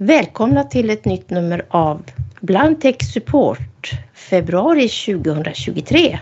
Välkomna 0.00 0.64
till 0.64 0.90
ett 0.90 1.04
nytt 1.04 1.30
nummer 1.30 1.66
av 1.68 2.02
Blindtech 2.40 3.12
Support 3.12 3.90
februari 4.14 4.88
2023. 4.88 6.18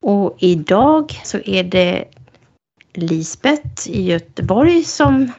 Och 0.00 0.36
idag 0.38 1.20
så 1.24 1.38
är 1.38 1.64
det 1.64 2.04
Lisbeth 2.94 3.90
i 3.90 4.02
Göteborg 4.02 4.84
som 4.84 5.32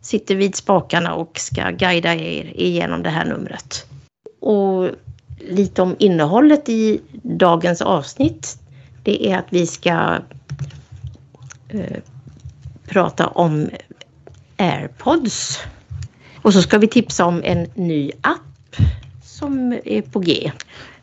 sitter 0.00 0.36
vid 0.36 0.56
spakarna 0.56 1.14
och 1.14 1.38
ska 1.38 1.70
guida 1.70 2.14
er 2.14 2.52
igenom 2.54 3.02
det 3.02 3.10
här 3.10 3.24
numret. 3.24 3.86
Och 4.40 4.90
lite 5.38 5.82
om 5.82 5.96
innehållet 5.98 6.68
i 6.68 7.00
dagens 7.22 7.82
avsnitt. 7.82 8.58
Det 9.02 9.30
är 9.30 9.38
att 9.38 9.48
vi 9.50 9.66
ska 9.66 10.18
eh, 11.68 11.98
prata 12.86 13.26
om 13.26 13.68
airpods. 14.62 15.58
Och 16.42 16.52
så 16.52 16.62
ska 16.62 16.78
vi 16.78 16.86
tipsa 16.86 17.24
om 17.24 17.42
en 17.44 17.66
ny 17.74 18.10
app 18.20 18.76
som 19.22 19.72
är 19.84 20.02
på 20.02 20.18
G. 20.18 20.52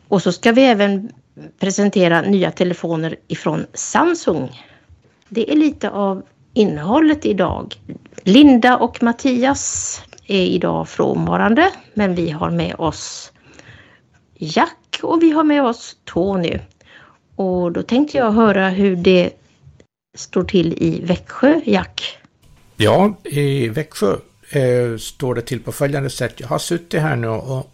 Och 0.08 0.22
så 0.22 0.32
ska 0.32 0.52
vi 0.52 0.62
även 0.62 1.12
presentera 1.58 2.20
nya 2.20 2.50
telefoner 2.50 3.16
ifrån 3.28 3.66
Samsung. 3.74 4.62
Det 5.28 5.52
är 5.52 5.56
lite 5.56 5.90
av 5.90 6.22
innehållet 6.54 7.26
idag. 7.26 7.74
Linda 8.22 8.76
och 8.76 9.02
Mattias 9.02 10.02
är 10.26 10.42
idag 10.42 10.88
frånvarande 10.88 11.70
men 11.94 12.14
vi 12.14 12.30
har 12.30 12.50
med 12.50 12.74
oss 12.78 13.32
Jack 14.34 15.00
och 15.02 15.22
vi 15.22 15.30
har 15.30 15.44
med 15.44 15.64
oss 15.64 15.96
Tony. 16.04 16.58
Och 17.36 17.72
då 17.72 17.82
tänkte 17.82 18.18
jag 18.18 18.32
höra 18.32 18.68
hur 18.68 18.96
det 18.96 19.30
står 20.16 20.44
till 20.44 20.72
i 20.82 21.00
Växjö, 21.04 21.60
Jack. 21.64 22.19
Ja, 22.82 23.14
i 23.24 23.68
Växjö 23.68 24.16
eh, 24.50 24.96
står 24.96 25.34
det 25.34 25.42
till 25.42 25.62
på 25.62 25.72
följande 25.72 26.10
sätt. 26.10 26.40
Jag 26.40 26.48
har 26.48 26.58
suttit 26.58 27.00
här 27.00 27.16
nu 27.16 27.28
och 27.28 27.72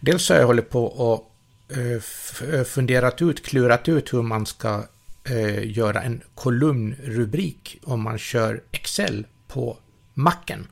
dels 0.00 0.28
har 0.28 0.36
jag 0.36 0.46
hållit 0.46 0.70
på 0.70 0.84
och 0.84 1.32
eh, 1.76 2.54
eh, 2.54 2.64
funderat 2.64 3.22
ut, 3.22 3.46
klurat 3.46 3.88
ut 3.88 4.12
hur 4.12 4.22
man 4.22 4.46
ska 4.46 4.82
eh, 5.24 5.70
göra 5.70 6.02
en 6.02 6.22
kolumnrubrik 6.34 7.80
om 7.84 8.02
man 8.02 8.18
kör 8.18 8.62
Excel 8.72 9.26
på 9.48 9.76
macken. 10.14 10.66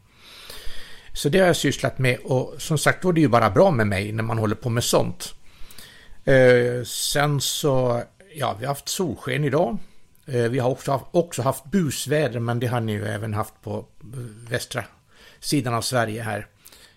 Så 1.13 1.29
det 1.29 1.39
har 1.39 1.47
jag 1.47 1.57
sysslat 1.57 1.99
med 1.99 2.19
och 2.25 2.55
som 2.59 2.79
sagt 2.79 3.03
då 3.03 3.09
är 3.09 3.13
det 3.13 3.21
ju 3.21 3.29
bara 3.29 3.51
bra 3.51 3.71
med 3.71 3.87
mig 3.87 4.13
när 4.13 4.23
man 4.23 4.39
håller 4.39 4.57
på 4.57 4.71
med 4.71 4.85
sånt. 4.85 5.35
Eh, 6.25 6.85
sen 6.85 7.41
så, 7.41 8.03
ja 8.35 8.57
vi 8.59 8.67
har 8.67 8.75
haft 8.75 8.89
solsken 8.89 9.45
idag. 9.45 9.79
Eh, 10.27 10.43
vi 10.43 10.59
har 10.59 10.71
också 10.71 10.93
haft, 10.93 11.05
också 11.11 11.43
haft 11.43 11.65
busväder 11.65 12.41
men 12.41 12.61
det 12.61 12.67
har 12.67 12.81
ni 12.81 12.93
ju 12.93 13.07
även 13.07 13.35
haft 13.35 13.55
på 13.63 13.87
eh, 14.01 14.19
västra 14.51 14.85
sidan 15.41 15.75
av 15.75 15.83
Sverige 15.83 16.23
här 16.23 16.47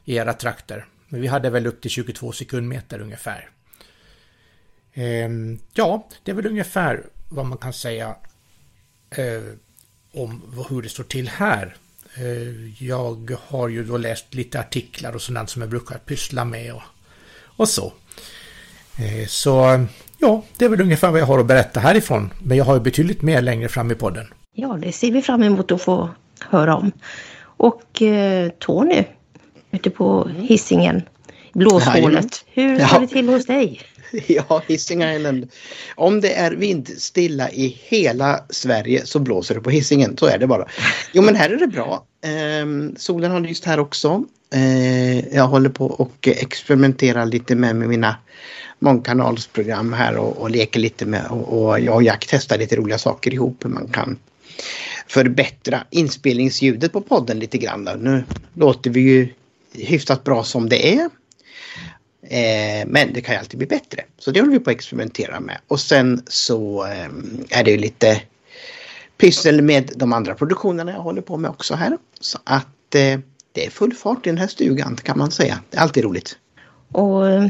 i 0.06 0.16
era 0.16 0.34
trakter. 0.34 0.86
Men 1.08 1.22
vi 1.22 1.28
hade 1.28 1.50
väl 1.50 1.68
upp 1.68 1.82
till 1.82 1.92
22 1.92 2.32
sekundmeter 2.32 3.00
ungefär. 3.00 3.50
Ehm, 4.94 5.60
ja, 5.74 6.08
det 6.24 6.32
är 6.32 6.36
väl 6.36 6.48
ungefär 6.48 7.04
vad 7.30 7.46
man 7.46 7.58
kan 7.58 7.74
säga 7.74 8.16
eh, 9.10 9.44
om 10.14 10.66
hur 10.70 10.82
det 10.82 10.90
står 10.90 11.04
till 11.04 11.30
här. 11.30 11.76
Jag 12.80 13.38
har 13.48 13.68
ju 13.68 13.84
då 13.84 13.98
läst 13.98 14.34
lite 14.34 14.60
artiklar 14.60 15.14
och 15.14 15.22
sådant 15.22 15.50
som 15.50 15.62
jag 15.62 15.70
brukar 15.70 15.98
pyssla 15.98 16.46
med 16.46 16.74
och, 16.74 16.82
och 17.42 17.70
så. 17.70 17.94
Så 19.28 19.86
ja, 20.20 20.44
det 20.58 20.66
är 20.66 20.70
väl 20.70 20.82
ungefär 20.82 21.12
vad 21.12 21.20
jag 21.20 21.26
har 21.26 21.40
att 21.40 21.46
berätta 21.46 21.80
härifrån. 21.80 22.34
Men 22.44 22.58
jag 22.58 22.66
har 22.66 22.74
ju 22.74 22.80
betydligt 22.80 23.22
mer 23.22 23.42
längre 23.42 23.70
fram 23.70 23.92
i 23.92 23.96
podden. 23.96 24.26
Ja, 24.54 24.78
det 24.82 24.92
ser 24.92 25.12
vi 25.12 25.22
fram 25.22 25.44
emot 25.44 25.72
att 25.72 25.82
få 25.82 26.10
höra 26.40 26.76
om. 26.76 26.92
Och 27.42 28.02
eh, 28.02 28.50
Tony, 28.60 29.04
ute 29.72 29.90
på 29.90 30.30
hissingen 30.38 31.02
blåshålet. 31.54 32.46
Hur 32.54 32.80
står 32.80 33.00
det 33.00 33.08
till 33.08 33.30
hos 33.30 33.46
dig? 33.46 33.82
Ja, 34.28 34.62
Hisingen 34.68 35.10
Island. 35.10 35.52
Om 35.96 36.22
det 36.22 36.34
är 36.34 36.52
vindstilla 36.52 37.52
i 37.52 37.78
hela 37.88 38.40
Sverige 38.50 39.06
så 39.06 39.20
blåser 39.20 39.56
det 39.56 39.62
på 39.62 39.70
Hisingen. 39.70 40.18
Så 40.18 40.26
är 40.26 40.38
det 40.38 40.48
bara. 40.48 40.68
Jo, 41.12 41.22
men 41.22 41.36
här 41.36 41.50
är 41.50 41.58
det 41.58 41.68
bra. 41.68 42.06
Eh, 42.24 42.96
solen 42.98 43.32
har 43.32 43.40
lyst 43.40 43.66
här 43.66 43.80
också. 43.80 44.24
Eh, 44.54 45.36
jag 45.36 45.48
håller 45.48 45.70
på 45.70 45.86
och 45.86 46.28
experimenterar 46.28 47.26
lite 47.26 47.56
med, 47.56 47.76
med 47.76 47.90
mina 47.90 48.16
mångkanalsprogram 48.80 49.94
här 49.94 50.18
och, 50.18 50.38
och 50.38 50.50
leker 50.50 50.80
lite 50.80 51.06
med 51.06 51.26
och, 51.30 51.62
och 51.62 51.80
jag 51.80 51.96
och 51.96 52.04
Jack 52.04 52.26
testar 52.30 52.58
lite 52.58 52.76
roliga 52.76 52.98
saker 52.98 53.34
ihop. 53.34 53.66
Hur 53.66 53.70
man 53.70 53.88
kan 53.88 54.18
förbättra 55.08 55.84
inspelningsljudet 55.90 56.92
på 56.92 57.02
podden 57.02 57.40
lite 57.40 57.58
grann. 57.58 57.90
Nu 58.00 58.24
låter 58.54 58.90
vi 58.90 59.02
ju 59.02 59.30
hyfsat 59.74 60.24
bra 60.24 60.44
som 60.44 60.70
det 60.70 60.94
är. 60.94 61.10
Eh, 62.22 62.88
men 62.88 63.14
det 63.14 63.22
kan 63.22 63.36
ju 63.36 63.40
alltid 63.40 63.58
bli 63.58 63.68
bättre. 63.68 64.04
Så 64.18 64.32
det 64.32 64.40
håller 64.40 64.54
vi 64.54 64.60
på 64.60 64.70
att 64.70 64.76
experimentera 64.76 65.40
med. 65.40 65.58
Och 65.68 65.80
sen 65.80 66.24
så 66.28 66.86
eh, 66.86 67.10
är 67.50 67.64
det 67.64 67.72
ju 67.72 67.78
lite 67.78 68.22
pyssel 69.18 69.62
med 69.62 69.92
de 69.96 70.14
andra 70.14 70.36
produktionerna 70.36 70.92
jag 70.92 71.02
håller 71.02 71.22
på 71.22 71.38
med 71.38 71.52
också 71.52 71.76
här. 71.76 71.98
Så 72.20 72.40
att 72.44 72.96
eh, 72.96 73.20
det 73.52 73.66
är 73.66 73.70
full 73.70 73.94
fart 73.94 74.28
i 74.28 74.30
den 74.30 74.38
här 74.38 74.48
stugan 74.48 74.96
kan 74.96 75.18
man 75.18 75.32
säga. 75.32 75.60
Det 75.70 75.78
är 75.78 75.82
alltid 75.82 76.04
roligt. 76.04 76.38
Och 76.92 77.30
eh, 77.30 77.48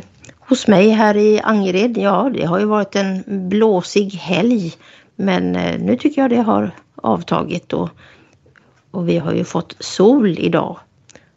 hos 0.49 0.67
mig 0.67 0.89
här 0.89 1.17
i 1.17 1.39
Angered, 1.39 1.97
ja 1.97 2.31
det 2.33 2.45
har 2.45 2.59
ju 2.59 2.65
varit 2.65 2.95
en 2.95 3.23
blåsig 3.49 4.13
helg. 4.13 4.73
Men 5.15 5.55
eh, 5.55 5.79
nu 5.79 5.95
tycker 5.95 6.21
jag 6.21 6.29
det 6.29 6.41
har 6.41 6.71
avtagit 6.95 7.73
och, 7.73 7.89
och 8.91 9.09
vi 9.09 9.17
har 9.17 9.33
ju 9.33 9.43
fått 9.43 9.75
sol 9.79 10.39
idag. 10.39 10.79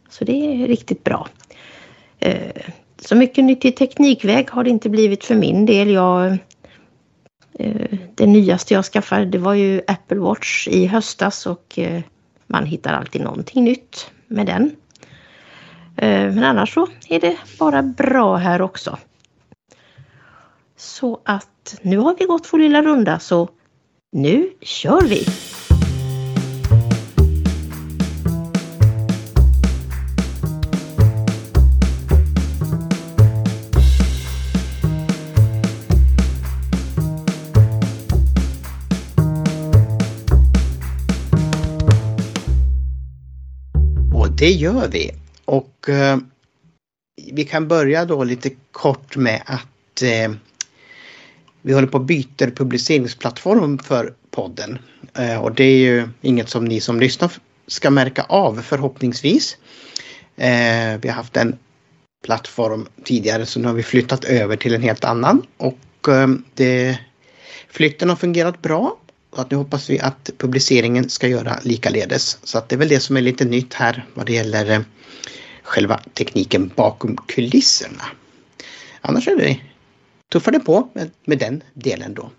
Så 0.09 0.25
det 0.25 0.31
är 0.33 0.67
riktigt 0.67 1.03
bra. 1.03 1.27
Eh, 2.19 2.61
så 3.01 3.15
mycket 3.15 3.43
nytt 3.43 3.65
i 3.65 3.71
teknikväg 3.71 4.49
har 4.49 4.63
det 4.63 4.69
inte 4.69 4.89
blivit 4.89 5.23
för 5.23 5.35
min 5.35 5.65
del. 5.65 5.89
Jag, 5.89 6.37
eh, 7.59 7.97
det 8.15 8.27
nyaste 8.27 8.73
jag 8.73 8.85
skaffade 8.85 9.25
det 9.25 9.37
var 9.37 9.53
ju 9.53 9.81
Apple 9.87 10.19
Watch 10.19 10.67
i 10.67 10.85
höstas 10.85 11.45
och 11.45 11.79
man 12.47 12.65
hittar 12.65 12.93
alltid 12.93 13.21
någonting 13.21 13.63
nytt 13.63 14.11
med 14.27 14.45
den. 14.45 14.75
Eh, 15.97 16.33
men 16.33 16.43
annars 16.43 16.73
så 16.73 16.87
är 17.09 17.19
det 17.19 17.37
bara 17.59 17.81
bra 17.81 18.35
här 18.35 18.61
också. 18.61 18.97
Så 20.77 21.19
att 21.25 21.79
nu 21.81 21.97
har 21.97 22.15
vi 22.19 22.25
gått 22.25 22.53
vår 22.53 22.59
lilla 22.59 22.81
runda 22.81 23.19
så 23.19 23.49
nu 24.11 24.49
kör 24.61 25.01
vi! 25.01 25.25
Det 44.43 44.49
gör 44.49 44.87
vi. 44.87 45.22
Och 45.45 45.89
eh, 45.89 46.17
vi 47.31 47.43
kan 47.45 47.67
börja 47.67 48.05
då 48.05 48.23
lite 48.23 48.49
kort 48.71 49.15
med 49.15 49.43
att 49.45 50.01
eh, 50.01 50.31
vi 51.61 51.73
håller 51.73 51.87
på 51.87 51.97
att 51.97 52.05
byta 52.05 52.45
publiceringsplattform 52.45 53.79
för 53.79 54.13
podden. 54.31 54.79
Eh, 55.17 55.43
och 55.43 55.55
det 55.55 55.63
är 55.63 55.77
ju 55.77 56.09
inget 56.21 56.49
som 56.49 56.65
ni 56.65 56.81
som 56.81 56.99
lyssnar 56.99 57.31
ska 57.67 57.89
märka 57.89 58.23
av 58.23 58.61
förhoppningsvis. 58.61 59.57
Eh, 60.37 60.99
vi 61.01 61.09
har 61.09 61.11
haft 61.11 61.37
en 61.37 61.57
plattform 62.23 62.87
tidigare 63.03 63.45
så 63.45 63.59
nu 63.59 63.67
har 63.67 63.73
vi 63.73 63.83
flyttat 63.83 64.23
över 64.23 64.55
till 64.55 64.73
en 64.73 64.81
helt 64.81 65.03
annan 65.03 65.45
och 65.57 66.09
eh, 66.09 66.27
det, 66.53 66.99
flytten 67.69 68.09
har 68.09 68.15
fungerat 68.15 68.61
bra 68.61 68.97
att 69.35 69.51
nu 69.51 69.57
hoppas 69.57 69.89
vi 69.89 69.99
att 69.99 70.29
publiceringen 70.37 71.09
ska 71.09 71.27
göra 71.27 71.59
likaledes. 71.63 72.37
Så 72.43 72.57
att 72.57 72.69
det 72.69 72.75
är 72.75 72.77
väl 72.77 72.87
det 72.87 72.99
som 72.99 73.17
är 73.17 73.21
lite 73.21 73.45
nytt 73.45 73.73
här 73.73 74.05
vad 74.13 74.25
det 74.25 74.33
gäller 74.33 74.71
eh, 74.71 74.79
själva 75.63 75.99
tekniken 76.13 76.71
bakom 76.75 77.17
kulisserna. 77.27 78.03
Annars 79.01 79.27
är 79.27 79.35
det 79.35 79.59
tuffare 80.31 80.59
på 80.59 80.87
med, 80.93 81.11
med 81.25 81.37
den 81.37 81.63
delen 81.73 82.13
då. 82.13 82.31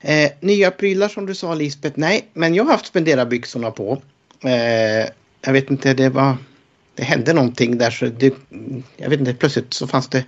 Eh, 0.00 0.30
nya 0.40 0.70
prylar 0.70 1.08
som 1.08 1.26
du 1.26 1.34
sa 1.34 1.54
Lisbeth, 1.54 1.98
nej, 1.98 2.28
men 2.32 2.54
jag 2.54 2.64
har 2.64 2.72
haft 2.72 2.86
spenderarbyxorna 2.86 3.70
på. 3.70 4.02
Eh, 4.44 5.08
jag 5.40 5.52
vet 5.52 5.70
inte, 5.70 5.94
det 5.94 6.08
var... 6.08 6.36
Det 6.94 7.04
hände 7.04 7.32
någonting 7.32 7.78
där 7.78 7.90
så 7.90 8.06
det, 8.06 8.34
jag 8.96 9.10
vet 9.10 9.20
inte, 9.20 9.34
plötsligt 9.34 9.74
så 9.74 9.86
fanns 9.86 10.08
det 10.08 10.24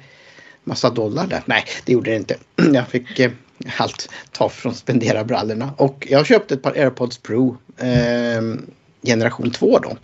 massa 0.65 0.91
dollar 0.91 1.27
där. 1.27 1.43
Nej, 1.47 1.65
det 1.85 1.93
gjorde 1.93 2.11
det 2.11 2.17
inte. 2.17 2.37
Jag 2.73 2.89
fick 2.89 3.19
eh, 3.19 3.31
allt 3.77 4.09
ta 4.31 4.49
från 4.49 4.75
spendera 4.75 5.25
brallorna. 5.25 5.75
Och 5.77 6.07
jag 6.11 6.27
köpte 6.27 6.55
ett 6.55 6.63
par 6.63 6.73
AirPods 6.73 7.19
Pro 7.19 7.57
eh, 7.77 8.43
generation 9.03 9.51
2 9.51 9.79
då. 9.79 9.97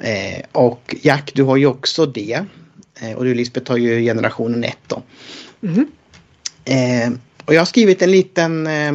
Eh, 0.00 0.42
och 0.52 0.96
Jack, 1.02 1.30
du 1.34 1.42
har 1.42 1.56
ju 1.56 1.66
också 1.66 2.06
det. 2.06 2.44
Eh, 3.00 3.12
och 3.12 3.24
du 3.24 3.34
Lisbeth 3.34 3.70
har 3.70 3.78
ju 3.78 4.00
generationen 4.00 4.64
1 4.64 4.78
då. 4.86 5.02
Mm. 5.62 5.86
och 7.44 7.54
jag 7.54 7.60
har 7.60 7.66
skrivit 7.66 8.02
en 8.02 8.10
liten 8.10 8.66
eh, 8.66 8.92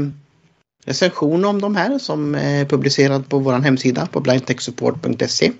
recension 0.85 1.45
om 1.45 1.61
de 1.61 1.75
här 1.75 1.99
som 1.99 2.35
är 2.35 2.65
publicerad 2.65 3.29
på 3.29 3.39
vår 3.39 3.53
hemsida 3.53 4.05
på 4.05 4.19
blindtechsupport.se. 4.19 5.51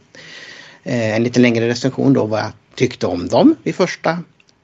En 0.84 1.24
lite 1.24 1.40
längre 1.40 1.68
recension 1.68 2.14
då 2.14 2.26
vad 2.26 2.40
jag 2.40 2.52
tyckte 2.76 3.08
om 3.08 3.28
dem 3.28 3.56
vid 3.64 3.76
första, 3.76 4.20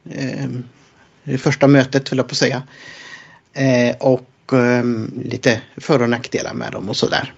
eh, 0.10 1.38
första 1.38 1.68
mötet, 1.68 2.10
höll 2.10 2.18
jag 2.18 2.28
på 2.28 2.34
att 2.34 2.38
säga. 2.38 2.64
Eh, 3.54 3.96
och 4.00 4.54
eh, 4.54 4.84
lite 5.24 5.62
för 5.78 6.02
och 6.02 6.10
nackdelar 6.10 6.54
med 6.54 6.72
dem 6.72 6.90
och 6.90 6.98
sådär. 6.98 7.34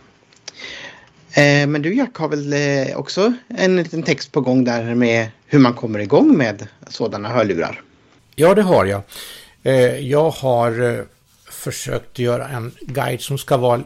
Eh, 1.34 1.68
men 1.68 1.82
du 1.82 1.96
Jack 1.96 2.16
har 2.16 2.30
väl 2.30 2.54
eh, 2.54 2.98
också 2.98 3.34
en 3.48 3.76
liten 3.76 4.04
text 4.04 4.32
på 4.32 4.42
gång 4.42 4.64
där 4.64 4.96
med 4.96 5.28
hur 5.46 5.60
man 5.60 5.74
kommer 5.74 6.00
igång 6.00 6.38
med 6.38 6.68
sådana 6.88 7.30
hörlurar? 7.30 7.82
Ja, 8.36 8.54
det 8.54 8.62
har 8.62 8.86
jag. 8.86 9.02
Eh, 9.64 10.00
jag 10.00 10.30
har 10.30 10.82
eh, 10.82 11.06
försökt 11.50 12.20
göra 12.20 12.48
en 12.48 12.72
guide 12.82 13.22
som 13.22 13.38
ska 13.38 13.58
vara 13.58 13.84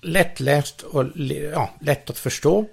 lättläst 0.00 0.82
och 0.82 1.04
ja, 1.52 1.70
lätt 1.80 2.10
att 2.10 2.18
förstå. 2.18 2.66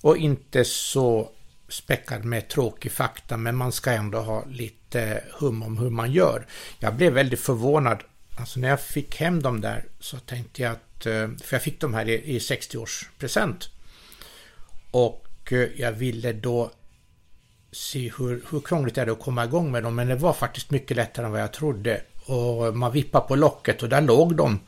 Och 0.00 0.16
inte 0.16 0.64
så 0.64 1.30
späckad 1.68 2.24
med 2.24 2.48
tråkig 2.48 2.92
fakta, 2.92 3.36
men 3.36 3.56
man 3.56 3.72
ska 3.72 3.90
ändå 3.90 4.18
ha 4.18 4.44
lite 4.44 5.20
hum 5.32 5.62
om 5.62 5.78
hur 5.78 5.90
man 5.90 6.12
gör. 6.12 6.46
Jag 6.78 6.94
blev 6.94 7.12
väldigt 7.12 7.40
förvånad. 7.40 7.98
Alltså 8.38 8.60
när 8.60 8.68
jag 8.68 8.80
fick 8.80 9.20
hem 9.20 9.42
dem 9.42 9.60
där 9.60 9.84
så 10.00 10.16
tänkte 10.18 10.62
jag 10.62 10.72
att, 10.72 10.83
Eh, 11.00 11.28
för 11.42 11.54
jag 11.54 11.62
fick 11.62 11.80
de 11.80 11.94
här 11.94 12.08
i 12.08 12.38
60-årspresent. 12.38 13.68
Och 14.90 15.52
eh, 15.52 15.68
jag 15.76 15.92
ville 15.92 16.32
då 16.32 16.70
se 17.72 18.12
hur, 18.18 18.42
hur 18.50 18.60
krångligt 18.60 18.98
är 18.98 19.06
det 19.06 19.12
att 19.12 19.20
komma 19.20 19.44
igång 19.44 19.72
med 19.72 19.82
dem, 19.82 19.94
men 19.94 20.08
det 20.08 20.16
var 20.16 20.32
faktiskt 20.32 20.70
mycket 20.70 20.96
lättare 20.96 21.26
än 21.26 21.32
vad 21.32 21.40
jag 21.40 21.52
trodde. 21.52 22.00
Och 22.26 22.76
man 22.76 22.92
vippade 22.92 23.28
på 23.28 23.36
locket 23.36 23.82
och 23.82 23.88
där 23.88 24.00
låg 24.00 24.36
de. 24.36 24.60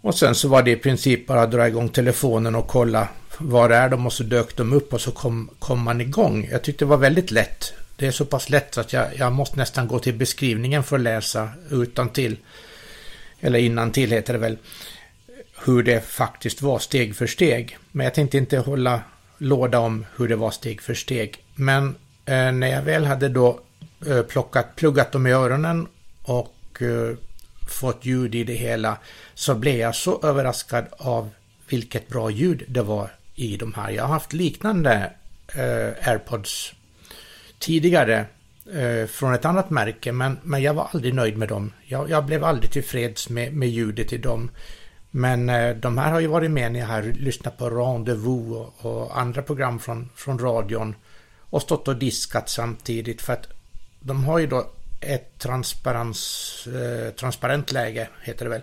Och 0.00 0.14
sen 0.14 0.34
så 0.34 0.48
var 0.48 0.62
det 0.62 0.70
i 0.70 0.76
princip 0.76 1.26
bara 1.26 1.42
att 1.42 1.50
dra 1.50 1.68
igång 1.68 1.88
telefonen 1.88 2.54
och 2.54 2.66
kolla 2.66 3.08
var 3.38 3.70
är 3.70 3.88
de 3.88 4.06
och 4.06 4.12
så 4.12 4.22
dök 4.22 4.56
de 4.56 4.72
upp 4.72 4.92
och 4.92 5.00
så 5.00 5.10
kom, 5.10 5.50
kom 5.58 5.82
man 5.82 6.00
igång. 6.00 6.48
Jag 6.50 6.62
tyckte 6.62 6.84
det 6.84 6.88
var 6.88 6.96
väldigt 6.96 7.30
lätt. 7.30 7.72
Det 7.96 8.06
är 8.06 8.10
så 8.10 8.24
pass 8.24 8.50
lätt 8.50 8.78
att 8.78 8.92
jag, 8.92 9.06
jag 9.16 9.32
måste 9.32 9.56
nästan 9.56 9.88
gå 9.88 9.98
till 9.98 10.14
beskrivningen 10.14 10.84
för 10.84 10.96
att 10.96 11.02
läsa 11.02 11.48
utan 11.70 12.08
till 12.08 12.36
Eller 13.40 13.58
innan 13.58 13.90
till 13.90 14.10
heter 14.10 14.32
det 14.32 14.38
väl. 14.38 14.58
Hur 15.64 15.82
det 15.82 16.00
faktiskt 16.00 16.62
var 16.62 16.78
steg 16.78 17.16
för 17.16 17.26
steg. 17.26 17.78
Men 17.92 18.04
jag 18.04 18.14
tänkte 18.14 18.38
inte 18.38 18.58
hålla 18.58 19.00
låda 19.38 19.78
om 19.78 20.06
hur 20.16 20.28
det 20.28 20.36
var 20.36 20.50
steg 20.50 20.82
för 20.82 20.94
steg. 20.94 21.44
Men 21.54 21.88
eh, 22.24 22.52
när 22.52 22.66
jag 22.66 22.82
väl 22.82 23.04
hade 23.04 23.28
då 23.28 23.60
eh, 24.06 24.22
plockat, 24.22 24.76
pluggat 24.76 25.12
dem 25.12 25.26
i 25.26 25.32
öronen 25.32 25.86
och 26.22 26.82
eh, 26.82 27.16
fått 27.68 28.04
ljud 28.04 28.34
i 28.34 28.44
det 28.44 28.54
hela 28.54 28.96
så 29.34 29.54
blev 29.54 29.76
jag 29.76 29.94
så 29.94 30.20
överraskad 30.22 30.84
av 30.90 31.30
vilket 31.68 32.08
bra 32.08 32.30
ljud 32.30 32.64
det 32.68 32.82
var 32.82 33.10
i 33.34 33.56
de 33.56 33.74
här. 33.74 33.90
Jag 33.90 34.02
har 34.02 34.14
haft 34.14 34.32
liknande 34.32 35.12
eh, 35.54 36.08
AirPods 36.08 36.72
tidigare 37.58 38.26
eh, 38.72 39.06
från 39.06 39.34
ett 39.34 39.44
annat 39.44 39.70
märke, 39.70 40.12
men, 40.12 40.38
men 40.42 40.62
jag 40.62 40.74
var 40.74 40.88
aldrig 40.92 41.14
nöjd 41.14 41.36
med 41.36 41.48
dem. 41.48 41.72
Jag, 41.84 42.10
jag 42.10 42.24
blev 42.24 42.44
aldrig 42.44 42.70
tillfreds 42.70 43.28
med, 43.28 43.52
med 43.52 43.68
ljudet 43.68 44.12
i 44.12 44.18
dem. 44.18 44.50
Men 45.16 45.48
eh, 45.48 45.76
de 45.76 45.98
här 45.98 46.12
har 46.12 46.20
ju 46.20 46.26
varit 46.26 46.50
med 46.50 46.72
när 46.72 46.80
jag 46.80 46.86
har 46.86 47.02
lyssnat 47.02 47.58
på 47.58 47.70
Rendezvous 47.70 48.56
och, 48.56 48.86
och, 48.86 49.20
andra 49.20 49.42
program 49.42 49.78
från, 49.78 50.10
från 50.14 50.38
radion 50.38 50.94
och 51.38 51.62
stått 51.62 51.88
och 51.88 51.96
diskat 51.96 52.48
samtidigt 52.48 53.22
för 53.22 53.32
att 53.32 53.48
de 54.00 54.24
har 54.24 54.38
ju 54.38 54.46
då 54.46 54.66
ett 55.00 55.38
transparens, 55.38 56.66
eh, 56.66 57.10
transparent 57.10 57.72
läge, 57.72 58.08
heter 58.22 58.44
det 58.44 58.50
väl, 58.50 58.62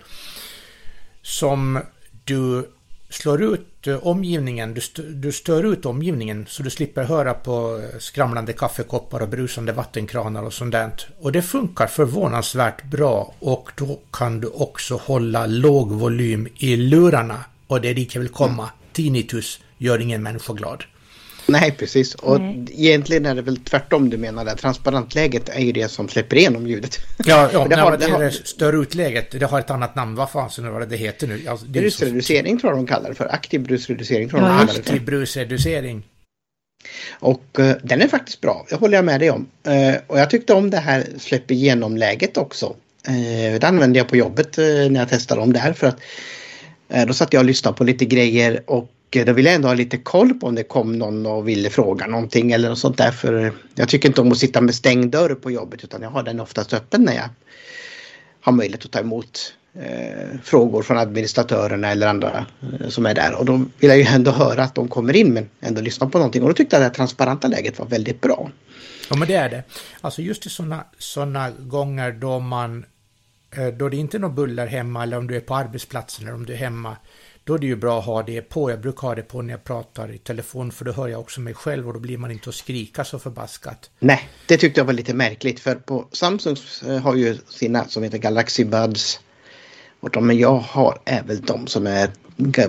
som 1.22 1.80
du 2.24 2.70
slår 3.14 3.44
ut 3.44 3.88
eh, 3.88 4.08
omgivningen, 4.08 4.74
du, 4.74 5.04
du 5.04 5.32
stör 5.32 5.64
ut 5.64 5.86
omgivningen 5.86 6.46
så 6.50 6.64
du 6.64 6.70
slipper 6.70 7.04
höra 7.04 7.34
på 7.34 7.82
eh, 7.84 8.00
skramlande 8.00 8.54
kaffekoppar 8.54 9.20
och 9.20 9.30
brusande 9.30 9.74
vattenkranar 9.74 10.44
och 10.44 10.54
sånt 10.54 10.72
där. 10.72 10.92
Och 11.20 11.32
det 11.32 11.42
funkar 11.42 11.88
förvånansvärt 11.88 12.84
bra 12.84 13.34
och 13.40 13.72
då 13.76 14.00
kan 14.12 14.40
du 14.40 14.48
också 14.48 14.96
hålla 14.96 15.46
låg 15.46 15.92
volym 15.92 16.48
i 16.58 16.76
lurarna. 16.76 17.46
Och 17.68 17.82
det 17.82 17.90
är 17.90 17.94
dit 17.94 18.16
jag 18.16 18.22
vill 18.22 18.32
komma. 18.32 18.64
Mm. 18.64 18.76
Tinnitus 18.94 19.60
gör 19.78 20.00
ingen 20.00 20.24
människa 20.24 20.54
glad. 20.54 20.84
Nej, 21.52 21.76
precis. 21.78 22.16
Och 22.16 22.42
Nej. 22.42 22.66
egentligen 22.72 23.26
är 23.26 23.36
det 23.36 23.42
väl 23.42 23.58
tvärtom 23.58 24.10
du 24.10 24.18
menar 24.18 24.46
där. 24.46 24.56
Transparentläget 24.56 25.50
är 25.50 25.60
ju 25.60 25.72
det 25.72 25.88
som 25.88 26.10
släpper 26.10 26.38
igenom 26.38 26.68
ljudet. 26.68 26.98
Ja, 27.26 27.50
ja 27.54 27.68
det, 27.70 27.76
har, 27.76 27.92
det, 27.92 27.98
det 27.98 28.12
har... 28.12 28.30
större 28.30 28.78
utläget. 28.78 29.32
Det 29.40 29.46
har 29.46 29.60
ett 29.60 29.70
annat 29.70 29.96
namn. 29.96 30.16
Vad 30.16 30.32
fasen 30.32 30.74
var 30.74 30.80
det 30.80 30.86
det 30.86 30.98
heter 30.98 31.28
nu? 31.28 31.48
Alltså, 31.48 31.66
det 31.66 31.80
brusreducering 31.80 32.56
så... 32.56 32.62
tror 32.62 32.74
jag 32.74 32.80
de 32.80 32.88
kallar 32.88 33.10
det 33.10 33.16
för. 33.16 33.34
Aktiv 33.34 33.62
brusreducering 33.62 34.30
tror 34.30 34.42
jag 34.42 34.50
ja, 34.50 34.54
de 34.54 34.60
kallar 34.60 34.68
det 34.68 34.84
för. 34.84 34.92
Aktiv 34.92 35.06
brusreducering. 35.06 36.04
Och 37.12 37.60
uh, 37.60 37.74
den 37.84 38.02
är 38.02 38.08
faktiskt 38.08 38.42
bra. 38.42 38.66
Det 38.70 38.76
håller 38.76 38.98
jag 38.98 39.06
med 39.06 39.20
dig 39.20 39.32
om. 39.32 39.48
Uh, 39.68 39.96
och 40.08 40.20
jag 40.20 40.30
tyckte 40.30 40.54
om 40.54 40.70
det 40.70 40.78
här 40.78 41.06
släpper 41.18 41.54
igenom-läget 41.54 42.38
också. 42.38 42.76
Uh, 43.10 43.60
det 43.60 43.64
använde 43.64 44.00
jag 44.00 44.08
på 44.08 44.16
jobbet 44.16 44.58
när 44.58 45.00
jag 45.00 45.10
testade 45.10 45.42
dem 45.42 45.54
där. 45.54 45.74
För 45.74 45.88
att 45.88 45.98
då 47.08 47.14
satt 47.14 47.34
jag 47.34 47.40
och 47.40 47.46
lyssnade 47.46 47.78
på 47.78 47.84
lite 47.84 48.06
grejer 48.06 48.64
och 48.66 48.92
Eh, 49.16 49.26
då 49.26 49.34
vill 49.34 49.46
jag 49.46 49.56
ändå 49.56 49.68
ha 49.68 49.76
lite 49.76 49.98
koll 49.98 50.34
på 50.34 50.48
om 50.48 50.56
det 50.56 50.64
kom 50.64 50.98
någon 50.98 51.26
och 51.26 51.48
ville 51.48 51.70
fråga 51.70 52.08
någonting 52.08 52.52
eller 52.52 52.70
något 52.70 52.80
sånt 52.80 52.98
där. 52.98 53.12
För 53.12 53.54
jag 53.76 53.90
tycker 53.90 54.10
inte 54.10 54.22
om 54.22 54.32
att 54.32 54.38
sitta 54.38 54.62
med 54.62 54.76
stängd 54.76 55.12
dörr 55.12 55.36
på 55.36 55.52
jobbet 55.52 55.84
utan 55.84 56.02
jag 56.02 56.10
har 56.10 56.24
den 56.24 56.40
oftast 56.40 56.74
öppen 56.74 57.04
när 57.04 57.14
jag 57.14 57.30
har 58.42 58.52
möjlighet 58.52 58.86
att 58.86 58.92
ta 58.92 59.00
emot 59.00 59.54
eh, 59.74 60.40
frågor 60.44 60.84
från 60.84 60.98
administratörerna 60.98 61.92
eller 61.92 62.08
andra 62.08 62.46
eh, 62.80 62.90
som 62.90 63.06
är 63.06 63.14
där. 63.14 63.40
Och 63.40 63.46
då 63.46 63.66
vill 63.80 63.90
jag 63.90 63.98
ju 63.98 64.04
ändå 64.04 64.32
höra 64.32 64.64
att 64.64 64.76
de 64.76 64.88
kommer 64.88 65.16
in 65.16 65.34
men 65.34 65.50
ändå 65.60 65.82
lyssna 65.82 66.10
på 66.10 66.18
någonting. 66.18 66.42
Och 66.42 66.50
då 66.50 66.54
tyckte 66.54 66.76
jag 66.76 66.80
att 66.80 66.94
det 66.94 67.02
här 67.02 67.08
transparenta 67.08 67.48
läget 67.48 67.80
var 67.80 67.86
väldigt 67.86 68.22
bra. 68.22 68.50
Ja 69.10 69.16
men 69.16 69.28
det 69.28 69.36
är 69.36 69.50
det. 69.50 69.64
Alltså 70.02 70.22
just 70.22 70.46
i 70.46 70.50
sådana 70.50 70.86
såna 70.98 71.52
gånger 71.52 72.12
då 72.12 72.40
man 72.40 72.86
eh, 73.56 73.68
då 73.68 73.90
det 73.90 73.98
inte 73.98 74.18
är 74.18 74.20
något 74.20 74.36
buller 74.36 74.68
hemma 74.68 75.04
eller 75.04 75.18
om 75.18 75.28
du 75.28 75.36
är 75.36 75.40
på 75.40 75.56
arbetsplatsen 75.56 76.26
eller 76.26 76.36
om 76.36 76.46
du 76.46 76.54
är 76.54 76.58
hemma 76.58 76.98
då 77.44 77.54
är 77.54 77.58
det 77.60 77.68
ju 77.68 77.76
bra 77.76 78.00
att 78.00 78.06
ha 78.06 78.24
det 78.24 78.42
på. 78.42 78.72
Jag 78.72 78.82
brukar 78.82 79.02
ha 79.02 79.16
det 79.16 79.22
på 79.22 79.42
när 79.42 79.54
jag 79.54 79.64
pratar 79.64 80.14
i 80.14 80.18
telefon 80.18 80.72
för 80.72 80.86
då 80.86 80.92
hör 80.92 81.08
jag 81.08 81.20
också 81.20 81.42
mig 81.42 81.54
själv 81.54 81.88
och 81.88 81.94
då 81.94 82.00
blir 82.00 82.18
man 82.18 82.32
inte 82.32 82.50
att 82.50 82.56
skrika 82.56 83.04
så 83.04 83.20
förbaskat. 83.20 83.90
Nej, 84.00 84.30
det 84.48 84.58
tyckte 84.58 84.80
jag 84.80 84.86
var 84.86 84.94
lite 84.94 85.14
märkligt 85.14 85.60
för 85.60 85.76
på 85.76 86.08
Samsung 86.12 86.58
eh, 86.88 86.98
har 86.98 87.16
ju 87.16 87.38
sina 87.50 87.86
som 87.86 88.04
heter 88.04 88.18
Galaxy 88.18 88.66
Buds. 88.66 89.20
Och 90.00 90.10
de 90.10 90.40
jag 90.40 90.58
har 90.58 91.00
är 91.06 91.24
väl 91.24 91.42
de 91.42 91.68
som 91.68 91.88
är 91.88 92.10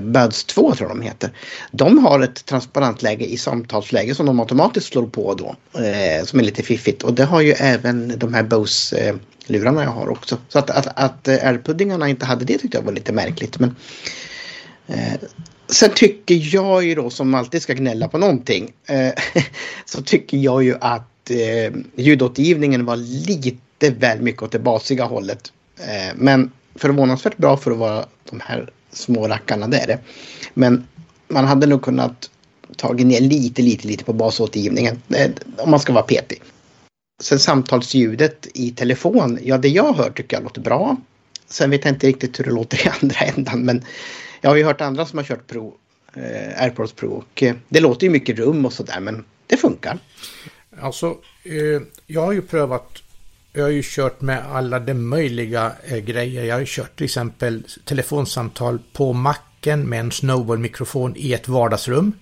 Buds 0.01 0.45
2 0.45 0.75
tror 0.75 0.91
jag 0.91 0.99
de 0.99 1.03
heter. 1.03 1.31
De 1.71 1.99
har 1.99 2.21
ett 2.21 2.45
transparent 2.45 3.03
läge 3.03 3.25
i 3.25 3.37
samtalsläge 3.37 4.15
som 4.15 4.27
de 4.27 4.41
automatiskt 4.41 4.87
slår 4.87 5.07
på 5.07 5.35
då. 5.35 5.81
Eh, 5.81 6.25
som 6.25 6.39
är 6.39 6.45
lite 6.45 6.63
fiffigt 6.63 7.03
och 7.03 7.15
det 7.15 7.25
har 7.25 7.41
ju 7.41 7.53
även 7.53 8.19
de 8.19 8.35
här 8.35 8.43
Bose 8.43 8.97
eh, 8.97 9.15
lurarna 9.47 9.85
jag 9.85 9.91
har 9.91 10.09
också. 10.09 10.39
Så 10.49 10.59
att, 10.59 10.71
att, 10.71 10.87
att 10.99 11.29
eh, 11.29 11.49
AirPuddingarna 11.49 12.09
inte 12.09 12.27
hade 12.27 12.45
det 12.45 12.59
tyckte 12.59 12.79
jag 12.79 12.85
var 12.85 12.93
lite 12.93 13.13
märkligt. 13.13 13.59
Men 13.59 13.77
Eh, 14.87 15.21
sen 15.67 15.91
tycker 15.95 16.55
jag 16.55 16.85
ju 16.85 16.95
då 16.95 17.11
som 17.11 17.35
alltid 17.35 17.63
ska 17.63 17.75
gnälla 17.75 18.09
på 18.09 18.19
någonting. 18.19 18.73
Eh, 18.87 19.13
så 19.85 20.03
tycker 20.03 20.37
jag 20.37 20.63
ju 20.63 20.77
att 20.81 21.31
eh, 21.31 21.73
ljudåtergivningen 21.95 22.85
var 22.85 22.97
lite 22.97 23.91
väl 23.91 24.23
mycket 24.23 24.43
åt 24.43 24.53
det 24.53 24.59
basiga 24.59 25.05
hållet. 25.05 25.53
Eh, 25.79 26.15
men 26.17 26.53
förvånansvärt 26.75 27.37
bra 27.37 27.57
för 27.57 27.71
att 27.71 27.79
vara 27.79 28.07
de 28.31 28.41
här 28.41 28.71
små 28.93 29.29
rackarna, 29.29 29.69
det 29.69 29.79
är 29.79 29.87
det. 29.87 29.99
Men 30.55 30.87
man 31.29 31.45
hade 31.45 31.67
nog 31.67 31.83
kunnat 31.83 32.31
tagit 32.77 33.07
ner 33.07 33.21
lite, 33.21 33.63
lite, 33.63 33.89
lite 33.89 34.05
på 34.05 34.13
basåtergivningen. 34.13 35.03
Eh, 35.09 35.31
om 35.57 35.71
man 35.71 35.81
ska 35.81 35.93
vara 35.93 36.05
petig. 36.05 36.43
Sen 37.23 37.39
samtalsljudet 37.39 38.47
i 38.55 38.71
telefon, 38.71 39.39
ja 39.43 39.59
det 39.59 39.69
jag 39.69 39.93
hör 39.93 40.11
tycker 40.11 40.37
jag 40.37 40.45
låter 40.45 40.61
bra. 40.61 40.97
Sen 41.47 41.71
vet 41.71 41.85
jag 41.85 41.95
inte 41.95 42.07
riktigt 42.07 42.39
hur 42.39 42.45
det 42.45 42.51
låter 42.51 42.87
i 42.87 42.91
andra 43.01 43.17
ändan 43.37 43.61
men 43.61 43.85
jag 44.43 44.51
har 44.51 44.57
ju 44.57 44.65
hört 44.65 44.81
andra 44.81 45.07
som 45.07 45.19
har 45.19 45.25
kört 45.25 45.47
Pro, 45.47 45.75
eh, 46.15 46.63
AirPods 46.63 46.93
Pro 46.93 47.11
och 47.11 47.43
eh, 47.43 47.55
det 47.69 47.81
låter 47.81 48.07
ju 48.07 48.11
mycket 48.11 48.39
rum 48.39 48.67
och 48.67 48.73
sådär 48.73 49.01
men 49.01 49.25
det 49.47 49.57
funkar. 49.57 49.99
Alltså, 50.81 51.07
eh, 51.45 51.83
jag 52.07 52.21
har 52.21 52.33
ju 52.33 52.43
prövat 52.43 53.03
jag 53.53 53.63
har 53.63 53.71
ju 53.71 53.83
kört 53.85 54.21
med 54.21 54.45
alla 54.53 54.79
de 54.79 54.95
möjliga 54.95 55.73
eh, 55.85 55.99
grejer. 55.99 56.45
Jag 56.45 56.55
har 56.55 56.61
ju 56.61 56.67
kört 56.69 56.97
till 56.97 57.05
exempel 57.05 57.65
telefonsamtal 57.85 58.79
på 58.93 59.13
macken 59.13 59.89
med 59.89 60.01
en 60.01 60.13
snowball-mikrofon 60.13 61.17
i 61.17 61.33
ett 61.33 61.49
vardagsrum. 61.49 62.13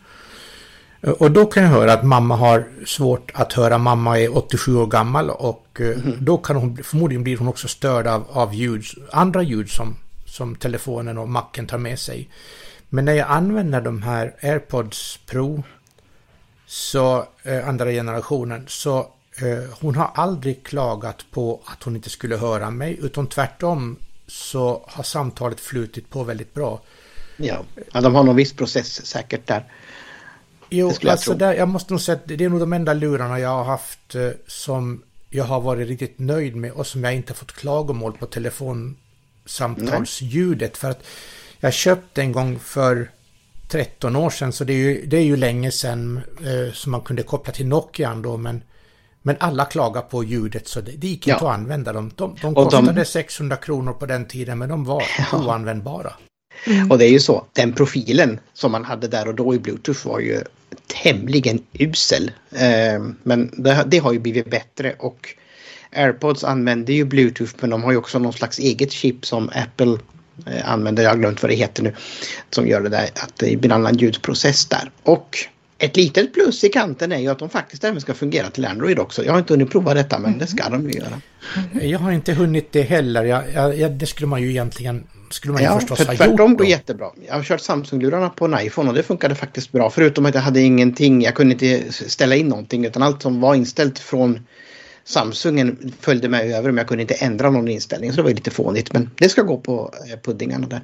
Eh, 1.00 1.10
och 1.10 1.30
då 1.30 1.46
kan 1.46 1.62
jag 1.62 1.70
höra 1.70 1.92
att 1.92 2.04
mamma 2.04 2.36
har 2.36 2.64
svårt 2.86 3.30
att 3.34 3.52
höra. 3.52 3.78
Mamma 3.78 4.20
är 4.20 4.36
87 4.36 4.76
år 4.76 4.86
gammal 4.86 5.30
och 5.30 5.80
mm. 5.80 6.16
då 6.20 6.36
kan 6.36 6.56
hon, 6.56 6.76
förmodligen 6.76 7.24
blir 7.24 7.36
hon 7.36 7.48
också 7.48 7.68
störd 7.68 8.06
av, 8.06 8.24
av 8.30 8.54
ljud, 8.54 8.84
andra 9.12 9.42
ljud 9.42 9.70
som 9.70 9.96
som 10.30 10.56
telefonen 10.56 11.18
och 11.18 11.28
macken 11.28 11.66
tar 11.66 11.78
med 11.78 11.98
sig. 11.98 12.28
Men 12.88 13.04
när 13.04 13.12
jag 13.12 13.28
använder 13.28 13.80
de 13.80 14.02
här 14.02 14.36
AirPods 14.42 15.18
Pro, 15.26 15.62
så 16.66 17.26
eh, 17.42 17.68
andra 17.68 17.90
generationen, 17.90 18.64
så 18.68 18.98
eh, 19.42 19.78
hon 19.80 19.94
har 19.94 20.10
aldrig 20.14 20.64
klagat 20.64 21.24
på 21.30 21.60
att 21.64 21.82
hon 21.82 21.96
inte 21.96 22.10
skulle 22.10 22.36
höra 22.36 22.70
mig, 22.70 22.98
utan 23.02 23.26
tvärtom 23.26 23.96
så 24.26 24.84
har 24.88 25.02
samtalet 25.02 25.60
flutit 25.60 26.10
på 26.10 26.24
väldigt 26.24 26.54
bra. 26.54 26.80
Ja, 27.36 27.64
ja 27.92 28.00
de 28.00 28.14
har 28.14 28.24
någon 28.24 28.36
viss 28.36 28.52
process 28.52 29.06
säkert 29.06 29.46
där. 29.46 29.64
Jo, 30.70 30.92
jag 31.00 31.10
alltså 31.10 31.34
där, 31.34 31.54
jag 31.54 31.68
måste 31.68 31.92
nog 31.92 32.00
säga 32.00 32.16
att 32.16 32.28
det 32.28 32.44
är 32.44 32.48
nog 32.48 32.60
de 32.60 32.72
enda 32.72 32.94
lurarna 32.94 33.40
jag 33.40 33.48
har 33.48 33.64
haft 33.64 34.14
eh, 34.14 34.30
som 34.46 35.02
jag 35.30 35.44
har 35.44 35.60
varit 35.60 35.88
riktigt 35.88 36.18
nöjd 36.18 36.56
med 36.56 36.72
och 36.72 36.86
som 36.86 37.04
jag 37.04 37.14
inte 37.14 37.34
fått 37.34 37.52
klagomål 37.52 38.12
på 38.12 38.26
telefonsamtalsljudet. 39.50 40.76
För 40.76 40.90
att 40.90 41.04
jag 41.60 41.72
köpte 41.72 42.20
en 42.20 42.32
gång 42.32 42.58
för 42.58 43.10
13 43.68 44.16
år 44.16 44.30
sedan, 44.30 44.52
så 44.52 44.64
det 44.64 44.72
är 44.72 44.76
ju, 44.76 45.06
det 45.06 45.16
är 45.16 45.24
ju 45.24 45.36
länge 45.36 45.70
sedan 45.70 46.20
eh, 46.40 46.72
som 46.72 46.92
man 46.92 47.00
kunde 47.00 47.22
koppla 47.22 47.52
till 47.52 47.66
Nokian 47.66 48.22
då, 48.22 48.36
men, 48.36 48.62
men 49.22 49.36
alla 49.40 49.64
klagar 49.64 50.02
på 50.02 50.24
ljudet 50.24 50.68
så 50.68 50.80
det, 50.80 50.92
det 50.92 51.06
gick 51.06 51.26
inte 51.26 51.44
ja. 51.44 51.50
att 51.50 51.58
använda 51.58 51.92
dem. 51.92 52.10
De, 52.16 52.36
de 52.42 52.54
kostade 52.54 52.92
de... 52.92 53.04
600 53.04 53.56
kronor 53.56 53.92
på 53.92 54.06
den 54.06 54.24
tiden, 54.24 54.58
men 54.58 54.68
de 54.68 54.84
var 54.84 55.02
ja. 55.32 55.38
oanvändbara. 55.38 56.12
Mm. 56.66 56.90
Och 56.90 56.98
det 56.98 57.04
är 57.04 57.10
ju 57.10 57.20
så, 57.20 57.46
den 57.52 57.72
profilen 57.72 58.40
som 58.54 58.72
man 58.72 58.84
hade 58.84 59.08
där 59.08 59.28
och 59.28 59.34
då 59.34 59.54
i 59.54 59.58
Bluetooth 59.58 60.06
var 60.06 60.20
ju 60.20 60.42
tämligen 61.02 61.62
usel. 61.72 62.30
Eh, 62.50 63.02
men 63.22 63.50
det, 63.52 63.84
det, 63.86 63.98
har 63.98 64.12
ju 64.12 64.18
blivit 64.18 64.50
bättre 64.50 64.94
och 64.98 65.34
AirPods 65.92 66.44
använder 66.44 66.92
ju 66.94 67.04
Bluetooth 67.04 67.54
men 67.60 67.70
de 67.70 67.82
har 67.82 67.90
ju 67.90 67.96
också 67.96 68.18
någon 68.18 68.32
slags 68.32 68.58
eget 68.58 68.92
chip 68.92 69.26
som 69.26 69.50
Apple 69.54 69.98
eh, 70.46 70.72
använder, 70.72 71.02
jag 71.02 71.10
har 71.10 71.16
glömt 71.16 71.42
vad 71.42 71.50
det 71.50 71.54
heter 71.54 71.82
nu, 71.82 71.94
som 72.50 72.66
gör 72.66 72.80
det 72.80 72.88
där 72.88 73.04
att 73.14 73.32
det 73.36 73.56
blir 73.56 73.70
en 73.70 73.76
annan 73.76 73.96
ljudprocess 73.96 74.66
där. 74.66 74.90
Och 75.02 75.38
ett 75.78 75.96
litet 75.96 76.34
plus 76.34 76.64
i 76.64 76.68
kanten 76.68 77.12
är 77.12 77.18
ju 77.18 77.28
att 77.28 77.38
de 77.38 77.48
faktiskt 77.48 77.84
även 77.84 78.00
ska 78.00 78.14
fungera 78.14 78.50
till 78.50 78.64
Android 78.64 78.98
också. 78.98 79.24
Jag 79.24 79.32
har 79.32 79.38
inte 79.38 79.52
hunnit 79.52 79.70
prova 79.70 79.94
detta 79.94 80.18
men 80.18 80.38
det 80.38 80.46
ska 80.46 80.68
de 80.68 80.90
ju 80.90 80.98
göra. 80.98 81.20
Jag 81.82 81.98
har 81.98 82.12
inte 82.12 82.32
hunnit 82.32 82.72
det 82.72 82.82
heller. 82.82 83.24
Jag, 83.24 83.78
jag, 83.78 83.92
det 83.92 84.06
skulle 84.06 84.26
man 84.26 84.42
ju 84.42 84.50
egentligen 84.50 85.06
skulle 85.30 85.52
man 85.52 85.62
ju 85.62 85.68
ja, 85.68 85.78
förstås 85.78 85.98
för 85.98 86.06
ha 86.06 86.14
tvärtom 86.14 86.30
gjort. 86.30 86.38
De 86.38 86.56
går 86.56 86.66
jättebra. 86.66 87.10
Jag 87.26 87.34
har 87.34 87.42
kört 87.42 87.60
Samsung-lurarna 87.60 88.28
på 88.28 88.44
en 88.44 88.58
iPhone 88.60 88.88
och 88.88 88.96
det 88.96 89.02
funkade 89.02 89.34
faktiskt 89.34 89.72
bra. 89.72 89.90
Förutom 89.90 90.26
att 90.26 90.34
jag 90.34 90.42
hade 90.42 90.60
ingenting, 90.60 91.22
jag 91.22 91.34
kunde 91.34 91.52
inte 91.52 91.92
ställa 91.92 92.36
in 92.36 92.48
någonting 92.48 92.84
utan 92.84 93.02
allt 93.02 93.22
som 93.22 93.40
var 93.40 93.54
inställt 93.54 93.98
från 93.98 94.46
Samsungen 95.04 95.92
följde 96.00 96.28
mig 96.28 96.54
över 96.54 96.68
om 96.68 96.78
jag 96.78 96.88
kunde 96.88 97.02
inte 97.02 97.14
ändra 97.14 97.50
någon 97.50 97.68
inställning 97.68 98.10
så 98.10 98.16
det 98.16 98.22
var 98.22 98.30
lite 98.30 98.50
fånigt 98.50 98.92
men 98.92 99.10
det 99.14 99.28
ska 99.28 99.42
gå 99.42 99.56
på 99.56 99.94
eh, 100.12 100.20
puddingarna 100.20 100.66
där. 100.66 100.80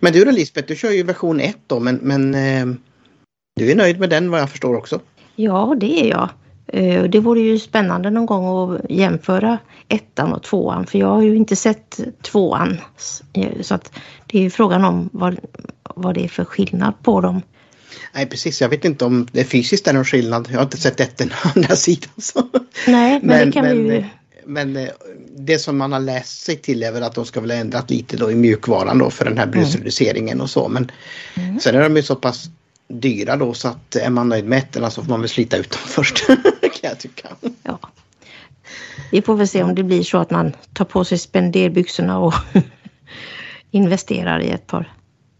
Men 0.00 0.12
du 0.12 0.24
då 0.24 0.30
Lisbeth, 0.30 0.68
du 0.68 0.76
kör 0.76 0.90
ju 0.90 1.02
version 1.02 1.40
1 1.40 1.56
då 1.66 1.80
men, 1.80 1.96
men 1.96 2.34
eh, 2.34 2.76
du 3.56 3.70
är 3.70 3.76
nöjd 3.76 4.00
med 4.00 4.10
den 4.10 4.30
vad 4.30 4.40
jag 4.40 4.50
förstår 4.50 4.76
också? 4.76 5.00
Ja 5.36 5.76
det 5.80 6.00
är 6.00 6.08
jag. 6.10 6.28
Eh, 6.66 7.02
det 7.02 7.20
vore 7.20 7.40
ju 7.40 7.58
spännande 7.58 8.10
någon 8.10 8.26
gång 8.26 8.74
att 8.74 8.80
jämföra 8.90 9.58
ettan 9.88 10.32
och 10.32 10.42
tvåan 10.42 10.86
för 10.86 10.98
jag 10.98 11.06
har 11.06 11.22
ju 11.22 11.36
inte 11.36 11.56
sett 11.56 12.00
tvåan. 12.22 12.76
Så 13.60 13.74
att 13.74 13.92
det 14.26 14.38
är 14.38 14.42
ju 14.42 14.50
frågan 14.50 14.84
om 14.84 15.08
vad, 15.12 15.38
vad 15.82 16.14
det 16.14 16.24
är 16.24 16.28
för 16.28 16.44
skillnad 16.44 16.94
på 17.02 17.20
dem. 17.20 17.42
Nej 18.12 18.26
precis, 18.26 18.60
jag 18.60 18.68
vet 18.68 18.84
inte 18.84 19.04
om 19.04 19.26
det 19.32 19.44
fysiskt 19.44 19.88
är 19.88 19.92
någon 19.92 20.04
skillnad. 20.04 20.48
Jag 20.50 20.58
har 20.58 20.64
inte 20.64 20.76
sett 20.76 21.00
ettan 21.00 21.32
andra 21.54 21.76
sidan. 21.76 22.10
Så. 22.18 22.48
Nej, 22.86 23.20
men, 23.22 23.26
men 23.26 23.46
det 23.46 23.52
kan 23.52 23.64
men, 23.64 23.88
vi. 23.88 24.06
Men 24.46 24.76
eh, 24.76 24.88
det 25.36 25.58
som 25.58 25.78
man 25.78 25.92
har 25.92 26.00
läst 26.00 26.42
sig 26.42 26.56
till 26.56 26.82
är 26.82 26.92
väl 26.92 27.02
att 27.02 27.14
de 27.14 27.24
ska 27.24 27.40
väl 27.40 27.50
ha 27.50 27.58
ändrat 27.58 27.90
lite 27.90 28.16
då 28.16 28.30
i 28.30 28.34
mjukvaran 28.34 28.98
då 28.98 29.10
för 29.10 29.24
den 29.24 29.38
här 29.38 29.46
brusreduceringen 29.46 30.32
mm. 30.32 30.42
och 30.42 30.50
så. 30.50 30.68
Men 30.68 30.90
mm. 31.34 31.60
sen 31.60 31.74
är 31.74 31.82
de 31.82 31.96
ju 31.96 32.02
så 32.02 32.16
pass 32.16 32.50
dyra 32.88 33.36
då 33.36 33.54
så 33.54 33.68
att 33.68 33.96
är 33.96 34.10
man 34.10 34.28
nöjd 34.28 34.44
med 34.44 34.58
ettorna 34.58 34.90
så 34.90 35.02
får 35.02 35.10
man 35.10 35.20
väl 35.20 35.28
slita 35.28 35.56
ut 35.56 35.70
dem 35.70 35.80
först. 35.86 36.26
kan 36.60 36.90
jag 36.90 36.98
tycka. 36.98 37.28
Ja. 37.62 37.78
Vi 39.10 39.22
får 39.22 39.36
väl 39.36 39.48
se 39.48 39.62
om 39.62 39.74
det 39.74 39.82
blir 39.82 40.02
så 40.02 40.18
att 40.18 40.30
man 40.30 40.52
tar 40.72 40.84
på 40.84 41.04
sig 41.04 41.18
spenderbyxorna 41.18 42.18
och 42.18 42.34
investerar 43.70 44.40
i 44.40 44.50
ett 44.50 44.66
par 44.66 44.92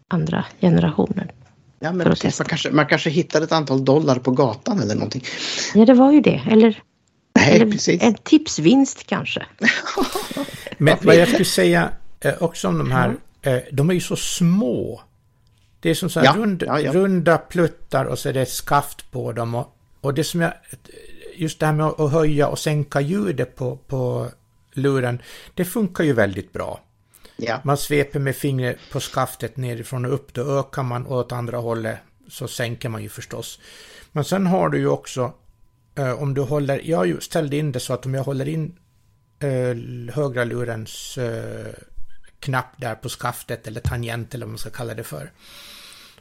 andra 0.09 0.44
generationer. 0.61 1.32
Ja, 1.82 1.92
men 1.92 2.06
precis, 2.06 2.38
man, 2.38 2.48
kanske, 2.48 2.70
man 2.70 2.86
kanske 2.86 3.10
hittar 3.10 3.42
ett 3.42 3.52
antal 3.52 3.84
dollar 3.84 4.18
på 4.18 4.30
gatan 4.30 4.80
eller 4.80 4.94
någonting. 4.94 5.24
Ja, 5.74 5.84
det 5.84 5.94
var 5.94 6.12
ju 6.12 6.20
det. 6.20 6.42
Eller, 6.50 6.82
Nej, 7.34 7.56
eller 7.56 7.72
precis. 7.72 8.02
en 8.02 8.14
tipsvinst 8.14 9.06
kanske. 9.06 9.46
men 10.78 10.96
vad 11.02 11.16
jag 11.16 11.28
skulle 11.28 11.44
säga 11.44 11.90
eh, 12.20 12.42
också 12.42 12.68
om 12.68 12.78
de 12.78 12.90
här, 12.90 13.16
eh, 13.42 13.58
de 13.72 13.90
är 13.90 13.94
ju 13.94 14.00
så 14.00 14.16
små. 14.16 15.02
Det 15.80 15.90
är 15.90 15.94
som 15.94 16.10
så 16.10 16.20
här 16.20 16.26
ja, 16.26 16.34
rund, 16.36 16.62
ja, 16.66 16.80
ja. 16.80 16.92
runda 16.92 17.38
pluttar 17.38 18.04
och 18.04 18.18
så 18.18 18.28
är 18.28 18.32
det 18.32 18.42
ett 18.42 18.52
skaft 18.52 19.10
på 19.10 19.32
dem. 19.32 19.54
Och, 19.54 19.76
och 20.00 20.14
det 20.14 20.24
som 20.24 20.40
jag, 20.40 20.52
just 21.36 21.60
det 21.60 21.66
här 21.66 21.72
med 21.72 21.86
att 21.86 22.12
höja 22.12 22.48
och 22.48 22.58
sänka 22.58 23.00
ljudet 23.00 23.56
på, 23.56 23.76
på 23.76 24.28
luren, 24.72 25.22
det 25.54 25.64
funkar 25.64 26.04
ju 26.04 26.12
väldigt 26.12 26.52
bra. 26.52 26.80
Ja. 27.42 27.61
Man 27.64 27.76
sveper 27.76 28.18
med 28.18 28.37
fingret 28.37 28.78
på 28.92 29.00
skaftet 29.00 29.56
nerifrån 29.56 30.04
och 30.04 30.14
upp, 30.14 30.34
då 30.34 30.58
ökar 30.58 30.82
man 30.82 31.06
och 31.06 31.16
åt 31.16 31.32
andra 31.32 31.58
hållet 31.58 31.99
så 32.28 32.49
sänker 32.49 32.88
man 32.88 33.02
ju 33.02 33.08
förstås. 33.08 33.61
Men 34.12 34.25
sen 34.25 34.46
har 34.46 34.68
du 34.68 34.78
ju 34.78 34.88
också, 34.88 35.32
eh, 35.94 36.22
om 36.22 36.34
du 36.34 36.40
håller, 36.40 36.80
jag 36.84 37.22
ställde 37.22 37.56
in 37.56 37.72
det 37.72 37.80
så 37.80 37.92
att 37.92 38.06
om 38.06 38.14
jag 38.14 38.25
håller 38.25 38.49
in 38.49 38.78
eh, 39.38 40.14
högra 40.14 40.44
lurens 40.44 41.18
eh, 41.18 41.75
knapp 42.40 42.75
där 42.76 42.94
på 42.94 43.08
skaftet 43.08 43.66
eller 43.66 43.80
tangent 43.80 44.34
eller 44.34 44.46
vad 44.46 44.50
man 44.50 44.58
ska 44.58 44.70
kalla 44.70 44.94
det 44.94 45.04
för. 45.04 45.32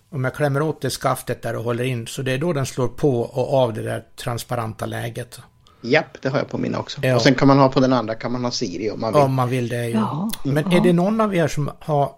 Om 0.09 0.23
jag 0.23 0.35
klämmer 0.35 0.61
åt 0.61 0.81
det 0.81 0.89
skaftet 0.89 1.41
där 1.41 1.55
och 1.55 1.63
håller 1.63 1.83
in 1.83 2.07
så 2.07 2.21
det 2.21 2.31
är 2.31 2.37
då 2.37 2.53
den 2.53 2.65
slår 2.65 2.87
på 2.87 3.21
och 3.21 3.53
av 3.53 3.73
det 3.73 3.81
där 3.81 4.05
transparenta 4.15 4.85
läget. 4.85 5.39
Japp, 5.81 6.21
det 6.21 6.29
har 6.29 6.37
jag 6.37 6.49
på 6.49 6.57
mina 6.57 6.79
också. 6.79 6.99
Ja. 7.03 7.15
Och 7.15 7.21
sen 7.21 7.35
kan 7.35 7.47
man 7.47 7.59
ha 7.59 7.69
på 7.69 7.79
den 7.79 7.93
andra 7.93 8.15
kan 8.15 8.31
man 8.31 8.43
ha 8.43 8.51
Siri 8.51 8.91
om 8.91 9.01
man 9.01 9.13
vill. 9.13 9.21
Om 9.21 9.33
man 9.33 9.49
vill 9.49 9.69
det, 9.69 9.89
ja. 9.89 10.29
ja. 10.43 10.51
Men 10.51 10.71
är 10.71 10.81
det 10.81 10.93
någon 10.93 11.21
av 11.21 11.35
er 11.35 11.47
som 11.47 11.71
har 11.79 12.11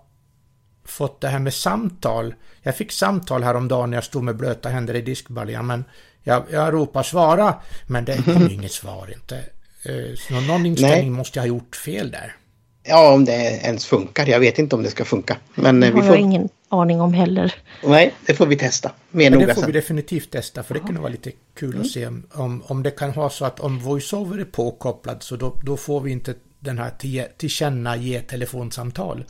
fått 0.86 1.22
det 1.22 1.28
här 1.28 1.40
med 1.40 1.54
samtal? 1.54 2.36
Jag 2.62 2.76
fick 2.76 2.92
samtal 2.92 3.44
häromdagen 3.44 3.90
när 3.90 3.98
jag 3.98 4.04
stod 4.04 4.24
med 4.24 4.36
blöta 4.36 4.70
händer 4.70 4.94
i 4.94 5.02
diskbaljan, 5.02 5.68
men 5.68 5.86
jag, 6.24 6.44
jag 6.52 6.74
ropar 6.74 7.04
svara, 7.04 7.56
men 7.88 8.06
det 8.06 8.26
kom 8.26 8.48
inget 8.52 8.72
svar 8.72 9.14
inte. 9.14 9.36
Eh, 9.84 10.16
så 10.16 10.42
någon 10.42 10.66
inställning 10.66 11.12
Nej. 11.12 11.18
måste 11.18 11.40
jag 11.40 11.44
ha 11.44 11.48
gjort 11.48 11.76
fel 11.76 12.12
där. 12.12 12.36
Ja, 12.84 13.14
om 13.14 13.26
det 13.26 13.62
ens 13.64 13.86
funkar. 13.86 14.28
Jag 14.28 14.40
vet 14.40 14.60
inte 14.60 14.76
om 14.76 14.84
det 14.84 14.90
ska 14.90 15.06
funka. 15.06 15.38
Men 15.56 15.80
det 15.80 15.88
eh, 15.88 15.94
vi 15.94 16.00
har 16.00 16.08
får... 16.08 16.16
jag 16.16 16.24
ingen 16.24 16.50
aning 16.70 17.02
om 17.02 17.14
heller. 17.14 17.56
Nej, 17.84 18.14
det 18.26 18.34
får 18.34 18.46
vi 18.46 18.56
testa. 18.56 18.92
Mer 19.12 19.32
Men 19.32 19.40
det 19.48 19.56
får 19.56 19.66
vi 19.66 19.72
definitivt 19.72 20.32
testa 20.32 20.64
för 20.64 20.74
det 20.74 20.80
kan 20.80 21.02
vara 21.02 21.12
lite 21.12 21.32
kul 21.56 21.70
mm. 21.70 21.82
att 21.82 21.92
se 21.92 22.08
om, 22.34 22.64
om 22.68 22.84
det 22.84 22.92
kan 22.92 23.12
vara 23.12 23.30
så 23.30 23.46
att 23.46 23.60
om 23.60 23.80
voiceover 23.80 24.38
är 24.38 24.46
påkopplad 24.46 25.24
så 25.24 25.36
då, 25.36 25.56
då 25.64 25.78
får 25.78 26.02
vi 26.02 26.12
inte 26.12 26.34
den 26.60 26.78
här 26.78 26.90
till, 26.90 27.24
tillkännage 27.38 28.28
telefonsamtal. 28.28 29.24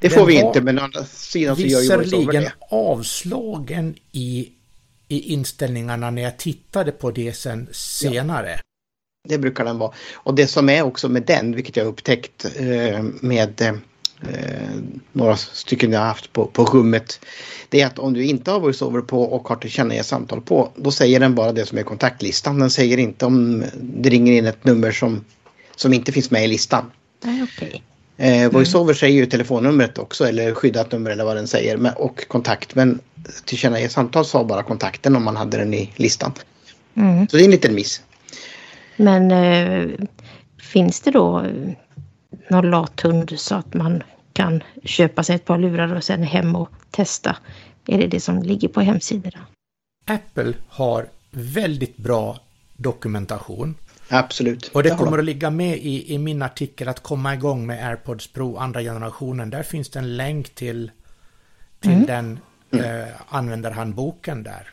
Det 0.00 0.10
får 0.10 0.16
den 0.16 0.26
vi 0.26 0.40
inte 0.40 0.60
men 0.60 0.78
å 0.78 0.82
andra 0.82 1.04
sidan 1.04 1.56
så 1.56 1.62
gör 1.62 1.80
ju 1.80 1.96
voiceover 1.96 2.32
det. 2.32 2.52
avslagen 2.70 3.96
i, 4.12 4.48
i 5.08 5.32
inställningarna 5.32 6.10
när 6.10 6.22
jag 6.22 6.38
tittade 6.38 6.92
på 6.92 7.10
det 7.10 7.32
sen 7.32 7.68
senare. 7.72 8.50
Ja. 8.50 8.60
Det 9.28 9.38
brukar 9.38 9.64
den 9.64 9.78
vara. 9.78 9.92
Och 10.14 10.34
det 10.34 10.46
som 10.46 10.68
är 10.68 10.82
också 10.82 11.08
med 11.08 11.22
den, 11.22 11.54
vilket 11.54 11.76
jag 11.76 11.86
upptäckt 11.86 12.46
eh, 12.56 13.02
med 13.20 13.60
eh, 13.60 13.74
några 15.12 15.36
stycken 15.36 15.92
jag 15.92 16.00
har 16.00 16.06
haft 16.06 16.32
på, 16.32 16.46
på 16.46 16.64
rummet. 16.64 17.20
Det 17.68 17.80
är 17.80 17.86
att 17.86 17.98
om 17.98 18.12
du 18.12 18.24
inte 18.24 18.50
har 18.50 18.60
voiceover 18.60 19.00
på 19.00 19.22
och 19.22 19.48
har 19.48 19.56
tillkännage 19.56 20.04
samtal 20.04 20.40
på, 20.40 20.72
då 20.76 20.90
säger 20.90 21.20
den 21.20 21.34
bara 21.34 21.52
det 21.52 21.66
som 21.66 21.78
är 21.78 21.82
kontaktlistan. 21.82 22.58
Den 22.58 22.70
säger 22.70 22.98
inte 22.98 23.26
om 23.26 23.64
det 23.74 24.08
ringer 24.08 24.32
in 24.32 24.46
ett 24.46 24.64
nummer 24.64 24.92
som, 24.92 25.24
som 25.76 25.92
inte 25.92 26.12
finns 26.12 26.30
med 26.30 26.44
i 26.44 26.46
listan. 26.46 26.90
Nej, 27.24 27.42
okay. 27.42 27.80
Eh, 28.16 28.50
voiceover 28.50 28.92
mm. 28.92 28.94
säger 28.94 29.14
ju 29.14 29.26
telefonnumret 29.26 29.98
också 29.98 30.28
eller 30.28 30.54
skyddat 30.54 30.92
nummer 30.92 31.10
eller 31.10 31.24
vad 31.24 31.36
den 31.36 31.48
säger 31.48 31.92
och 31.96 32.28
kontakt. 32.28 32.74
Men 32.74 32.98
tillkännage 33.44 33.90
samtal 33.90 34.24
sa 34.24 34.44
bara 34.44 34.62
kontakten 34.62 35.16
om 35.16 35.24
man 35.24 35.36
hade 35.36 35.56
den 35.56 35.74
i 35.74 35.92
listan. 35.96 36.32
Mm. 36.94 37.28
Så 37.28 37.36
det 37.36 37.42
är 37.42 37.44
en 37.44 37.50
liten 37.50 37.74
miss. 37.74 38.02
Men 38.98 39.30
eh, 39.30 39.88
finns 40.60 41.00
det 41.00 41.10
då 41.10 41.46
någon 42.48 42.70
lathund 42.70 43.40
så 43.40 43.54
att 43.54 43.74
man 43.74 44.02
kan 44.32 44.62
köpa 44.84 45.22
sig 45.22 45.36
ett 45.36 45.44
par 45.44 45.58
lurar 45.58 45.94
och 45.94 46.04
sen 46.04 46.22
hem 46.22 46.56
och 46.56 46.70
testa? 46.90 47.36
Är 47.86 47.98
det 47.98 48.06
det 48.06 48.20
som 48.20 48.42
ligger 48.42 48.68
på 48.68 48.80
hemsidorna? 48.80 49.46
Apple 50.06 50.54
har 50.68 51.06
väldigt 51.30 51.96
bra 51.96 52.38
dokumentation. 52.76 53.74
Absolut. 54.08 54.70
Och 54.74 54.82
det 54.82 54.90
kommer 54.90 55.18
att 55.18 55.24
ligga 55.24 55.50
med 55.50 55.78
i, 55.78 56.14
i 56.14 56.18
min 56.18 56.42
artikel 56.42 56.88
att 56.88 57.00
komma 57.00 57.34
igång 57.34 57.66
med 57.66 57.88
AirPods 57.88 58.32
Pro 58.32 58.56
andra 58.56 58.80
generationen. 58.80 59.50
Där 59.50 59.62
finns 59.62 59.90
det 59.90 59.98
en 59.98 60.16
länk 60.16 60.54
till, 60.54 60.90
till 61.80 61.92
mm. 61.92 62.06
den 62.06 62.38
eh, 62.84 63.08
användarhandboken 63.28 64.42
där. 64.42 64.70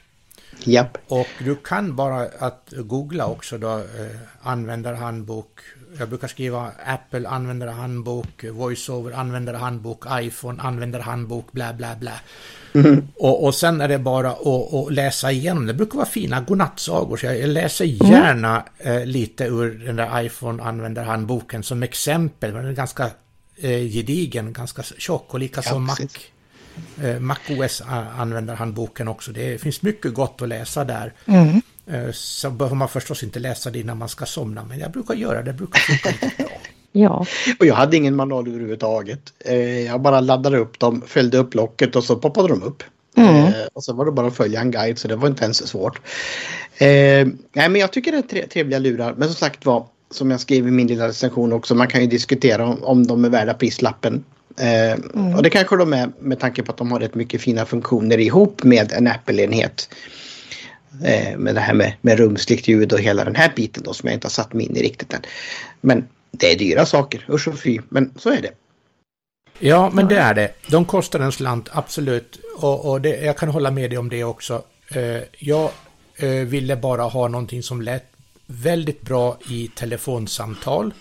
Japp. 0.63 0.97
Och 1.07 1.27
du 1.39 1.55
kan 1.55 1.95
bara 1.95 2.27
att 2.39 2.74
googla 2.77 3.25
också 3.27 3.57
då 3.57 3.77
eh, 3.77 3.83
användarhandbok. 4.41 5.59
Jag 6.00 6.09
brukar 6.09 6.27
skriva 6.27 6.71
Apple 6.85 7.29
användarhandbok, 7.29 8.43
VoiceOver 8.43 9.12
användarhandbok, 9.12 10.05
iPhone 10.12 10.62
användarhandbok, 10.62 11.51
bla 11.51 11.74
bla 11.74 11.95
bla. 11.95 12.13
Mm. 12.74 13.07
Och, 13.15 13.45
och 13.45 13.55
sen 13.55 13.81
är 13.81 13.88
det 13.88 14.00
bara 14.00 14.31
att, 14.31 14.74
att 14.74 14.93
läsa 14.93 15.31
igenom. 15.31 15.65
Det 15.65 15.74
brukar 15.74 15.95
vara 15.97 16.07
fina 16.07 16.41
godnattsagor. 16.41 17.17
Så 17.17 17.25
jag 17.25 17.50
läser 17.50 17.85
mm. 17.85 18.12
gärna 18.12 18.65
mm. 18.79 18.97
eh, 18.97 19.05
lite 19.05 19.43
ur 19.45 19.85
den 19.85 19.95
där 19.95 20.21
iPhone 20.21 20.63
användarhandboken 20.63 21.63
som 21.63 21.83
exempel. 21.83 22.53
Den 22.53 22.65
är 22.65 22.74
ganska 22.74 23.05
eh, 23.57 23.69
gedigen, 23.69 24.53
ganska 24.53 24.83
tjock 24.83 25.33
och 25.33 25.39
likaså 25.39 25.69
Ja, 25.69 25.79
Mac. 25.79 25.95
precis. 25.95 26.31
Eh, 27.03 27.20
Mac 27.20 27.38
OS 27.50 27.82
använder 28.17 28.55
handboken 28.55 29.08
också. 29.08 29.32
Det 29.32 29.62
finns 29.62 29.82
mycket 29.82 30.13
gott 30.13 30.41
att 30.41 30.48
läsa 30.50 30.84
där. 30.84 31.13
Mm. 31.25 31.62
Eh, 31.88 32.12
Så 32.12 32.50
behöver 32.50 32.75
man 32.75 32.89
förstås 32.89 33.24
inte 33.24 33.39
läsa 33.39 33.70
det 33.72 33.79
innan 33.79 33.98
man 33.98 34.10
ska 34.10 34.25
somna, 34.25 34.63
men 34.63 34.79
jag 34.79 34.91
brukar 34.91 35.13
göra 35.13 35.38
det. 35.44 35.51
Det 35.51 35.58
brukar 35.58 35.79
funka 35.79 36.10
bra. 36.38 36.48
Ja, 36.91 37.25
Och 37.60 37.65
jag 37.65 37.75
hade 37.75 37.98
ingen 37.98 38.15
manual 38.15 38.48
överhuvudtaget. 38.48 39.20
Eh, 39.46 39.82
Jag 39.82 40.01
bara 40.01 40.20
laddade 40.20 40.58
upp 40.58 40.79
dem, 40.79 41.03
följde 41.08 41.38
upp 41.38 41.53
locket 41.53 41.96
och 41.96 42.03
så 42.03 42.15
poppade 42.15 42.48
de 42.48 42.63
upp. 42.63 42.84
Mm. 43.17 43.53
Och 43.74 43.84
så 43.84 43.94
var 43.94 44.05
det 44.05 44.12
bara 44.12 44.27
att 44.27 44.36
följa 44.36 44.62
en 44.62 44.72
guide 44.72 44.98
så 45.00 45.08
det 45.08 45.15
var 45.15 45.27
inte 45.27 45.44
ens 45.44 45.58
så 45.58 45.67
svårt. 45.67 46.01
Nej 46.79 47.25
men 47.53 47.75
jag 47.75 47.91
tycker 47.94 48.12
det 48.12 48.17
är 48.17 48.22
tre, 48.22 48.48
trevliga 48.48 48.79
lurar. 48.79 49.13
Men 49.17 49.27
som 49.27 49.36
sagt 49.36 49.65
var, 49.65 49.86
som 50.12 50.32
jag 50.32 50.39
skrev 50.39 50.67
i 50.67 50.72
min 50.72 50.88
lilla 50.88 51.08
recension 51.08 51.53
också, 51.53 51.75
man 51.75 51.88
kan 51.88 52.01
ju 52.01 52.08
diskutera 52.08 52.65
om, 52.65 52.84
om 52.84 53.08
de 53.08 53.25
är 53.25 53.29
värda 53.29 53.53
prislappen. 53.53 54.24
Eh, 54.59 55.00
Och 55.35 55.43
det 55.43 55.50
kanske 55.50 55.75
de 55.75 55.93
är 55.93 56.09
med 56.19 56.39
tanke 56.39 56.63
på 56.63 56.71
att 56.71 56.77
de 56.77 56.91
har 56.91 57.00
rätt 57.00 57.15
mycket 57.15 57.41
fina 57.41 57.65
funktioner 57.65 58.17
ihop 58.17 58.63
med 58.63 58.91
en 58.91 59.07
Apple-enhet. 59.07 59.89
Eh, 61.03 61.38
med 61.38 61.55
det 61.55 61.62
här 61.62 61.74
med, 61.74 61.93
med 62.01 62.17
rumsligt 62.17 62.67
ljud 62.67 62.93
och 62.93 63.00
hela 63.00 63.24
den 63.24 63.35
här 63.35 63.51
biten 63.55 63.83
då 63.83 63.93
som 63.93 64.07
jag 64.07 64.13
inte 64.13 64.25
har 64.25 64.31
satt 64.31 64.53
mig 64.53 64.65
in 64.65 64.77
i 64.77 64.83
riktigt 64.83 65.13
än. 65.13 65.21
Men 65.81 66.07
det 66.31 66.51
är 66.51 66.57
dyra 66.57 66.85
saker, 66.85 67.25
usch 67.29 67.47
och 67.47 67.59
fy, 67.59 67.79
men 67.89 68.13
så 68.17 68.29
är 68.29 68.41
det. 68.41 68.51
Ja, 69.59 69.89
men 69.93 70.07
det 70.07 70.17
är 70.17 70.33
det. 70.33 70.51
De 70.67 70.85
kostar 70.85 71.19
en 71.19 71.31
slant, 71.31 71.69
absolut. 71.71 72.39
Och, 72.57 72.91
och 72.91 73.01
det, 73.01 73.21
jag 73.21 73.38
kan 73.38 73.50
hålla 73.50 73.71
med 73.71 73.89
dig 73.89 73.97
om 73.97 74.09
det 74.09 74.24
också. 74.24 74.63
Eh, 74.88 75.21
jag 75.39 75.69
eh, 76.15 76.29
ville 76.29 76.75
bara 76.75 77.03
ha 77.03 77.27
någonting 77.27 77.63
som 77.63 77.81
lät 77.81 78.03
väldigt 78.45 79.01
bra 79.01 79.38
i 79.50 79.71
telefonsamtal. 79.75 80.93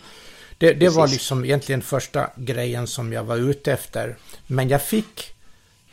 Det, 0.59 0.73
det 0.73 0.89
var 0.89 1.09
liksom 1.09 1.45
egentligen 1.45 1.83
första 1.83 2.31
grejen 2.37 2.87
som 2.87 3.13
jag 3.13 3.25
var 3.25 3.37
ute 3.37 3.73
efter. 3.73 4.17
Men 4.47 4.69
jag 4.69 4.83
fick 4.83 5.35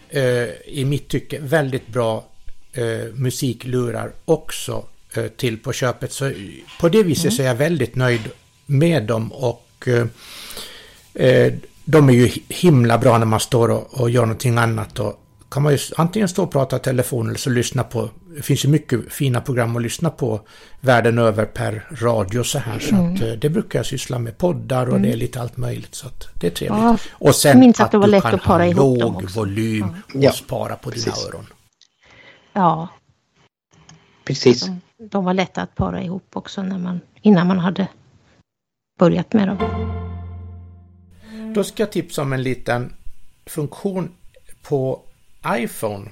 eh, 0.09 0.21
i 0.65 0.85
mitt 0.85 1.07
tycke 1.07 1.39
väldigt 1.39 1.87
bra 1.87 2.25
eh, 2.73 2.83
musiklurar 3.13 4.11
också 4.25 4.85
eh, 5.15 5.27
till 5.27 5.57
på 5.57 5.73
köpet. 5.73 6.11
Så 6.11 6.31
på 6.79 6.89
det 6.89 7.03
viset 7.03 7.33
så 7.33 7.41
är 7.41 7.47
jag 7.47 7.55
väldigt 7.55 7.95
nöjd 7.95 8.21
med 8.65 9.03
dem 9.03 9.31
och 9.31 9.87
eh, 9.87 10.05
eh, 11.25 11.53
de 11.85 12.09
är 12.09 12.13
ju 12.13 12.27
hi- 12.27 12.41
himla 12.49 12.97
bra 12.97 13.17
när 13.17 13.25
man 13.25 13.39
står 13.39 13.69
och, 13.71 14.01
och 14.01 14.09
gör 14.09 14.21
någonting 14.21 14.57
annat. 14.57 14.99
Och 14.99 15.20
kan 15.51 15.63
man 15.63 15.71
ju 15.73 15.79
antingen 15.97 16.27
stå 16.29 16.43
och 16.43 16.51
prata 16.51 16.75
i 16.75 16.79
telefon 16.79 17.27
eller 17.27 17.37
så 17.37 17.49
lyssna 17.49 17.83
på. 17.83 18.09
Det 18.35 18.41
finns 18.41 18.65
ju 18.65 18.69
mycket 18.69 19.13
fina 19.13 19.41
program 19.41 19.75
att 19.75 19.81
lyssna 19.81 20.09
på 20.09 20.41
världen 20.81 21.17
över 21.19 21.45
per 21.45 21.87
radio 21.91 22.43
så 22.43 22.59
här. 22.59 22.79
Så 22.79 22.95
att, 22.95 23.21
eh, 23.21 23.31
det 23.39 23.49
brukar 23.49 23.79
jag 23.79 23.85
syssla 23.85 24.19
med. 24.19 24.37
Poddar 24.37 24.89
och 24.89 25.01
det 25.01 25.11
är 25.11 25.17
lite 25.17 25.41
allt 25.41 25.57
möjligt. 25.57 25.95
Så 25.95 26.07
att 26.07 26.27
det 26.39 26.47
är 26.47 26.51
trevligt. 26.51 26.81
Ja, 26.83 26.97
och 27.11 27.35
sen 27.35 27.49
jag 27.49 27.59
minns 27.59 27.79
att 27.79 27.85
att, 27.85 27.91
det 27.91 27.97
var 27.97 28.05
du 28.05 28.11
lätt 28.11 28.23
kan 28.23 28.35
att 28.35 28.43
para 28.43 28.63
ha 28.63 28.69
ihop 28.69 28.99
dem 28.99 29.13
låg 29.13 29.23
också. 29.23 29.39
volym 29.39 29.83
och 29.85 30.23
Ja, 30.23 30.31
spara 30.31 30.75
på 30.75 30.89
dina 30.89 31.03
precis. 31.05 31.25
öron. 31.25 31.45
ja. 32.53 32.87
Precis. 34.23 34.65
De, 34.65 34.81
de 35.07 35.25
var 35.25 35.33
lätta 35.33 35.61
att 35.61 35.75
para 35.75 36.03
ihop 36.03 36.27
också 36.33 36.63
när 36.63 36.77
man, 36.77 36.99
innan 37.21 37.47
man 37.47 37.59
hade 37.59 37.87
börjat 38.99 39.33
med 39.33 39.47
dem. 39.47 39.57
Då 41.55 41.63
ska 41.63 41.83
jag 41.83 41.91
tipsa 41.91 42.21
om 42.21 42.33
en 42.33 42.43
liten 42.43 42.93
funktion 43.45 44.11
på 44.61 45.01
iPhone 45.47 46.09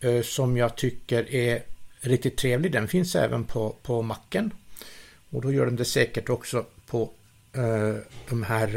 eh, 0.00 0.22
som 0.22 0.56
jag 0.56 0.76
tycker 0.76 1.34
är 1.34 1.62
riktigt 2.00 2.36
trevlig. 2.36 2.72
Den 2.72 2.88
finns 2.88 3.16
även 3.16 3.44
på, 3.44 3.76
på 3.82 4.02
Macen. 4.02 4.50
Och 5.30 5.42
då 5.42 5.52
gör 5.52 5.66
den 5.66 5.76
det 5.76 5.84
säkert 5.84 6.28
också 6.28 6.64
på 6.86 7.10
eh, 7.52 7.94
de 8.28 8.42
här 8.42 8.76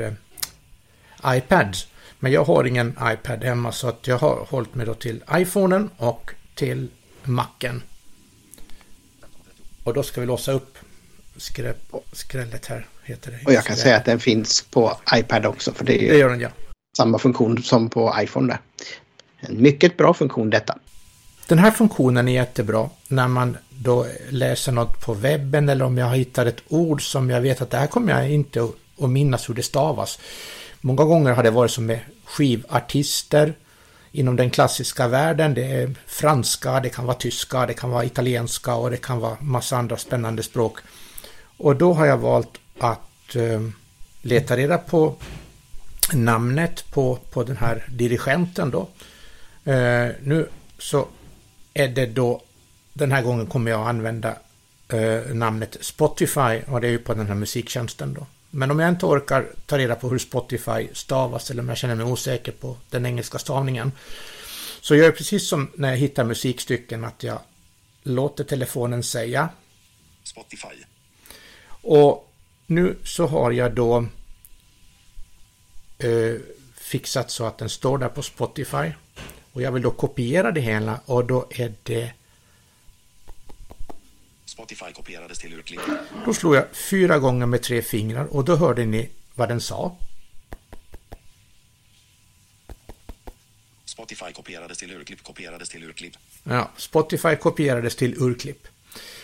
eh, 1.23 1.37
iPads. 1.37 1.87
Men 2.19 2.31
jag 2.31 2.43
har 2.43 2.63
ingen 2.65 2.97
iPad 3.03 3.43
hemma 3.43 3.71
så 3.71 3.87
att 3.87 4.07
jag 4.07 4.17
har 4.17 4.45
hållit 4.49 4.75
mig 4.75 4.85
då 4.85 4.93
till 4.93 5.23
iPhonen 5.33 5.89
och 5.97 6.31
till 6.55 6.87
Macen. 7.23 7.83
Och 9.83 9.93
då 9.93 10.03
ska 10.03 10.21
vi 10.21 10.27
låsa 10.27 10.51
upp 10.51 10.77
skräp, 11.37 11.77
skrället 12.11 12.65
här. 12.65 12.87
Heter 13.03 13.31
det. 13.31 13.45
Och 13.45 13.53
jag 13.53 13.65
kan 13.65 13.75
säga 13.75 13.97
att 13.97 14.05
den 14.05 14.19
finns 14.19 14.61
på 14.61 14.97
iPad 15.15 15.45
också 15.45 15.71
för 15.73 15.85
det 15.85 16.07
är 16.07 16.11
Det 16.11 16.17
gör 16.17 16.29
den 16.29 16.39
ja. 16.39 16.49
samma 16.97 17.19
funktion 17.19 17.63
som 17.63 17.89
på 17.89 18.15
iPhone 18.19 18.53
där. 18.53 18.59
En 19.39 19.61
mycket 19.61 19.97
bra 19.97 20.13
funktion 20.13 20.49
detta. 20.49 20.77
Den 21.47 21.59
här 21.59 21.71
funktionen 21.71 22.27
är 22.27 22.33
jättebra 22.33 22.89
när 23.07 23.27
man 23.27 23.57
då 23.69 24.05
läser 24.29 24.71
något 24.71 25.01
på 25.05 25.13
webben 25.13 25.69
eller 25.69 25.85
om 25.85 25.97
jag 25.97 26.15
hittar 26.15 26.45
ett 26.45 26.61
ord 26.67 27.11
som 27.11 27.29
jag 27.29 27.41
vet 27.41 27.61
att 27.61 27.69
det 27.69 27.77
här 27.77 27.87
kommer 27.87 28.11
jag 28.13 28.31
inte 28.31 28.63
att- 28.63 29.09
minnas 29.09 29.49
hur 29.49 29.53
det 29.53 29.63
stavas. 29.63 30.19
Många 30.81 31.03
gånger 31.03 31.33
har 31.33 31.43
det 31.43 31.51
varit 31.51 31.71
som 31.71 31.85
med 31.85 31.99
skivartister 32.25 33.53
inom 34.11 34.35
den 34.35 34.49
klassiska 34.49 35.07
världen. 35.07 35.53
Det 35.53 35.63
är 35.65 35.95
franska, 36.05 36.79
det 36.79 36.89
kan 36.89 37.05
vara 37.05 37.17
tyska, 37.17 37.65
det 37.65 37.73
kan 37.73 37.89
vara 37.89 38.05
italienska 38.05 38.75
och 38.75 38.91
det 38.91 38.97
kan 38.97 39.19
vara 39.19 39.37
massa 39.39 39.77
andra 39.77 39.97
spännande 39.97 40.43
språk. 40.43 40.77
Och 41.57 41.75
då 41.75 41.93
har 41.93 42.05
jag 42.05 42.17
valt 42.17 42.57
att 42.79 43.35
eh, 43.35 43.61
leta 44.21 44.57
reda 44.57 44.77
på 44.77 45.15
namnet 46.13 46.85
på, 46.91 47.15
på 47.31 47.43
den 47.43 47.57
här 47.57 47.85
dirigenten 47.89 48.71
då. 48.71 48.87
Eh, 49.69 50.11
nu 50.23 50.49
så 50.77 51.07
är 51.73 51.87
det 51.87 52.05
då, 52.05 52.41
den 52.93 53.11
här 53.11 53.21
gången 53.21 53.47
kommer 53.47 53.71
jag 53.71 53.87
använda 53.87 54.35
eh, 54.87 55.33
namnet 55.33 55.77
Spotify 55.81 56.61
och 56.67 56.81
det 56.81 56.87
är 56.87 56.91
ju 56.91 56.99
på 56.99 57.13
den 57.13 57.27
här 57.27 57.35
musiktjänsten 57.35 58.13
då. 58.13 58.27
Men 58.49 58.71
om 58.71 58.79
jag 58.79 58.89
inte 58.89 59.05
orkar 59.05 59.47
ta 59.65 59.77
reda 59.77 59.95
på 59.95 60.09
hur 60.09 60.17
Spotify 60.17 60.87
stavas 60.93 61.51
eller 61.51 61.63
om 61.63 61.69
jag 61.69 61.77
känner 61.77 61.95
mig 61.95 62.05
osäker 62.05 62.51
på 62.51 62.77
den 62.89 63.05
engelska 63.05 63.39
stavningen 63.39 63.91
så 64.81 64.95
gör 64.95 65.05
jag 65.05 65.17
precis 65.17 65.49
som 65.49 65.71
när 65.75 65.89
jag 65.89 65.97
hittar 65.97 66.23
musikstycken 66.23 67.05
att 67.05 67.23
jag 67.23 67.39
låter 68.03 68.43
telefonen 68.43 69.03
säga 69.03 69.49
Spotify. 70.23 70.83
och 71.69 72.33
nu 72.67 72.97
så 73.03 73.27
har 73.27 73.51
jag 73.51 73.71
då 73.71 74.05
eh, 75.97 76.35
fixat 76.75 77.31
så 77.31 77.45
att 77.45 77.57
den 77.57 77.69
står 77.69 77.97
där 77.97 78.09
på 78.09 78.21
Spotify. 78.21 78.91
Och 79.59 79.63
jag 79.63 79.71
vill 79.71 79.83
då 79.83 79.91
kopiera 79.91 80.51
det 80.51 80.61
hela 80.61 80.99
och 81.05 81.25
då 81.25 81.47
är 81.49 81.73
det... 81.83 82.11
Spotify 84.45 84.85
kopierades 84.95 85.39
till 85.39 85.53
urklipp. 85.53 85.81
Då 86.25 86.33
slår 86.33 86.55
jag 86.55 86.65
fyra 86.73 87.19
gånger 87.19 87.45
med 87.45 87.61
tre 87.61 87.81
fingrar 87.81 88.25
och 88.25 88.45
då 88.45 88.55
hörde 88.55 88.85
ni 88.85 89.09
vad 89.35 89.49
den 89.49 89.61
sa. 89.61 89.95
Spotify 93.85 94.31
kopierades 94.33 94.77
till 94.77 94.91
urklipp, 94.91 95.23
kopierades 95.23 95.69
till 95.69 95.83
urklipp. 95.83 96.13
Ja, 96.43 96.71
Spotify 96.77 97.35
kopierades 97.35 97.95
till 97.95 98.23
urklipp. 98.23 98.67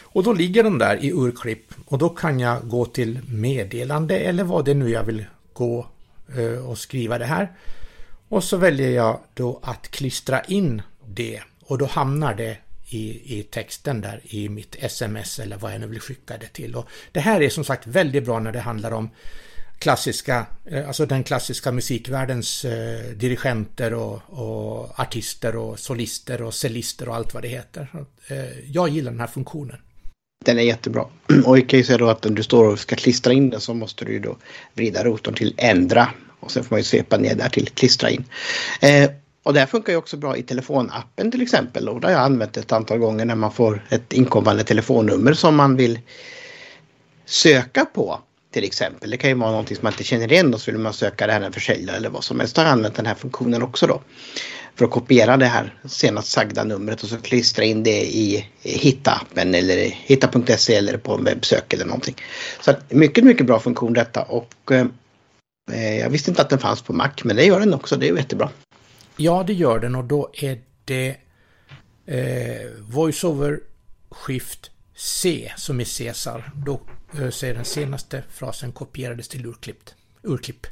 Och 0.02 0.24
då 0.24 0.34
ligger 0.34 0.64
den 0.64 0.78
där 0.78 1.04
i 1.04 1.12
urklipp 1.12 1.74
och 1.86 1.98
då 1.98 2.10
kan 2.10 2.40
jag 2.40 2.70
gå 2.70 2.86
till 2.86 3.20
meddelande 3.30 4.18
eller 4.18 4.44
vad 4.44 4.66
det 4.66 4.74
nu 4.74 4.90
jag 4.90 5.04
vill 5.04 5.26
gå 5.54 5.88
eh, 6.38 6.70
och 6.70 6.78
skriva 6.78 7.18
det 7.18 7.26
här. 7.26 7.52
Och 8.36 8.44
så 8.44 8.58
väljer 8.58 8.90
jag 8.90 9.20
då 9.34 9.60
att 9.64 9.92
klistra 9.92 10.42
in 10.42 10.82
det 11.08 11.42
och 11.66 11.78
då 11.78 11.86
hamnar 11.86 12.34
det 12.34 12.58
i, 12.90 13.38
i 13.40 13.44
texten 13.44 14.02
där 14.02 14.22
i 14.24 14.50
mitt 14.50 14.76
sms 14.80 15.40
eller 15.40 15.58
vad 15.58 15.74
jag 15.74 15.82
nu 15.82 15.88
vill 15.88 16.00
skicka 16.00 16.38
det 16.38 16.48
till. 16.48 16.76
Och 16.76 16.88
det 17.12 17.20
här 17.20 17.42
är 17.42 17.50
som 17.50 17.64
sagt 17.64 17.88
väldigt 17.88 18.26
bra 18.26 18.40
när 18.40 18.52
det 18.52 18.60
handlar 18.60 18.92
om 18.92 19.10
klassiska, 19.80 20.46
eh, 20.66 20.88
alltså 20.88 21.06
den 21.06 21.24
klassiska 21.24 21.72
musikvärldens 21.72 22.66
eh, 22.66 23.10
dirigenter 23.16 23.94
och, 23.94 24.22
och 24.28 25.00
artister 25.00 25.56
och 25.56 25.80
solister 25.80 26.42
och 26.42 26.54
cellister 26.54 27.10
och 27.10 27.16
allt 27.16 27.34
vad 27.34 27.44
det 27.44 27.50
heter. 27.50 27.88
Så, 27.92 28.34
eh, 28.34 28.70
jag 28.72 28.90
gillar 28.90 29.12
den 29.12 29.20
här 29.20 29.28
funktionen. 29.28 29.78
Den 30.46 30.60
är 30.60 30.64
jättebra. 30.64 31.06
Och 31.46 31.58
jag 31.58 31.70
kan 31.70 31.80
ju 31.80 31.86
säga 31.86 31.98
då 31.98 32.10
att 32.10 32.24
när 32.24 32.32
du 32.32 32.44
står 32.44 32.68
och 32.68 32.80
ska 32.80 32.96
klistra 32.96 33.34
in 33.34 33.50
den 33.50 33.62
så 33.62 33.74
måste 33.74 34.06
du 34.06 34.12
ju 34.12 34.20
då 34.20 34.38
vrida 34.74 35.04
rotorn 35.04 35.36
till 35.36 35.54
ändra. 35.58 36.10
Och 36.46 36.52
sen 36.52 36.64
får 36.64 36.76
man 36.76 36.80
ju 36.80 36.84
svepa 36.84 37.18
ner 37.18 37.36
där 37.36 37.50
till 37.50 37.70
klistra 37.70 38.10
in. 38.10 38.26
Eh, 38.82 39.10
och 39.44 39.54
det 39.54 39.60
här 39.60 39.68
funkar 39.68 39.94
ju 39.94 39.98
också 39.98 40.18
bra 40.18 40.38
i 40.38 40.44
telefonappen 40.44 41.32
till 41.32 41.42
exempel. 41.42 41.90
Och 41.90 42.02
det 42.02 42.08
har 42.08 42.12
jag 42.12 42.22
använt 42.22 42.58
ett 42.58 42.72
antal 42.72 42.98
gånger 42.98 43.26
när 43.26 43.36
man 43.36 43.52
får 43.52 43.86
ett 43.90 44.14
inkommande 44.14 44.64
telefonnummer 44.64 45.34
som 45.34 45.56
man 45.56 45.76
vill 45.76 46.00
söka 47.26 47.86
på. 47.86 48.20
Till 48.52 48.64
exempel. 48.64 49.10
Det 49.10 49.18
kan 49.18 49.30
ju 49.30 49.36
vara 49.36 49.52
någonting 49.52 49.76
som 49.76 49.84
man 49.84 49.94
inte 49.94 50.04
känner 50.04 50.32
igen 50.32 50.54
och 50.54 50.62
så 50.62 50.72
vill 50.72 50.80
man 50.80 50.94
söka 50.94 51.28
det 51.28 51.34
här 51.34 51.42
en 51.42 51.54
försäljare 51.54 51.98
eller 51.98 52.10
vad 52.10 52.24
som 52.24 52.40
helst. 52.40 52.56
Då 52.56 52.62
har 52.62 52.66
jag 52.66 52.74
använt 52.74 52.96
den 52.96 53.06
här 53.06 53.16
funktionen 53.16 53.64
också 53.64 53.88
då. 53.88 54.02
För 54.76 54.86
att 54.86 54.92
kopiera 54.92 55.38
det 55.38 55.46
här 55.46 55.74
senast 55.86 56.28
sagda 56.28 56.64
numret 56.64 57.04
och 57.04 57.10
så 57.10 57.18
klistra 57.18 57.66
in 57.66 57.84
det 57.84 58.02
i 58.02 58.46
Hitta-appen 58.64 59.56
eller 59.56 59.76
hitta.se 59.90 60.76
eller 60.76 60.98
på 60.98 61.14
en 61.14 61.24
webbsök 61.24 61.74
eller 61.74 61.86
någonting. 61.86 62.16
Så 62.62 62.74
mycket, 62.90 63.24
mycket 63.24 63.46
bra 63.46 63.60
funktion 63.60 63.94
detta 63.94 64.22
och 64.24 64.72
eh, 64.72 64.86
jag 65.74 66.10
visste 66.10 66.32
inte 66.32 66.42
att 66.42 66.50
den 66.50 66.60
fanns 66.60 66.82
på 66.82 66.94
Mac 66.94 67.10
men 67.24 67.36
det 67.36 67.46
gör 67.46 67.60
den 67.60 67.74
också. 67.74 67.96
Det 67.98 68.10
är 68.10 68.16
jättebra. 68.18 68.50
Ja, 69.18 69.44
det 69.48 69.54
gör 69.54 69.80
den 69.80 69.96
och 69.96 70.04
då 70.04 70.30
är 70.34 70.62
det 70.86 71.16
eh, 72.06 72.68
VoiceOver 72.80 73.60
Shift 74.10 74.72
C 74.96 75.52
som 75.58 75.80
är 75.80 75.86
Cesar. 75.86 76.52
Då 76.56 76.80
eh, 77.22 77.30
säger 77.30 77.54
den 77.54 77.66
senaste 77.66 78.24
frasen 78.34 78.72
kopierades 78.72 79.28
till 79.28 79.46
urklippt. 79.46 79.96
urklipp. 80.24 80.68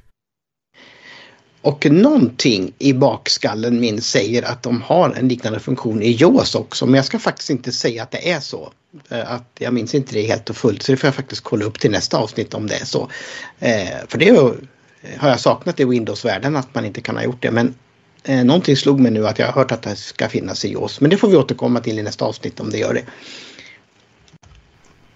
Och 1.61 1.85
någonting 1.91 2.73
i 2.79 2.93
bakskallen 2.93 3.79
min 3.79 4.01
säger 4.01 4.43
att 4.43 4.63
de 4.63 4.81
har 4.81 5.09
en 5.15 5.27
liknande 5.27 5.59
funktion 5.59 6.01
i 6.03 6.11
JAWS 6.11 6.55
också. 6.55 6.85
Men 6.85 6.95
jag 6.95 7.05
ska 7.05 7.19
faktiskt 7.19 7.49
inte 7.49 7.71
säga 7.71 8.03
att 8.03 8.11
det 8.11 8.31
är 8.31 8.39
så. 8.39 8.73
Eh, 9.09 9.31
Att 9.31 9.49
jag 9.59 9.73
minns 9.73 9.95
inte 9.95 10.13
det 10.13 10.21
helt 10.21 10.49
och 10.49 10.57
fullt 10.57 10.83
så 10.83 10.91
det 10.91 10.97
får 10.97 11.07
jag 11.07 11.15
faktiskt 11.15 11.43
kolla 11.43 11.65
upp 11.65 11.79
till 11.79 11.91
nästa 11.91 12.17
avsnitt 12.17 12.53
om 12.53 12.67
det 12.67 12.75
är 12.75 12.85
så. 12.85 13.09
Eh, 13.59 13.97
för 14.07 14.17
det 14.17 14.29
är 14.29 14.33
ju- 14.33 14.67
har 15.17 15.29
jag 15.29 15.39
saknat 15.39 15.79
i 15.79 15.85
Windows-världen 15.85 16.55
att 16.55 16.75
man 16.75 16.85
inte 16.85 17.01
kan 17.01 17.15
ha 17.15 17.23
gjort 17.23 17.41
det. 17.41 17.51
Men 17.51 17.75
eh, 18.23 18.43
någonting 18.43 18.77
slog 18.77 18.99
mig 18.99 19.11
nu 19.11 19.27
att 19.27 19.39
jag 19.39 19.45
har 19.45 19.53
hört 19.53 19.71
att 19.71 19.81
det 19.81 19.95
ska 19.95 20.29
finnas 20.29 20.65
i 20.65 20.73
JAWS. 20.73 21.01
Men 21.01 21.09
det 21.09 21.17
får 21.17 21.27
vi 21.27 21.37
återkomma 21.37 21.79
till 21.79 21.99
i 21.99 22.03
nästa 22.03 22.25
avsnitt 22.25 22.59
om 22.59 22.69
det 22.69 22.77
gör 22.77 22.93
det. 22.93 23.03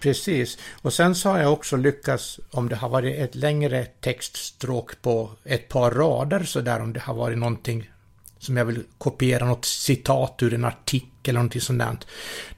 Precis. 0.00 0.58
Och 0.82 0.92
sen 0.92 1.14
så 1.14 1.28
har 1.28 1.38
jag 1.38 1.52
också 1.52 1.76
lyckats, 1.76 2.40
om 2.50 2.68
det 2.68 2.76
har 2.76 2.88
varit 2.88 3.18
ett 3.18 3.34
längre 3.34 3.84
textstråk 3.84 5.02
på 5.02 5.30
ett 5.44 5.68
par 5.68 5.90
rader 5.90 6.44
så 6.44 6.60
där 6.60 6.80
om 6.80 6.92
det 6.92 7.00
har 7.00 7.14
varit 7.14 7.38
någonting 7.38 7.90
som 8.38 8.56
jag 8.56 8.64
vill 8.64 8.84
kopiera 8.98 9.46
något 9.46 9.64
citat 9.64 10.42
ur 10.42 10.54
en 10.54 10.64
artikel 10.64 11.08
eller 11.24 11.38
någonting 11.38 11.60
sånt 11.60 11.78
där. 11.78 11.96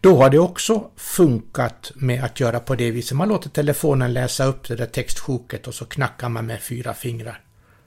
Då 0.01 0.17
har 0.17 0.31
det 0.31 0.39
också 0.39 0.91
funkat 0.97 1.93
med 1.95 2.25
att 2.25 2.41
göra 2.41 2.61
på 2.61 2.75
det 2.75 2.91
viset. 2.91 3.17
Man 3.17 3.29
låter 3.29 3.51
telefonen 3.51 4.13
läsa 4.13 4.45
upp 4.45 4.69
det 4.69 4.77
där 4.77 4.87
textsjoket 4.87 5.67
och 5.67 5.75
så 5.75 5.85
knackar 5.85 6.29
man 6.29 6.47
med 6.47 6.63
fyra 6.63 6.95
fingrar. 6.95 7.43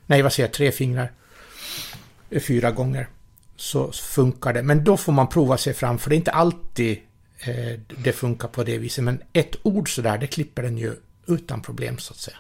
Nej, 0.06 0.22
vad 0.22 0.34
säger 0.34 0.50
jag? 0.50 0.54
Tre 0.54 0.72
fingrar. 0.72 1.12
Fyra 2.48 2.72
gånger. 2.72 3.08
Så 3.56 3.92
funkar 3.92 4.54
det. 4.54 4.64
Men 4.64 4.84
då 4.84 4.98
får 4.98 5.14
man 5.14 5.28
prova 5.28 5.58
sig 5.58 5.74
fram 5.74 6.00
för 6.00 6.10
det 6.10 6.16
är 6.16 6.18
inte 6.18 6.32
alltid 6.32 6.98
eh, 7.40 7.80
det 8.04 8.12
funkar 8.12 8.48
på 8.48 8.64
det 8.64 8.78
viset. 8.78 9.04
Men 9.04 9.22
ett 9.34 9.56
ord 9.64 9.96
sådär, 9.96 10.18
det 10.18 10.28
klipper 10.28 10.64
den 10.64 10.78
ju 10.78 10.96
utan 11.28 11.62
problem 11.62 11.98
så 11.98 12.14
att 12.14 12.20
säga. 12.20 12.38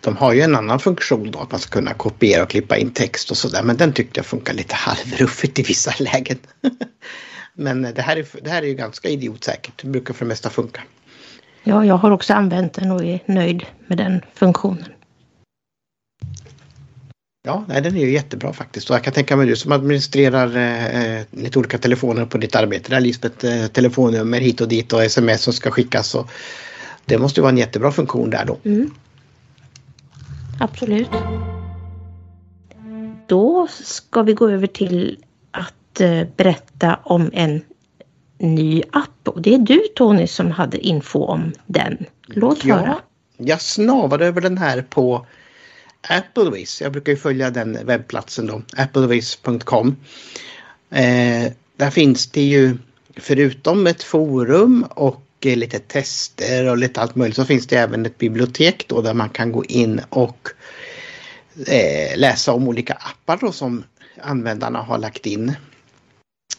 De 0.00 0.16
har 0.16 0.32
ju 0.32 0.40
en 0.40 0.56
annan 0.56 0.80
funktion 0.80 1.30
då 1.30 1.38
att 1.38 1.50
man 1.50 1.60
ska 1.60 1.70
kunna 1.70 1.94
kopiera 1.94 2.42
och 2.42 2.50
klippa 2.50 2.76
in 2.76 2.90
text 2.90 3.30
och 3.30 3.36
sådär. 3.36 3.62
Men 3.62 3.76
den 3.76 3.92
tyckte 3.92 4.18
jag 4.18 4.26
funkar 4.26 4.54
lite 4.54 4.74
halvruffigt 4.74 5.58
i 5.58 5.62
vissa 5.62 5.92
lägen. 5.98 6.38
Men 7.54 7.82
det 7.82 8.02
här, 8.02 8.16
är, 8.16 8.26
det 8.42 8.50
här 8.50 8.62
är 8.62 8.66
ju 8.66 8.74
ganska 8.74 9.08
idiotsäkert. 9.08 9.82
Det 9.82 9.88
brukar 9.88 10.14
för 10.14 10.24
det 10.24 10.28
mesta 10.28 10.50
funka. 10.50 10.80
Ja, 11.62 11.84
jag 11.84 11.96
har 11.96 12.10
också 12.10 12.34
använt 12.34 12.72
den 12.72 12.90
och 12.90 13.04
är 13.04 13.20
nöjd 13.26 13.66
med 13.86 13.98
den 13.98 14.20
funktionen. 14.34 14.84
Ja, 17.42 17.64
nej, 17.68 17.82
den 17.82 17.96
är 17.96 18.00
ju 18.00 18.10
jättebra 18.10 18.52
faktiskt. 18.52 18.90
Och 18.90 18.96
jag 18.96 19.04
kan 19.04 19.12
tänka 19.12 19.36
mig 19.36 19.46
du 19.46 19.56
som 19.56 19.72
administrerar 19.72 20.56
eh, 20.56 21.22
lite 21.30 21.58
olika 21.58 21.78
telefoner 21.78 22.26
på 22.26 22.38
ditt 22.38 22.56
arbete 22.56 22.90
där 22.90 23.00
Lisbeth, 23.00 23.46
eh, 23.46 23.66
telefonnummer 23.66 24.40
hit 24.40 24.60
och 24.60 24.68
dit 24.68 24.92
och 24.92 25.04
sms 25.04 25.42
som 25.42 25.52
ska 25.52 25.70
skickas. 25.70 26.14
Och 26.14 26.30
det 27.04 27.18
måste 27.18 27.40
ju 27.40 27.42
vara 27.42 27.52
en 27.52 27.58
jättebra 27.58 27.92
funktion 27.92 28.30
där 28.30 28.44
då. 28.44 28.58
Mm. 28.64 28.90
Absolut. 30.60 31.10
Då 33.26 33.68
ska 33.70 34.22
vi 34.22 34.32
gå 34.32 34.48
över 34.50 34.66
till 34.66 35.18
att 35.50 36.00
eh, 36.00 36.22
berätta 36.36 37.00
om 37.02 37.30
en 37.32 37.60
ny 38.38 38.82
app. 38.92 39.28
Och 39.28 39.42
det 39.42 39.54
är 39.54 39.58
du 39.58 39.80
Tony 39.94 40.26
som 40.26 40.50
hade 40.50 40.78
info 40.78 41.24
om 41.24 41.52
den. 41.66 42.06
Låt 42.26 42.62
höra. 42.62 42.98
Jag 43.36 43.60
snavade 43.60 44.26
över 44.26 44.40
den 44.40 44.58
här 44.58 44.82
på 44.82 45.26
Applevis. 46.08 46.80
Jag 46.80 46.92
brukar 46.92 47.12
ju 47.12 47.18
följa 47.18 47.50
den 47.50 47.78
webbplatsen 47.86 48.46
då, 48.46 48.62
applevis.com. 48.76 49.96
Eh, 50.90 51.52
där 51.76 51.90
finns 51.90 52.26
det 52.26 52.42
ju 52.42 52.78
förutom 53.16 53.86
ett 53.86 54.02
forum 54.02 54.86
och 54.90 55.27
lite 55.44 55.78
tester 55.78 56.70
och 56.70 56.78
lite 56.78 57.00
allt 57.00 57.14
möjligt 57.14 57.36
så 57.36 57.44
finns 57.44 57.66
det 57.66 57.76
även 57.76 58.06
ett 58.06 58.18
bibliotek 58.18 58.84
då 58.88 59.02
där 59.02 59.14
man 59.14 59.28
kan 59.28 59.52
gå 59.52 59.64
in 59.64 60.00
och 60.08 60.48
eh, 61.66 62.18
läsa 62.18 62.52
om 62.52 62.68
olika 62.68 62.94
appar 62.94 63.38
då 63.40 63.52
som 63.52 63.84
användarna 64.22 64.78
har 64.78 64.98
lagt 64.98 65.26
in. 65.26 65.52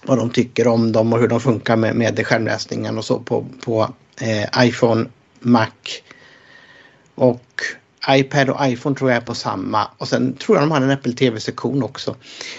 Vad 0.04 0.18
de 0.18 0.30
tycker 0.30 0.68
om 0.68 0.92
dem 0.92 1.14
och 1.14 1.20
hur 1.20 1.28
de 1.28 1.40
funkar 1.40 1.76
med, 1.76 1.96
med 1.96 2.28
skärmläsningen 2.28 2.98
och 2.98 3.06
så 3.06 3.20
på, 3.20 3.46
på 3.66 3.94
eh, 4.22 4.66
iPhone, 4.68 5.06
Mac 5.40 5.68
och 7.16 7.62
iPad 8.10 8.50
och 8.50 8.68
iPhone 8.68 8.96
tror 8.96 9.12
jag 9.12 9.18
är 9.18 9.22
på 9.22 9.34
samma 9.34 9.88
och 9.98 10.08
sen 10.08 10.34
tror 10.34 10.58
jag 10.58 10.64
de 10.64 10.72
har 10.72 10.82
en 10.82 10.92
Apple 10.92 11.14
TV-sektion 11.14 11.84
också. 11.84 12.16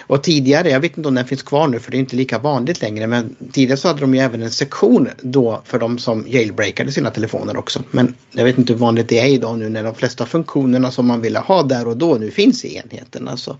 Och 0.06 0.22
tidigare, 0.22 0.70
jag 0.70 0.80
vet 0.80 0.96
inte 0.96 1.08
om 1.08 1.14
den 1.14 1.26
finns 1.26 1.42
kvar 1.42 1.68
nu 1.68 1.80
för 1.80 1.90
det 1.90 1.96
är 1.96 1.98
inte 1.98 2.16
lika 2.16 2.38
vanligt 2.38 2.82
längre 2.82 3.06
men 3.06 3.36
tidigare 3.52 3.76
så 3.76 3.88
hade 3.88 4.00
de 4.00 4.14
ju 4.14 4.20
även 4.20 4.42
en 4.42 4.50
sektion 4.50 5.08
då 5.20 5.62
för 5.64 5.78
de 5.78 5.98
som 5.98 6.24
jailbreakade 6.28 6.92
sina 6.92 7.10
telefoner 7.10 7.56
också. 7.56 7.82
Men 7.90 8.14
jag 8.30 8.44
vet 8.44 8.58
inte 8.58 8.72
hur 8.72 8.80
vanligt 8.80 9.08
det 9.08 9.18
är 9.18 9.28
idag 9.28 9.58
nu 9.58 9.68
när 9.68 9.84
de 9.84 9.94
flesta 9.94 10.26
funktionerna 10.26 10.90
som 10.90 11.06
man 11.06 11.20
ville 11.20 11.38
ha 11.38 11.62
där 11.62 11.88
och 11.88 11.96
då 11.96 12.14
nu 12.14 12.30
finns 12.30 12.64
i 12.64 12.76
enheterna 12.76 13.26
så 13.26 13.30
alltså, 13.30 13.58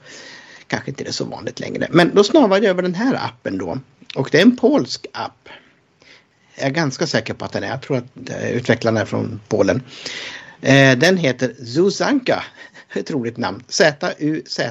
kanske 0.66 0.90
inte 0.90 1.05
det 1.05 1.11
är 1.11 1.12
så 1.12 1.25
vanligt 1.25 1.61
längre. 1.61 1.87
Men 1.90 2.14
då 2.14 2.25
snavade 2.25 2.66
jag 2.66 2.71
över 2.71 2.83
den 2.83 2.95
här 2.95 3.14
appen 3.14 3.59
då 3.59 3.79
och 4.14 4.29
det 4.33 4.38
är 4.38 4.43
en 4.43 4.57
polsk 4.57 5.07
app. 5.12 5.49
Jag 6.57 6.66
är 6.66 6.71
ganska 6.71 7.07
säker 7.07 7.35
på 7.35 7.45
att 7.45 7.53
den 7.53 7.62
är, 7.62 7.69
jag 7.69 7.83
tror 7.83 7.97
att 7.97 8.05
utvecklaren 8.14 8.57
utvecklarna 8.57 9.01
är 9.01 9.05
från 9.05 9.40
Polen. 9.49 9.83
Eh, 10.61 10.99
Den 10.99 11.16
heter 11.16 11.55
Zuzanka. 11.64 12.44
Ett 12.94 13.11
roligt 13.11 13.37
namn. 13.37 13.62
Z-U-Z-A-N-K-A. 13.68 14.70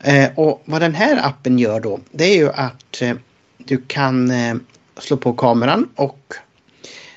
Eh, 0.00 0.30
Och 0.34 0.62
vad 0.64 0.80
den 0.80 0.94
här 0.94 1.26
appen 1.26 1.58
gör 1.58 1.80
då 1.80 2.00
det 2.10 2.24
är 2.24 2.36
ju 2.36 2.50
att 2.52 3.02
eh, 3.02 3.16
du 3.58 3.82
kan 3.86 4.30
eh, 4.30 4.54
slå 4.98 5.16
på 5.16 5.32
kameran 5.32 5.88
och 5.94 6.34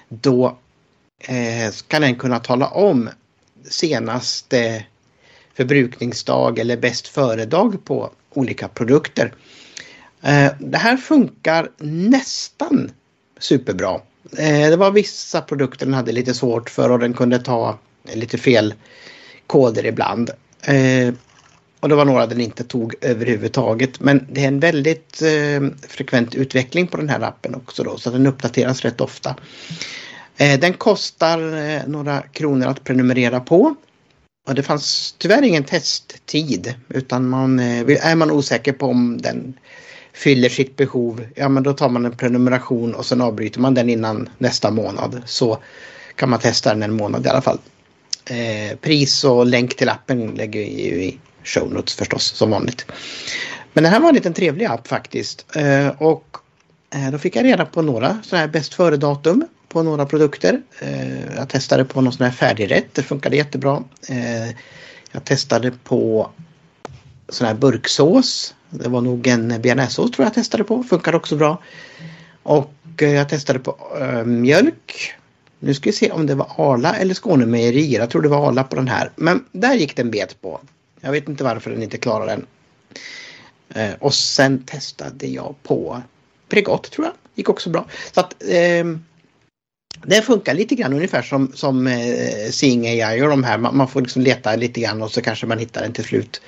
då 0.09 0.57
eh, 1.19 1.71
den 1.71 2.15
kunna 2.15 2.39
tala 2.39 2.67
om 2.67 3.09
senaste 3.69 4.85
förbrukningsdag 5.53 6.59
eller 6.59 6.77
bäst 6.77 7.07
före-dag 7.07 7.85
på 7.85 8.11
olika 8.33 8.67
produkter. 8.67 9.33
Eh, 10.21 10.51
Det 10.59 10.77
här 10.77 10.97
funkar 10.97 11.69
nästan 11.79 12.91
superbra. 13.39 14.01
Eh, 14.37 14.69
det 14.69 14.75
var 14.75 14.91
vissa 14.91 15.41
produkter 15.41 15.85
den 15.85 15.93
hade 15.93 16.11
lite 16.11 16.33
svårt 16.33 16.69
för 16.69 16.91
och 16.91 16.99
den 16.99 17.13
kunde 17.13 17.39
ta 17.39 17.77
lite 18.13 18.37
fel 18.37 18.73
koder 19.47 19.85
ibland. 19.85 20.29
Eh, 20.61 21.13
och 21.79 21.89
det 21.89 21.95
var 21.95 22.05
några 22.05 22.25
den 22.25 22.41
inte 22.41 22.63
tog 22.63 22.95
överhuvudtaget. 23.01 23.99
Men 23.99 24.27
det 24.31 24.43
är 24.43 24.47
en 24.47 24.59
väldigt 24.59 25.21
eh, 25.21 25.87
frekvent 25.87 26.35
utveckling 26.35 26.87
på 26.87 26.97
den 26.97 27.09
här 27.09 27.21
appen 27.21 27.55
också 27.55 27.83
då 27.83 27.97
så 27.97 28.09
den 28.09 28.27
uppdateras 28.27 28.81
rätt 28.81 29.01
ofta. 29.01 29.35
Den 30.37 30.73
kostar 30.73 31.87
några 31.87 32.21
kronor 32.21 32.67
att 32.67 32.83
prenumerera 32.83 33.39
på. 33.39 33.75
Och 34.47 34.55
det 34.55 34.63
fanns 34.63 35.15
tyvärr 35.17 35.41
ingen 35.41 35.63
testtid 35.63 36.75
utan 36.89 37.29
man, 37.29 37.59
är 37.59 38.15
man 38.15 38.31
osäker 38.31 38.73
på 38.73 38.85
om 38.85 39.21
den 39.21 39.53
fyller 40.19 40.49
sitt 40.49 40.75
behov, 40.75 41.25
ja 41.35 41.49
men 41.49 41.63
då 41.63 41.73
tar 41.73 41.89
man 41.89 42.05
en 42.05 42.17
prenumeration 42.17 42.95
och 42.95 43.05
sen 43.05 43.21
avbryter 43.21 43.59
man 43.59 43.73
den 43.73 43.89
innan 43.89 44.29
nästa 44.37 44.71
månad. 44.71 45.21
Så 45.25 45.57
kan 46.15 46.29
man 46.29 46.39
testa 46.39 46.69
den 46.69 46.83
en 46.83 46.93
månad 46.93 47.25
i 47.25 47.29
alla 47.29 47.41
fall. 47.41 47.59
Eh, 48.25 48.77
pris 48.77 49.23
och 49.23 49.45
länk 49.45 49.75
till 49.75 49.89
appen 49.89 50.27
lägger 50.27 50.59
vi 50.59 50.87
ju 50.87 51.03
i 51.03 51.19
show 51.43 51.73
notes 51.73 51.95
förstås 51.95 52.23
som 52.23 52.49
vanligt. 52.49 52.85
Men 53.73 53.83
det 53.83 53.89
här 53.89 53.99
var 53.99 54.09
en 54.09 54.15
liten 54.15 54.33
trevlig 54.33 54.65
app 54.65 54.87
faktiskt. 54.87 55.55
Eh, 55.55 55.87
och 55.87 56.37
eh, 56.93 57.11
då 57.11 57.17
fick 57.17 57.35
jag 57.35 57.45
reda 57.45 57.65
på 57.65 57.81
några 57.81 58.19
sådana 58.23 58.45
här 58.45 58.51
bäst 58.51 58.73
före-datum 58.73 59.45
på 59.69 59.83
några 59.83 60.05
produkter. 60.05 60.61
Eh, 60.79 61.35
jag 61.35 61.49
testade 61.49 61.85
på 61.85 62.01
någon 62.01 62.13
sån 62.13 62.25
här 62.25 62.33
färdigrätt, 62.33 62.93
det 62.93 63.03
funkade 63.03 63.35
jättebra. 63.35 63.83
Eh, 64.09 64.49
jag 65.11 65.25
testade 65.25 65.71
på 65.83 66.31
sån 67.29 67.47
här 67.47 67.55
burksås. 67.55 68.55
Det 68.69 68.89
var 68.89 69.01
nog 69.01 69.27
en 69.27 69.61
bearnaisesås 69.61 70.11
tror 70.11 70.25
jag 70.25 70.33
testade 70.33 70.63
på, 70.63 70.83
funkade 70.83 71.17
också 71.17 71.35
bra. 71.35 71.61
Och 72.43 72.73
eh, 72.97 73.13
jag 73.13 73.29
testade 73.29 73.59
på 73.59 73.77
äh, 74.01 74.25
mjölk. 74.25 75.13
Nu 75.59 75.73
ska 75.73 75.89
vi 75.89 75.95
se 75.95 76.11
om 76.11 76.25
det 76.25 76.35
var 76.35 76.51
Arla 76.57 76.95
eller 76.95 77.13
Skånemejerier. 77.13 77.99
Jag 77.99 78.09
tror 78.09 78.21
det 78.21 78.29
var 78.29 78.47
Arla 78.47 78.63
på 78.63 78.75
den 78.75 78.87
här. 78.87 79.11
Men 79.15 79.45
där 79.51 79.73
gick 79.73 79.95
den 79.95 80.11
bet 80.11 80.41
på. 80.41 80.61
Jag 81.01 81.11
vet 81.11 81.29
inte 81.29 81.43
varför 81.43 81.71
den 81.71 81.83
inte 81.83 81.97
klarar 81.97 82.25
den. 82.25 82.45
Äh, 83.75 83.93
och 83.99 84.13
sen 84.13 84.63
testade 84.63 85.27
jag 85.27 85.55
på 85.63 86.01
pregott 86.49 86.91
tror 86.91 87.05
jag. 87.05 87.13
Gick 87.35 87.49
också 87.49 87.69
bra. 87.69 87.85
Så 88.13 88.19
att 88.19 88.43
äh, 88.43 88.85
det 90.05 90.21
funkar 90.21 90.53
lite 90.53 90.75
grann 90.75 90.93
ungefär 90.93 91.21
som, 91.21 91.51
som 91.55 91.87
eh, 91.87 92.49
Seeing 92.51 92.87
AI 92.87 93.21
och 93.21 93.29
de 93.29 93.43
här. 93.43 93.57
Man, 93.57 93.77
man 93.77 93.87
får 93.87 94.01
liksom 94.01 94.21
leta 94.21 94.55
lite 94.55 94.81
grann 94.81 95.01
och 95.01 95.11
så 95.11 95.21
kanske 95.21 95.45
man 95.45 95.59
hittar 95.59 95.81
den 95.81 95.93
till 95.93 96.03
slut. 96.03 96.41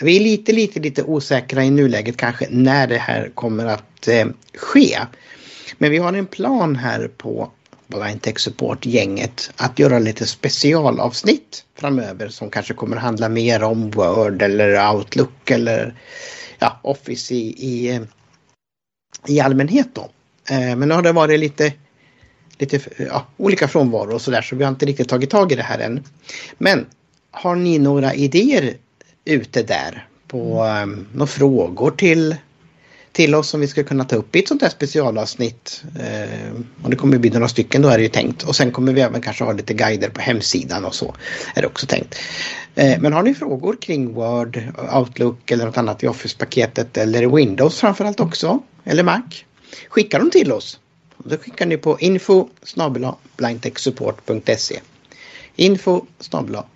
Vi 0.00 0.16
är 0.16 0.20
lite, 0.20 0.52
lite, 0.52 0.80
lite 0.80 1.02
osäkra 1.02 1.64
i 1.64 1.70
nuläget 1.70 2.16
kanske 2.16 2.46
när 2.50 2.86
det 2.86 2.98
här 2.98 3.30
kommer 3.34 3.66
att 3.66 4.08
eh, 4.08 4.26
ske. 4.54 4.98
Men 5.78 5.90
vi 5.90 5.98
har 5.98 6.12
en 6.12 6.26
plan 6.26 6.76
här 6.76 7.10
på 7.16 7.50
på 7.92 8.18
Tech 8.20 8.40
Support-gänget 8.40 9.50
att 9.56 9.78
göra 9.78 9.98
lite 9.98 10.26
specialavsnitt 10.26 11.64
framöver 11.74 12.28
som 12.28 12.50
kanske 12.50 12.74
kommer 12.74 12.96
handla 12.96 13.28
mer 13.28 13.62
om 13.62 13.90
Word 13.90 14.42
eller 14.42 14.94
Outlook 14.94 15.50
eller 15.50 15.94
ja, 16.58 16.80
Office 16.82 17.34
i, 17.34 17.54
i, 17.58 17.94
eh, 17.94 18.02
i 19.26 19.40
allmänhet 19.40 19.88
då. 19.92 20.10
Eh, 20.50 20.76
men 20.76 20.88
nu 20.88 20.94
har 20.94 21.02
det 21.02 21.12
varit 21.12 21.40
lite 21.40 21.72
lite 22.58 22.80
ja, 22.96 23.26
olika 23.36 23.68
frånvaro 23.68 24.14
och 24.14 24.22
sådär 24.22 24.42
så 24.42 24.56
vi 24.56 24.64
har 24.64 24.70
inte 24.70 24.86
riktigt 24.86 25.08
tagit 25.08 25.30
tag 25.30 25.52
i 25.52 25.54
det 25.54 25.62
här 25.62 25.78
än. 25.78 26.04
Men 26.58 26.86
har 27.30 27.56
ni 27.56 27.78
några 27.78 28.14
idéer 28.14 28.74
ute 29.24 29.62
där 29.62 30.06
på 30.28 30.62
mm. 30.62 31.06
några 31.12 31.26
frågor 31.26 31.90
till, 31.90 32.36
till 33.12 33.34
oss 33.34 33.48
som 33.48 33.60
vi 33.60 33.68
ska 33.68 33.84
kunna 33.84 34.04
ta 34.04 34.16
upp 34.16 34.36
i 34.36 34.38
ett 34.38 34.48
sånt 34.48 34.62
här 34.62 34.68
specialavsnitt? 34.68 35.84
Eh, 36.00 36.52
och 36.82 36.90
det 36.90 36.96
kommer 36.96 37.18
bli 37.18 37.30
några 37.30 37.48
stycken 37.48 37.82
då 37.82 37.88
är 37.88 37.96
det 37.96 38.02
ju 38.02 38.08
tänkt. 38.08 38.42
Och 38.42 38.56
sen 38.56 38.72
kommer 38.72 38.92
vi 38.92 39.00
även 39.00 39.20
kanske 39.20 39.44
ha 39.44 39.52
lite 39.52 39.74
guider 39.74 40.08
på 40.08 40.20
hemsidan 40.20 40.84
och 40.84 40.94
så 40.94 41.14
är 41.54 41.60
det 41.60 41.66
också 41.66 41.86
tänkt. 41.86 42.18
Eh, 42.74 43.00
men 43.00 43.12
har 43.12 43.22
ni 43.22 43.34
frågor 43.34 43.76
kring 43.80 44.12
Word, 44.12 44.62
Outlook 44.94 45.50
eller 45.50 45.66
något 45.66 45.78
annat 45.78 46.02
i 46.02 46.08
Office-paketet 46.08 46.96
eller 46.96 47.36
Windows 47.36 47.80
framförallt 47.80 48.20
också 48.20 48.62
eller 48.84 49.02
Mac? 49.02 49.22
Skicka 49.88 50.18
dem 50.18 50.30
till 50.30 50.52
oss 50.52 50.78
då 51.24 51.36
skickar 51.36 51.66
ni 51.66 51.76
på 51.76 52.00
info 52.00 52.48
blindtechsupport.se 53.36 54.80
info 55.56 56.06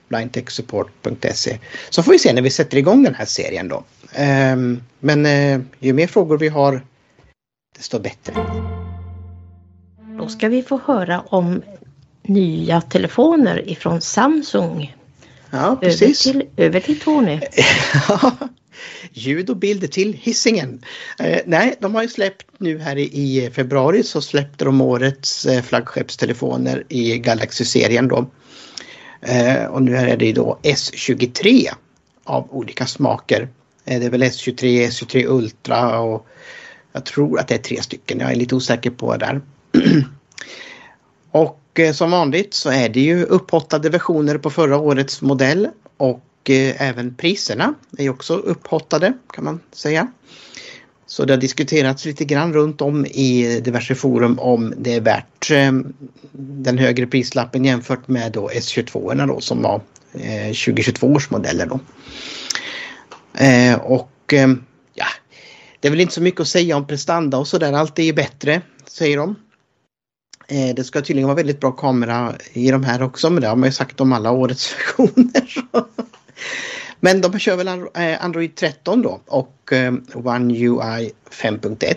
blindtechsupport.se 0.08 1.58
Så 1.90 2.02
får 2.02 2.12
vi 2.12 2.18
se 2.18 2.32
när 2.32 2.42
vi 2.42 2.50
sätter 2.50 2.76
igång 2.76 3.02
den 3.02 3.14
här 3.14 3.24
serien 3.24 3.68
då. 3.68 3.84
Ehm, 4.12 4.82
men 5.00 5.26
eh, 5.26 5.60
ju 5.78 5.92
mer 5.92 6.06
frågor 6.06 6.38
vi 6.38 6.48
har 6.48 6.82
desto 7.76 7.98
bättre. 7.98 8.34
Då 10.18 10.28
ska 10.28 10.48
vi 10.48 10.62
få 10.62 10.80
höra 10.84 11.20
om 11.20 11.62
nya 12.22 12.80
telefoner 12.80 13.68
ifrån 13.70 14.00
Samsung. 14.00 14.96
Ja, 15.50 15.76
precis. 15.80 16.26
Över 16.26 16.40
till, 16.40 16.48
över 16.56 16.80
till 16.80 17.00
Tony. 17.00 17.40
ljud 19.12 19.50
och 19.50 19.56
bild 19.56 19.92
till 19.92 20.12
hissingen. 20.12 20.82
Eh, 21.18 21.40
nej, 21.46 21.76
de 21.80 21.94
har 21.94 22.02
ju 22.02 22.08
släppt 22.08 22.46
nu 22.58 22.78
här 22.78 22.96
i, 22.96 23.02
i 23.02 23.50
februari 23.50 24.02
så 24.02 24.20
släppte 24.20 24.64
de 24.64 24.80
årets 24.80 25.46
eh, 25.46 25.62
flaggskeppstelefoner 25.62 26.84
i 26.88 27.18
Galaxy-serien 27.18 28.08
då. 28.08 28.26
Eh, 29.20 29.64
och 29.64 29.82
nu 29.82 29.96
är 29.96 30.16
det 30.16 30.32
då 30.32 30.58
S23 30.62 31.68
av 32.24 32.48
olika 32.50 32.86
smaker. 32.86 33.48
Eh, 33.86 34.00
det 34.00 34.06
är 34.06 34.10
väl 34.10 34.22
S23, 34.22 34.86
S23 34.88 35.26
Ultra 35.26 36.00
och 36.00 36.26
jag 36.92 37.04
tror 37.04 37.40
att 37.40 37.48
det 37.48 37.54
är 37.54 37.58
tre 37.58 37.82
stycken. 37.82 38.20
Jag 38.20 38.30
är 38.30 38.36
lite 38.36 38.54
osäker 38.54 38.90
på 38.90 39.16
det 39.16 39.26
där. 39.26 39.40
och 41.30 41.80
eh, 41.80 41.92
som 41.92 42.10
vanligt 42.10 42.54
så 42.54 42.70
är 42.70 42.88
det 42.88 43.00
ju 43.00 43.24
upphottade 43.24 43.90
versioner 43.90 44.38
på 44.38 44.50
förra 44.50 44.78
årets 44.78 45.22
modell 45.22 45.68
och 45.96 46.50
eh, 46.50 46.82
även 46.82 47.14
priserna 47.14 47.74
är 47.98 48.10
också 48.10 48.34
upphottade 48.34 49.12
kan 49.32 49.44
man 49.44 49.60
säga. 49.72 50.08
Så 51.08 51.24
det 51.24 51.32
har 51.32 51.40
diskuterats 51.40 52.04
lite 52.04 52.24
grann 52.24 52.52
runt 52.52 52.80
om 52.80 53.06
i 53.06 53.60
diverse 53.64 53.94
forum 53.94 54.38
om 54.38 54.74
det 54.76 54.94
är 54.94 55.00
värt 55.00 55.50
den 56.32 56.78
högre 56.78 57.06
prislappen 57.06 57.64
jämfört 57.64 58.08
med 58.08 58.32
då 58.32 58.48
S22 58.48 59.26
då 59.26 59.40
som 59.40 59.62
var 59.62 59.80
2022 60.12 61.06
års 61.06 61.30
modeller 61.30 61.66
då. 61.66 61.80
Eh, 63.36 63.78
och 63.78 64.32
ehm, 64.32 64.64
ja, 64.94 65.06
det 65.80 65.88
är 65.88 65.90
väl 65.90 66.00
inte 66.00 66.14
så 66.14 66.22
mycket 66.22 66.40
att 66.40 66.48
säga 66.48 66.76
om 66.76 66.86
prestanda 66.86 67.38
och 67.38 67.48
sådär. 67.48 67.72
Allt 67.72 67.98
är 67.98 68.02
ju 68.02 68.12
bättre 68.12 68.62
säger 68.86 69.16
de. 69.16 69.36
Eh, 70.48 70.74
det 70.74 70.84
ska 70.84 71.00
tydligen 71.00 71.28
vara 71.28 71.36
väldigt 71.36 71.60
bra 71.60 71.72
kamera 71.72 72.34
i 72.52 72.70
de 72.70 72.84
här 72.84 73.02
också 73.02 73.30
men 73.30 73.40
det 73.40 73.48
har 73.48 73.56
man 73.56 73.68
ju 73.68 73.72
sagt 73.72 74.00
om 74.00 74.12
alla 74.12 74.30
årets 74.30 74.74
versioner. 74.76 75.66
Men 77.00 77.20
de 77.20 77.38
kör 77.38 77.56
väl 77.56 77.68
eh, 77.68 78.24
Android 78.24 78.54
13 78.54 79.02
då 79.02 79.20
och 79.26 79.72
eh, 79.72 79.94
One 80.14 80.54
UI 80.54 81.12
5.1. 81.30 81.96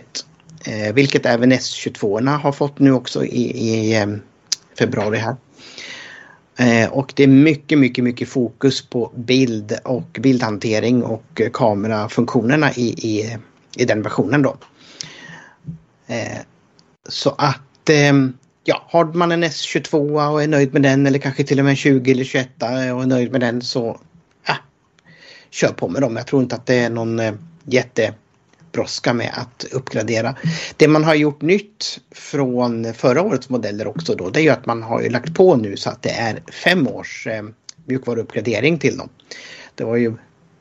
Eh, 0.66 0.94
vilket 0.94 1.26
även 1.26 1.54
S22 1.54 2.38
har 2.38 2.52
fått 2.52 2.80
nu 2.80 2.94
också 2.94 3.26
i, 3.26 3.42
i 3.42 3.96
ehm, 3.96 4.22
februari 4.80 5.18
här. 5.18 5.36
Eh, 6.60 6.90
och 6.90 7.14
det 7.16 7.24
är 7.24 7.28
mycket, 7.28 7.80
mycket, 7.80 8.04
mycket 8.04 8.30
fokus 8.30 8.90
på 8.90 9.12
bild 9.16 9.80
och 9.84 10.18
bildhantering 10.20 11.04
och 11.04 11.42
kamerafunktionerna 11.54 12.72
i, 12.72 12.88
i, 12.88 13.38
i 13.78 13.86
den 13.86 14.02
versionen 14.02 14.42
då. 14.42 14.58
Eh, 16.08 16.38
så 17.10 17.30
att 17.30 17.90
eh, 17.90 18.14
ja, 18.64 18.86
har 18.88 19.06
man 19.06 19.32
en 19.32 19.44
S22 19.44 20.30
och 20.32 20.44
är 20.44 20.48
nöjd 20.48 20.74
med 20.74 20.82
den 20.82 21.08
eller 21.08 21.20
kanske 21.20 21.44
till 21.44 21.60
och 21.60 21.66
med 21.66 21.72
en 21.72 21.76
20 21.76 22.12
eller 22.12 22.24
21 22.24 22.50
och 22.62 22.68
är 23.04 23.06
nöjd 23.06 23.32
med 23.32 23.42
den 23.42 23.62
så 23.62 24.00
kör 25.50 25.74
på 25.74 25.88
med 25.88 26.02
dem. 26.02 26.16
Jag 26.16 26.28
tror 26.28 26.42
inte 26.42 26.56
att 26.56 26.66
det 26.66 26.76
är 26.76 26.90
någon 26.90 27.22
jätte 27.64 28.14
brådska 28.72 29.14
med 29.14 29.34
att 29.34 29.64
uppgradera. 29.72 30.36
Det 30.78 30.88
man 30.88 31.04
har 31.04 31.16
gjort 31.16 31.42
nytt 31.42 32.00
från 32.12 32.94
förra 32.94 33.22
årets 33.22 33.50
modeller 33.50 33.88
också 33.88 34.16
då 34.16 34.30
det 34.30 34.40
är 34.40 34.44
ju 34.44 34.50
att 34.50 34.66
man 34.66 34.84
har 34.84 35.02
ju 35.02 35.10
lagt 35.10 35.34
på 35.34 35.56
nu 35.56 35.78
så 35.78 35.90
att 35.90 36.02
det 36.02 36.10
är 36.10 36.44
fem 36.64 36.88
års 36.88 37.28
eh, 37.28 37.44
mjukvaruuppgradering 37.86 38.80
till 38.80 38.98
dem. 38.98 39.10
Det 39.76 39.84
var 39.84 39.96
ju 39.96 40.14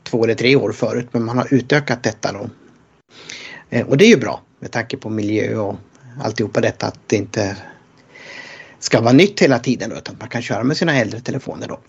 två 0.03 0.25
eller 0.25 0.35
tre 0.35 0.57
år 0.57 0.73
förut 0.73 1.09
men 1.12 1.25
man 1.25 1.38
har 1.38 1.55
utökat 1.55 2.03
detta 2.03 2.33
då. 2.33 2.51
Eh, 3.71 3.87
och 3.87 3.97
det 3.97 4.05
är 4.05 4.09
ju 4.09 4.16
bra 4.16 4.42
med 4.59 4.71
tanke 4.71 4.97
på 4.97 5.11
miljö 5.11 5.57
och 5.57 5.77
alltihopa 6.23 6.61
detta 6.61 6.87
att 6.87 6.99
det 7.07 7.16
inte 7.16 7.57
ska 8.79 9.01
vara 9.01 9.12
nytt 9.12 9.40
hela 9.40 9.59
tiden 9.59 9.92
utan 9.92 10.16
man 10.21 10.29
kan 10.29 10.42
köra 10.42 10.64
med 10.64 10.77
sina 10.77 10.97
äldre 10.97 11.21
telefoner 11.21 11.68
då. 11.68 11.81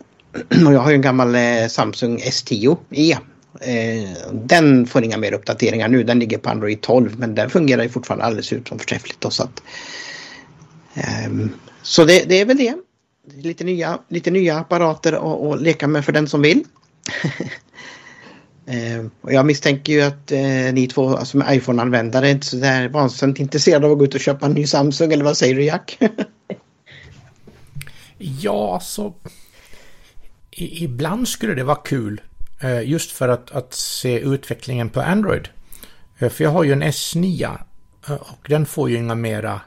Och 0.68 0.74
jag 0.74 0.80
har 0.80 0.90
ju 0.90 0.96
en 0.96 1.02
gammal 1.02 1.36
eh, 1.36 1.68
Samsung 1.70 2.20
S10e. 2.20 3.18
Eh, 3.62 4.34
den 4.34 4.86
får 4.86 5.04
inga 5.04 5.18
mer 5.18 5.34
uppdateringar 5.34 5.88
nu. 5.88 6.04
Den 6.04 6.20
ligger 6.20 6.38
på 6.38 6.50
Android 6.50 6.82
12 6.82 7.20
men 7.20 7.36
den 7.36 7.50
fungerar 7.50 7.84
ju 7.84 7.90
fortfarande 7.90 8.26
alldeles 8.26 8.54
ut 8.54 8.68
som 8.68 8.80
förträffligt. 8.80 9.22
Då, 9.22 9.30
så 9.30 9.44
att, 9.44 9.64
ehm, 10.94 11.50
så 11.82 12.06
det, 12.06 12.30
det, 12.30 12.40
är 12.40 12.46
väl 12.46 12.58
det. 12.58 12.76
Lite 13.34 13.64
nya, 13.64 14.00
lite 14.08 14.32
nya 14.32 14.58
apparater 14.58 15.14
att 15.54 15.62
leka 15.62 15.88
med 15.88 16.06
för 16.06 16.12
den 16.12 16.28
som 16.28 16.42
vill. 16.42 16.64
Ehm, 18.72 19.12
och 19.22 19.34
jag 19.34 19.46
misstänker 19.46 19.94
ju 19.94 20.02
att 20.02 20.32
eh, 20.32 20.74
ni 20.74 20.88
två 20.88 21.10
alltså 21.10 21.26
som 21.26 21.42
är 21.42 21.54
iPhone-användare 21.54 22.28
är 22.28 22.32
inte 22.32 22.46
så 22.46 22.58
där 22.58 22.90
vansinnigt 22.90 23.40
intresserade 23.40 23.86
av 23.86 23.92
att 23.92 23.98
gå 23.98 24.06
ut 24.06 24.16
och 24.16 24.20
köpa 24.20 24.46
en 24.46 24.52
ny 24.52 24.68
Samsung 24.68 25.14
eller 25.14 25.24
vad 25.24 25.38
säger 25.38 25.56
du 25.56 25.64
Jack? 25.64 26.00
ja, 28.18 28.80
så 28.84 29.14
ibland 30.52 31.28
skulle 31.28 31.56
det 31.56 31.64
vara 31.64 31.76
kul 31.76 32.22
Eh, 32.60 32.90
just 32.90 33.12
för 33.12 33.30
att, 33.30 33.52
att 33.52 33.74
se 33.74 34.20
utvecklingen 34.20 34.90
på 34.90 35.02
Android. 35.02 35.50
Eh, 36.18 36.30
för 36.30 36.44
jag 36.44 36.52
har 36.52 36.64
ju 36.64 36.72
en 36.72 36.84
S9 36.84 37.58
eh, 38.08 38.14
och 38.14 38.46
den 38.48 38.66
får 38.66 38.90
ju 38.90 38.98
inga 38.98 39.16
mera, 39.16 39.62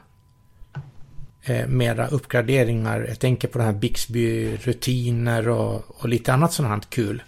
mera 1.67 2.07
uppgraderingar. 2.07 3.05
Jag 3.07 3.19
tänker 3.19 3.47
på 3.47 3.57
de 3.57 3.63
här 3.63 3.73
Bixby-rutiner 3.73 5.49
och, 5.49 5.83
och 5.87 6.09
lite 6.09 6.33
annat 6.33 6.53
sånt 6.53 6.69
här 6.69 6.81
kul. 6.89 7.23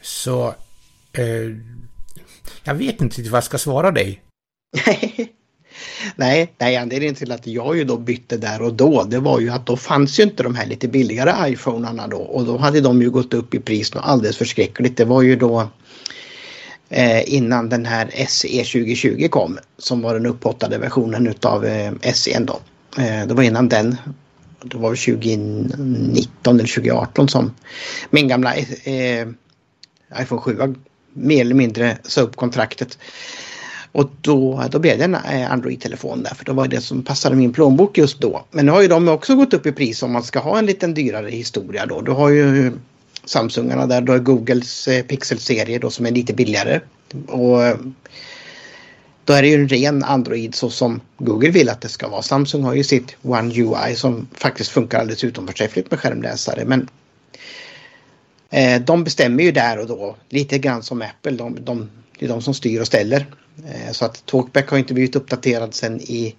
Så 0.00 0.54
eh, 1.12 1.56
jag 2.64 2.74
vet 2.74 3.00
inte 3.00 3.22
vad 3.22 3.36
jag 3.36 3.44
ska 3.44 3.58
svara 3.58 3.90
dig. 3.90 4.22
Nej, 6.16 6.52
nej, 6.58 6.76
anledningen 6.76 7.14
till 7.14 7.32
att 7.32 7.46
jag 7.46 7.76
ju 7.76 7.84
då 7.84 7.96
bytte 7.96 8.36
där 8.36 8.62
och 8.62 8.74
då 8.74 9.04
det 9.04 9.18
var 9.18 9.40
ju 9.40 9.50
att 9.50 9.66
då 9.66 9.76
fanns 9.76 10.18
ju 10.20 10.22
inte 10.22 10.42
de 10.42 10.54
här 10.54 10.66
lite 10.66 10.88
billigare 10.88 11.52
iPhonearna 11.52 12.06
då 12.06 12.16
och 12.16 12.44
då 12.44 12.56
hade 12.56 12.80
de 12.80 13.02
ju 13.02 13.10
gått 13.10 13.34
upp 13.34 13.54
i 13.54 13.60
pris 13.60 13.94
något 13.94 14.04
alldeles 14.04 14.36
förskräckligt. 14.36 14.96
Det 14.96 15.04
var 15.04 15.22
ju 15.22 15.36
då 15.36 15.68
eh, 16.88 17.34
innan 17.34 17.68
den 17.68 17.86
här 17.86 18.10
SE 18.28 18.48
2020 18.48 19.28
kom 19.30 19.58
som 19.78 20.02
var 20.02 20.14
den 20.14 20.26
upphottade 20.26 20.78
versionen 20.78 21.26
utav 21.26 21.64
eh, 21.64 21.92
SE 22.14 22.38
då. 22.38 22.60
Eh, 22.98 23.26
det 23.26 23.34
var 23.34 23.42
innan 23.42 23.68
den. 23.68 23.96
Det 24.64 24.76
var 24.76 24.90
2019 24.90 26.54
eller 26.54 26.74
2018 26.74 27.28
som 27.28 27.54
min 28.10 28.28
gamla 28.28 28.54
eh, 28.54 29.28
iPhone 30.20 30.40
7 30.40 30.74
mer 31.12 31.40
eller 31.40 31.54
mindre 31.54 31.98
sa 32.02 32.20
upp 32.20 32.36
kontraktet. 32.36 32.98
Och 33.92 34.10
då, 34.20 34.64
då 34.70 34.78
blev 34.78 34.98
det 34.98 35.04
en 35.04 35.14
eh, 35.14 35.52
Android-telefon 35.52 36.22
där 36.22 36.34
för 36.34 36.44
det 36.44 36.52
var 36.52 36.68
det 36.68 36.80
som 36.80 37.02
passade 37.02 37.36
min 37.36 37.52
plånbok 37.52 37.98
just 37.98 38.20
då. 38.20 38.44
Men 38.50 38.66
nu 38.66 38.72
har 38.72 38.82
ju 38.82 38.88
de 38.88 39.08
också 39.08 39.34
gått 39.34 39.54
upp 39.54 39.66
i 39.66 39.72
pris 39.72 40.02
om 40.02 40.12
man 40.12 40.22
ska 40.22 40.38
ha 40.38 40.58
en 40.58 40.66
liten 40.66 40.94
dyrare 40.94 41.30
historia 41.30 41.86
då. 41.86 42.00
Du 42.00 42.12
har 42.12 42.28
ju 42.28 42.72
Samsungarna 43.24 43.86
där, 43.86 44.00
du 44.00 44.12
har 44.12 44.18
Googles 44.18 44.88
eh, 44.88 45.04
Pixel-serie 45.04 45.78
då 45.78 45.90
som 45.90 46.06
är 46.06 46.10
lite 46.10 46.34
billigare. 46.34 46.80
Och 47.26 47.64
eh, 47.64 47.76
då 49.24 49.32
är 49.32 49.42
det 49.42 49.48
ju 49.48 49.54
en 49.54 49.68
ren 49.68 50.04
Android 50.04 50.54
så 50.54 50.70
som 50.70 51.00
Google 51.18 51.50
vill 51.50 51.68
att 51.68 51.80
det 51.80 51.88
ska 51.88 52.08
vara. 52.08 52.22
Samsung 52.22 52.62
har 52.62 52.74
ju 52.74 52.84
sitt 52.84 53.16
One 53.22 53.54
UI 53.54 53.96
som 53.96 54.28
faktiskt 54.34 54.70
funkar 54.70 54.98
alldeles 54.98 55.24
utomförträffligt 55.24 55.90
med 55.90 56.00
skärmläsare. 56.00 56.64
Men 56.64 56.88
de 58.84 59.04
bestämmer 59.04 59.42
ju 59.42 59.52
där 59.52 59.78
och 59.78 59.86
då 59.86 60.16
lite 60.28 60.58
grann 60.58 60.82
som 60.82 61.02
Apple. 61.02 61.32
De, 61.32 61.58
de, 61.60 61.90
det 62.18 62.24
är 62.26 62.28
de 62.28 62.42
som 62.42 62.54
styr 62.54 62.80
och 62.80 62.86
ställer. 62.86 63.26
Eh, 63.66 63.92
så 63.92 64.04
att 64.04 64.26
Talkback 64.26 64.70
har 64.70 64.78
inte 64.78 64.94
blivit 64.94 65.16
uppdaterad 65.16 65.74
sedan 65.74 66.00
i 66.00 66.34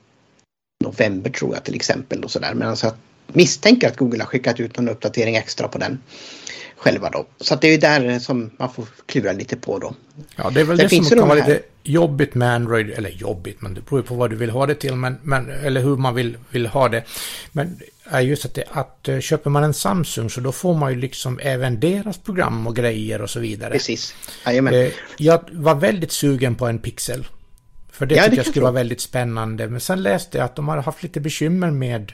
november 0.84 1.30
tror 1.30 1.54
jag 1.54 1.64
till 1.64 1.76
exempel. 1.76 2.24
Och 2.24 2.32
så 2.32 2.40
där. 2.40 2.54
Men 2.54 2.68
alltså 2.68 2.86
jag 2.86 2.96
misstänker 3.28 3.88
att 3.88 3.98
Google 3.98 4.24
har 4.24 4.28
skickat 4.28 4.60
ut 4.60 4.78
någon 4.78 4.90
uppdatering 4.90 5.36
extra 5.36 5.68
på 5.68 5.78
den 5.78 6.00
själva 6.82 7.10
då. 7.10 7.26
Så 7.40 7.54
att 7.54 7.62
det 7.62 7.68
är 7.68 7.72
ju 7.72 7.78
där 7.78 8.20
som 8.20 8.52
man 8.58 8.74
får 8.74 8.86
klura 9.06 9.32
lite 9.32 9.58
på 9.58 9.80
då. 9.80 9.94
Ja, 10.36 10.50
det 10.50 10.62
är 10.62 10.66
väl 10.66 10.78
Sen 10.78 10.86
det 10.86 10.90
finns 10.90 11.10
som 11.10 11.20
kan 11.20 11.28
vara 11.28 11.48
lite 11.48 11.62
jobbigt 11.84 12.36
med 12.36 12.56
Android, 12.56 12.90
eller 12.90 13.10
jobbigt, 13.10 13.62
men 13.62 13.74
det 13.74 13.82
beror 13.82 14.00
ju 14.00 14.08
på 14.08 14.16
vad 14.16 14.30
du 14.30 14.36
vill 14.36 14.50
ha 14.50 14.66
det 14.66 14.76
till, 14.76 14.96
men, 14.96 15.18
men, 15.24 15.50
eller 15.50 15.82
hur 15.82 15.98
man 15.98 16.16
vill, 16.16 16.38
vill 16.50 16.68
ha 16.68 16.90
det. 16.90 17.04
Men 17.52 17.80
är 18.04 18.22
just 18.22 18.46
att, 18.46 18.54
det, 18.54 18.64
att 18.72 19.08
eh, 19.08 19.20
köper 19.20 19.50
man 19.50 19.64
en 19.64 19.74
Samsung 19.74 20.30
så 20.30 20.42
då 20.42 20.52
får 20.52 20.74
man 20.74 20.92
ju 20.92 21.00
liksom 21.00 21.40
även 21.40 21.80
deras 21.80 22.18
program 22.18 22.68
och 22.68 22.76
grejer 22.76 23.22
och 23.22 23.30
så 23.30 23.40
vidare. 23.40 23.72
Precis. 23.72 24.16
Jajamän. 24.46 24.74
Eh, 24.74 24.92
Jag 25.18 25.42
var 25.52 25.76
väldigt 25.76 26.12
sugen 26.12 26.56
på 26.56 26.68
en 26.68 26.80
Pixel. 26.80 27.28
För 27.92 28.06
det 28.06 28.16
Ja, 28.16 28.24
det 28.24 28.28
kan 28.28 28.38
jag 28.38 28.46
skulle 28.46 28.64
vara 28.64 28.74
väldigt 28.74 29.02
spännande. 29.02 29.68
Men 29.68 29.80
sen 29.80 30.04
läste 30.04 30.38
jag 30.38 30.46
att 30.46 30.56
de 30.56 30.68
har 30.68 30.78
haft 30.78 31.04
lite 31.04 31.20
bekymmer 31.20 31.72
med, 31.72 32.14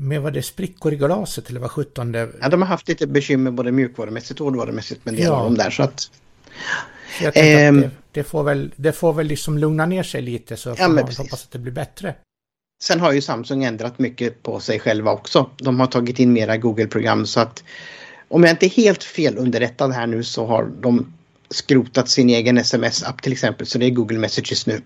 med 0.00 0.22
vad 0.22 0.32
det 0.32 0.42
sprickor 0.42 0.92
i 0.92 0.96
glaset 0.96 1.50
eller 1.50 1.60
vad 1.60 1.70
sjutton 1.70 2.12
det 2.12 2.28
Ja, 2.40 2.48
de 2.48 2.62
har 2.62 2.68
haft 2.68 2.88
lite 2.88 3.06
bekymmer 3.06 3.50
både 3.50 3.72
mjukvarumässigt 3.72 4.40
och 4.40 4.44
hårdvarumässigt 4.46 5.04
med 5.04 5.14
delar 5.14 5.30
Ja. 5.30 5.36
av 5.38 5.44
dem 5.44 5.54
där. 5.54 5.70
Så 5.70 5.82
att, 5.82 6.00
Så 7.18 7.24
jag 7.24 7.32
Ehm. 7.36 7.78
att 7.78 7.82
det, 7.84 7.90
det, 8.12 8.24
får 8.24 8.42
väl, 8.42 8.72
det 8.76 8.92
får 8.92 9.12
väl 9.12 9.26
liksom 9.26 9.58
lugna 9.58 9.86
ner 9.86 10.02
sig 10.02 10.22
lite 10.22 10.56
så 10.56 10.74
får 10.74 10.82
men 10.88 10.94
man 10.94 11.04
hoppas 11.16 11.44
att 11.44 11.50
det 11.50 11.58
blir 11.58 11.72
bättre. 11.72 12.14
sen 12.82 13.00
har 13.00 13.12
ju 13.12 13.20
Samsung 13.20 13.64
ändrat 13.64 13.98
mycket 13.98 14.42
på 14.42 14.60
sig 14.60 14.78
själva 14.80 15.12
också. 15.12 15.50
De 15.58 15.80
har 15.80 15.86
tagit 15.86 16.18
in 16.18 16.32
mera 16.32 16.56
Google-program 16.56 17.26
så 17.26 17.40
att 17.40 17.64
om 18.28 18.42
jag 18.44 18.50
inte 18.52 18.66
är 18.66 18.70
helt 18.70 19.04
fel 19.04 19.38
underrättad 19.38 19.92
här 19.92 20.06
nu 20.06 20.24
så 20.24 20.46
har 20.46 20.70
de 20.80 21.12
skrotat 21.50 22.08
sin 22.08 22.30
egen 22.30 22.58
sms-app 22.58 23.22
till 23.22 23.32
exempel. 23.32 23.66
Så 23.66 23.78
det 23.78 23.86
är 23.86 23.90
Google 23.90 24.18
Messages 24.18 24.66
nu. 24.66 24.80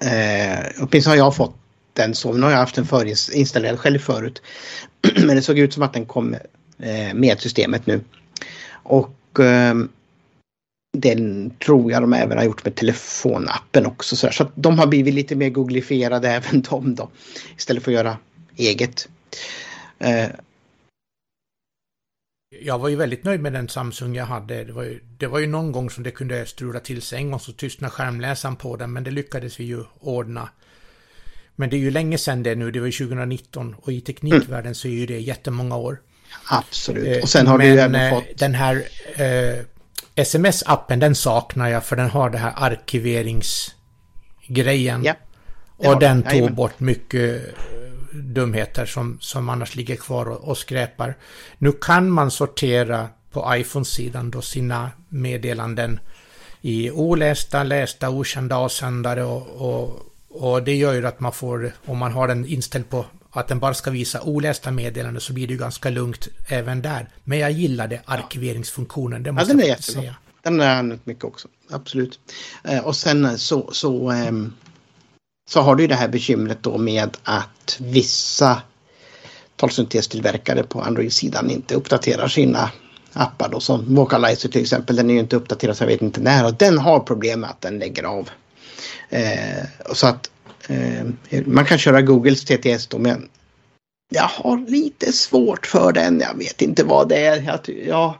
Eh, 0.00 0.64
åtminstone 0.80 1.12
har 1.12 1.16
jag 1.16 1.36
fått 1.36 1.54
den 1.98 2.14
så. 2.14 2.32
Nu 2.32 2.42
har 2.42 2.50
jag 2.50 2.58
haft 2.58 2.74
den 2.74 2.86
förinstallerad 2.86 3.78
själv 3.78 3.98
förut. 3.98 4.42
Men 5.16 5.36
det 5.36 5.42
såg 5.42 5.58
ut 5.58 5.72
som 5.72 5.82
att 5.82 5.92
den 5.92 6.06
kom 6.06 6.34
eh, 6.78 7.14
med 7.14 7.40
systemet 7.40 7.86
nu. 7.86 8.00
Och 8.82 9.40
ehm, 9.40 9.88
den 10.98 11.50
tror 11.50 11.92
jag 11.92 12.02
de 12.02 12.12
även 12.12 12.38
har 12.38 12.44
gjort 12.44 12.64
med 12.64 12.74
telefonappen 12.74 13.86
också. 13.86 14.16
Så, 14.16 14.30
så 14.30 14.42
att 14.42 14.52
de 14.54 14.78
har 14.78 14.86
blivit 14.86 15.14
lite 15.14 15.36
mer 15.36 15.50
googlifierade 15.50 16.28
även 16.38 16.62
de 16.62 16.94
då. 16.94 17.08
Istället 17.56 17.82
för 17.82 17.90
att 17.90 17.96
göra 17.96 18.18
eget. 18.56 19.08
Eh, 19.98 20.28
Jag 22.60 22.78
var 22.78 22.88
ju 22.88 22.96
väldigt 22.96 23.24
nöjd 23.24 23.40
med 23.40 23.52
den 23.52 23.68
Samsung 23.68 24.14
jag 24.14 24.26
hade. 24.26 24.64
Det 24.64 24.72
var 24.72 24.82
ju, 24.82 25.00
det 25.18 25.26
var 25.26 25.38
ju 25.38 25.46
någon 25.46 25.72
gång 25.72 25.90
som 25.90 26.04
det 26.04 26.10
kunde 26.10 26.46
strula 26.46 26.80
till 26.80 27.02
sig. 27.02 27.18
En 27.18 27.30
gång 27.30 27.40
så 27.40 27.52
tystnade 27.52 27.90
skärmläsaren 27.90 28.56
på 28.56 28.76
den, 28.76 28.92
men 28.92 29.04
det 29.04 29.10
lyckades 29.10 29.60
vi 29.60 29.64
ju 29.64 29.84
ordna. 30.00 30.48
Men 31.60 31.70
det 31.70 31.76
är 31.76 31.78
ju 31.78 31.90
länge 31.90 32.18
sedan 32.18 32.42
det 32.42 32.54
nu, 32.54 32.70
det 32.70 32.80
var 32.80 32.86
ju 32.86 32.92
2019 32.92 33.76
och 33.82 33.92
i 33.92 34.00
teknikvärlden 34.00 34.74
så 34.74 34.88
är 34.88 34.92
ju 34.92 35.06
det 35.06 35.18
jättemånga 35.20 35.76
år. 35.76 36.00
absolut. 36.50 37.16
Eh, 37.16 37.22
Och 37.22 37.28
sen 37.28 37.46
har 37.46 37.58
men, 37.58 37.66
du 37.66 37.72
ju 37.72 37.78
även 37.78 37.94
eh, 37.94 38.10
fått... 38.14 38.24
Den 38.38 38.54
här 38.54 38.82
eh, 39.16 39.54
sms-appen, 40.14 41.00
den 41.00 41.14
saknar 41.14 41.68
jag 41.68 41.84
för 41.84 41.96
den 41.96 42.10
har 42.10 42.30
det 42.30 42.38
här 42.38 42.52
arkiveringsgrejen. 42.56 45.04
Ja, 45.04 45.14
och 45.76 46.00
den 46.00 46.22
tog 46.22 46.32
Jajamän. 46.32 46.54
bort 46.54 46.80
mycket 46.80 47.44
eh, 47.44 47.50
dumheter 48.12 48.86
som, 48.86 49.18
som 49.20 49.48
annars 49.48 49.76
ligger 49.76 49.96
kvar 49.96 50.26
och, 50.28 50.48
och 50.48 50.58
skräpar. 50.58 51.16
Nu 51.58 51.72
kan 51.72 52.10
man 52.10 52.30
sortera 52.30 53.08
på 53.32 53.52
iPhone-sidan 53.56 54.30
då 54.30 54.42
sina 54.42 54.90
meddelanden 55.08 56.00
i 56.60 56.90
olästa, 56.90 57.62
lästa, 57.62 58.10
okända 58.10 58.56
avsändare 58.56 59.24
och, 59.24 59.46
och, 59.46 60.02
och 60.30 60.62
det 60.62 60.74
gör 60.74 60.92
ju 60.94 61.06
att 61.06 61.20
man 61.20 61.32
får, 61.32 61.72
om 61.86 61.98
man 61.98 62.12
har 62.12 62.28
den 62.28 62.46
inställd 62.46 62.88
på 62.90 63.04
att 63.30 63.48
den 63.48 63.58
bara 63.58 63.74
ska 63.74 63.90
visa 63.90 64.20
olästa 64.22 64.70
meddelanden 64.70 65.20
så 65.20 65.32
blir 65.32 65.46
det 65.46 65.52
ju 65.52 65.58
ganska 65.58 65.90
lugnt 65.90 66.28
även 66.48 66.82
där. 66.82 67.08
Men 67.24 67.38
jag 67.38 67.50
gillade 67.50 68.00
arkiveringsfunktionen, 68.04 69.22
det 69.22 69.28
Ja, 69.28 69.32
måste 69.32 69.48
den 69.52 69.60
är 69.60 69.64
jag 69.64 69.70
faktiskt 69.76 69.88
jättebra. 69.88 70.02
säga. 70.02 70.16
Den 70.42 70.58
har 70.60 70.66
jag 70.66 70.76
använt 70.78 71.06
mycket 71.06 71.24
också. 71.24 71.48
Absolut. 71.70 72.18
Eh, 72.64 72.78
och 72.86 72.96
sen 72.96 73.38
så, 73.38 73.68
så, 73.72 74.10
ehm, 74.10 74.52
så 75.50 75.60
har 75.60 75.74
du 75.76 75.82
ju 75.82 75.86
det 75.86 75.94
här 75.94 76.08
bekymret 76.08 76.62
då 76.62 76.78
med 76.78 77.16
att 77.22 77.76
vissa 77.80 78.62
talsyntestillverkare 79.56 80.62
på 80.62 80.80
Android-sidan 80.82 81.50
inte 81.50 81.74
uppdaterar 81.74 82.28
sina 82.28 82.70
appar 83.12 83.48
då 83.48 83.60
som 83.60 83.94
Vocalizer 83.94 84.48
till 84.48 84.60
exempel. 84.62 84.96
Den 84.96 85.10
är 85.10 85.14
ju 85.14 85.20
inte 85.20 85.36
uppdaterad 85.36 85.76
så 85.76 85.82
jag 85.84 85.88
vet 85.88 86.02
inte 86.02 86.20
när 86.20 86.46
och 86.46 86.54
den 86.54 86.78
har 86.78 87.00
problem 87.00 87.40
med 87.40 87.50
att 87.50 87.60
den 87.60 87.78
lägger 87.78 88.02
av. 88.04 88.28
Eh, 89.08 89.64
så 89.92 90.06
att 90.06 90.30
eh, 90.68 91.42
man 91.46 91.64
kan 91.64 91.78
köra 91.78 92.02
Googles 92.02 92.44
TTS 92.44 92.86
då 92.86 92.98
men 92.98 93.28
jag 94.10 94.22
har 94.22 94.70
lite 94.70 95.12
svårt 95.12 95.66
för 95.66 95.92
den. 95.92 96.20
Jag 96.20 96.38
vet 96.38 96.62
inte 96.62 96.84
vad 96.84 97.08
det 97.08 97.16
är. 97.16 97.42
Jag, 97.42 97.58
ja, 97.86 98.18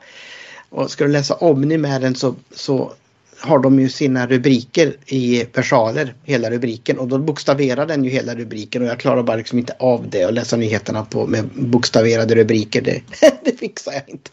och 0.68 0.90
ska 0.90 1.04
du 1.04 1.10
läsa 1.10 1.34
Omni 1.34 1.78
med 1.78 2.00
den 2.00 2.14
så, 2.14 2.34
så 2.54 2.92
har 3.40 3.58
de 3.58 3.80
ju 3.80 3.88
sina 3.88 4.26
rubriker 4.26 4.96
i 5.06 5.44
versaler, 5.54 6.14
hela 6.24 6.50
rubriken 6.50 6.98
och 6.98 7.08
då 7.08 7.18
bokstaverar 7.18 7.86
den 7.86 8.04
ju 8.04 8.10
hela 8.10 8.34
rubriken 8.34 8.82
och 8.82 8.88
jag 8.88 9.00
klarar 9.00 9.22
bara 9.22 9.36
liksom 9.36 9.58
inte 9.58 9.76
av 9.78 10.10
det 10.10 10.26
och 10.26 10.32
läsa 10.32 10.56
nyheterna 10.56 11.04
på 11.04 11.26
med 11.26 11.44
bokstaverade 11.54 12.34
rubriker. 12.34 12.82
Det, 12.82 13.02
det 13.44 13.58
fixar 13.58 13.92
jag 13.92 14.02
inte. 14.06 14.30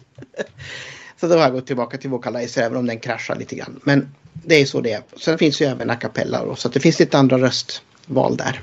Så 1.19 1.27
då 1.27 1.35
har 1.35 1.41
jag 1.41 1.53
gått 1.53 1.67
tillbaka 1.67 1.97
till 1.97 2.09
Vocalizer 2.09 2.61
även 2.61 2.77
om 2.77 2.85
den 2.85 2.99
kraschar 2.99 3.35
lite 3.35 3.55
grann. 3.55 3.79
Men 3.83 4.15
det 4.33 4.55
är 4.55 4.65
så 4.65 4.81
det 4.81 4.91
är. 4.91 5.03
Sen 5.17 5.37
finns 5.37 5.61
ju 5.61 5.65
även 5.65 5.89
a 5.89 5.95
cappella 5.95 6.45
då, 6.45 6.55
så 6.55 6.67
att 6.67 6.73
det 6.73 6.79
finns 6.79 6.99
lite 6.99 7.17
andra 7.17 7.37
röstval 7.37 8.37
där. 8.37 8.61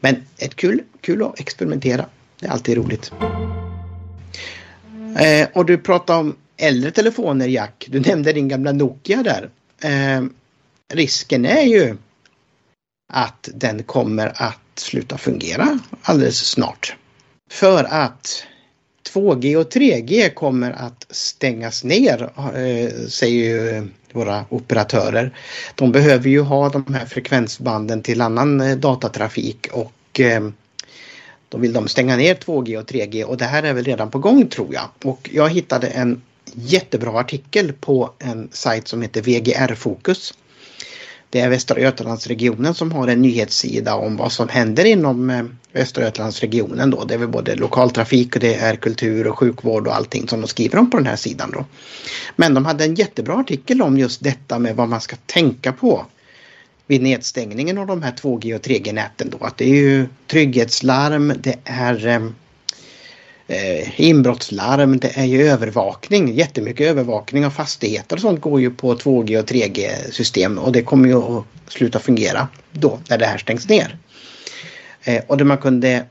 Men 0.00 0.16
ett 0.38 0.56
kul, 0.56 0.82
kul 1.00 1.22
att 1.22 1.40
experimentera. 1.40 2.06
Det 2.40 2.46
är 2.46 2.50
alltid 2.50 2.76
roligt. 2.76 3.12
Eh, 5.18 5.48
och 5.54 5.66
du 5.66 5.78
pratade 5.78 6.18
om 6.18 6.36
äldre 6.56 6.90
telefoner 6.90 7.48
Jack. 7.48 7.86
Du 7.88 8.00
nämnde 8.00 8.32
din 8.32 8.48
gamla 8.48 8.72
Nokia 8.72 9.22
där. 9.22 9.50
Eh, 9.82 10.24
risken 10.94 11.46
är 11.46 11.62
ju 11.62 11.96
att 13.12 13.48
den 13.54 13.82
kommer 13.82 14.42
att 14.42 14.58
sluta 14.74 15.18
fungera 15.18 15.78
alldeles 16.02 16.38
snart. 16.38 16.96
För 17.50 17.84
att 17.84 18.46
2G 19.08 19.56
och 19.56 19.72
3G 19.72 20.34
kommer 20.34 20.70
att 20.70 21.06
stängas 21.10 21.84
ner 21.84 22.22
eh, 22.36 23.08
säger 23.08 23.44
ju 23.44 23.68
eh, 23.68 23.84
våra 24.12 24.44
operatörer. 24.48 25.36
De 25.74 25.92
behöver 25.92 26.28
ju 26.28 26.40
ha 26.40 26.68
de 26.68 26.94
här 26.94 27.06
frekvensbanden 27.06 28.02
till 28.02 28.20
annan 28.20 28.60
eh, 28.60 28.76
datatrafik 28.76 29.66
och 29.72 30.20
då 31.48 31.58
vill 31.58 31.72
de 31.72 31.88
stänga 31.88 32.16
ner 32.16 32.34
2G 32.34 32.78
och 32.78 32.90
3G 32.90 33.24
och 33.24 33.36
det 33.36 33.44
här 33.44 33.62
är 33.62 33.72
väl 33.72 33.84
redan 33.84 34.10
på 34.10 34.18
gång 34.18 34.46
tror 34.46 34.74
jag. 34.74 34.88
Och 35.04 35.30
jag 35.32 35.48
hittade 35.48 35.86
en 35.86 36.22
jättebra 36.54 37.20
artikel 37.20 37.72
på 37.72 38.10
en 38.18 38.48
sajt 38.52 38.88
som 38.88 39.02
heter 39.02 39.22
VGR 39.22 39.74
Fokus. 39.74 40.34
Det 41.32 41.40
är 41.40 41.48
Västra 41.48 41.80
Götalandsregionen 41.80 42.74
som 42.74 42.92
har 42.92 43.08
en 43.08 43.22
nyhetssida 43.22 43.94
om 43.94 44.16
vad 44.16 44.32
som 44.32 44.48
händer 44.48 44.84
inom 44.84 45.30
eh, 45.30 45.44
Västra 45.72 46.04
Götalandsregionen 46.04 46.90
då. 46.90 47.04
Det 47.04 47.14
är 47.14 47.18
väl 47.18 47.28
både 47.28 47.54
lokaltrafik 47.54 48.34
och 48.34 48.40
det 48.40 48.54
är 48.54 48.76
kultur 48.76 49.26
och 49.26 49.38
sjukvård 49.38 49.86
och 49.86 49.96
allting 49.96 50.28
som 50.28 50.40
de 50.40 50.46
skriver 50.46 50.78
om 50.78 50.90
på 50.90 50.96
den 50.96 51.06
här 51.06 51.16
sidan 51.16 51.50
då. 51.50 51.64
Men 52.36 52.54
de 52.54 52.64
hade 52.64 52.84
en 52.84 52.94
jättebra 52.94 53.34
artikel 53.34 53.82
om 53.82 53.98
just 53.98 54.24
detta 54.24 54.58
med 54.58 54.76
vad 54.76 54.88
man 54.88 55.00
ska 55.00 55.16
tänka 55.26 55.72
på 55.72 56.06
vid 56.86 57.02
nedstängningen 57.02 57.78
av 57.78 57.86
de 57.86 58.02
här 58.02 58.12
2G 58.12 58.54
och 58.54 58.60
3G-näten 58.60 59.30
då. 59.30 59.46
Att 59.46 59.56
det 59.56 59.64
är 59.64 59.74
ju 59.74 60.06
trygghetslarm, 60.26 61.32
det 61.40 61.58
är 61.64 62.06
eh, 62.06 62.20
eh, 63.46 64.00
inbrottslarm, 64.00 64.98
det 64.98 65.18
är 65.18 65.24
ju 65.24 65.48
övervakning. 65.48 66.34
Jättemycket 66.34 66.86
övervakning 66.86 67.46
av 67.46 67.50
fastigheter 67.50 68.16
och 68.16 68.22
sånt 68.22 68.40
går 68.40 68.60
ju 68.60 68.70
på 68.70 68.94
2G 68.94 69.38
och 69.38 69.48
3G-system 69.48 70.58
och 70.58 70.72
det 70.72 70.82
kommer 70.82 71.08
ju 71.08 71.16
att 71.16 71.44
sluta 71.68 71.98
fungera 71.98 72.48
då 72.72 72.98
när 73.08 73.18
det 73.18 73.26
här 73.26 73.38
stängs 73.38 73.68
ner. 73.68 73.98
Eh, 75.04 75.22
och 75.26 75.36
det 75.36 75.44
man 75.44 75.58
kunde 75.58 76.04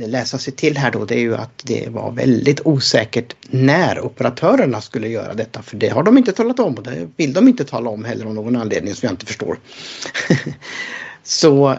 läsa 0.00 0.38
sig 0.38 0.52
till 0.52 0.76
här 0.76 0.90
då 0.90 1.04
det 1.04 1.14
är 1.14 1.20
ju 1.20 1.34
att 1.36 1.62
det 1.64 1.88
var 1.88 2.12
väldigt 2.12 2.60
osäkert 2.64 3.36
när 3.50 4.00
operatörerna 4.00 4.80
skulle 4.80 5.08
göra 5.08 5.34
detta 5.34 5.62
för 5.62 5.76
det 5.76 5.88
har 5.88 6.02
de 6.02 6.18
inte 6.18 6.32
talat 6.32 6.60
om 6.60 6.74
och 6.74 6.82
det 6.82 7.08
vill 7.16 7.32
de 7.32 7.48
inte 7.48 7.64
tala 7.64 7.90
om 7.90 8.04
heller 8.04 8.26
av 8.26 8.34
någon 8.34 8.56
anledning 8.56 8.94
som 8.94 9.06
jag 9.06 9.12
inte 9.12 9.26
förstår. 9.26 9.58
Så 11.22 11.78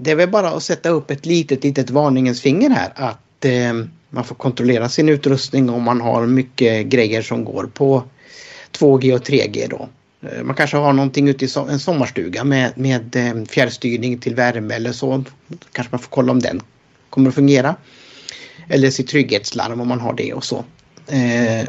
det 0.00 0.10
är 0.10 0.14
väl 0.14 0.30
bara 0.30 0.48
att 0.48 0.62
sätta 0.62 0.88
upp 0.88 1.10
ett 1.10 1.26
litet, 1.26 1.64
litet 1.64 1.90
varningens 1.90 2.40
finger 2.40 2.70
här 2.70 2.92
att 2.94 3.25
Eh, 3.40 3.74
man 4.10 4.24
får 4.24 4.34
kontrollera 4.34 4.88
sin 4.88 5.08
utrustning 5.08 5.70
om 5.70 5.82
man 5.82 6.00
har 6.00 6.26
mycket 6.26 6.86
grejer 6.86 7.22
som 7.22 7.44
går 7.44 7.70
på 7.74 8.02
2G 8.72 9.14
och 9.14 9.26
3G 9.26 9.66
då. 9.70 9.88
Eh, 10.28 10.42
man 10.42 10.56
kanske 10.56 10.76
har 10.76 10.92
någonting 10.92 11.28
ute 11.28 11.44
i 11.44 11.48
en 11.68 11.80
sommarstuga 11.80 12.44
med, 12.44 12.78
med 12.78 13.16
eh, 13.16 13.44
fjärrstyrning 13.44 14.18
till 14.18 14.34
värme 14.34 14.74
eller 14.74 14.92
så. 14.92 15.24
Kanske 15.72 15.92
man 15.92 16.00
får 16.00 16.10
kolla 16.10 16.32
om 16.32 16.40
den 16.40 16.62
kommer 17.10 17.28
att 17.28 17.34
fungera. 17.34 17.76
Eller 18.68 18.90
sitt 18.90 19.08
trygghetslarm 19.08 19.80
om 19.80 19.88
man 19.88 20.00
har 20.00 20.14
det 20.14 20.32
och 20.32 20.44
så. 20.44 20.64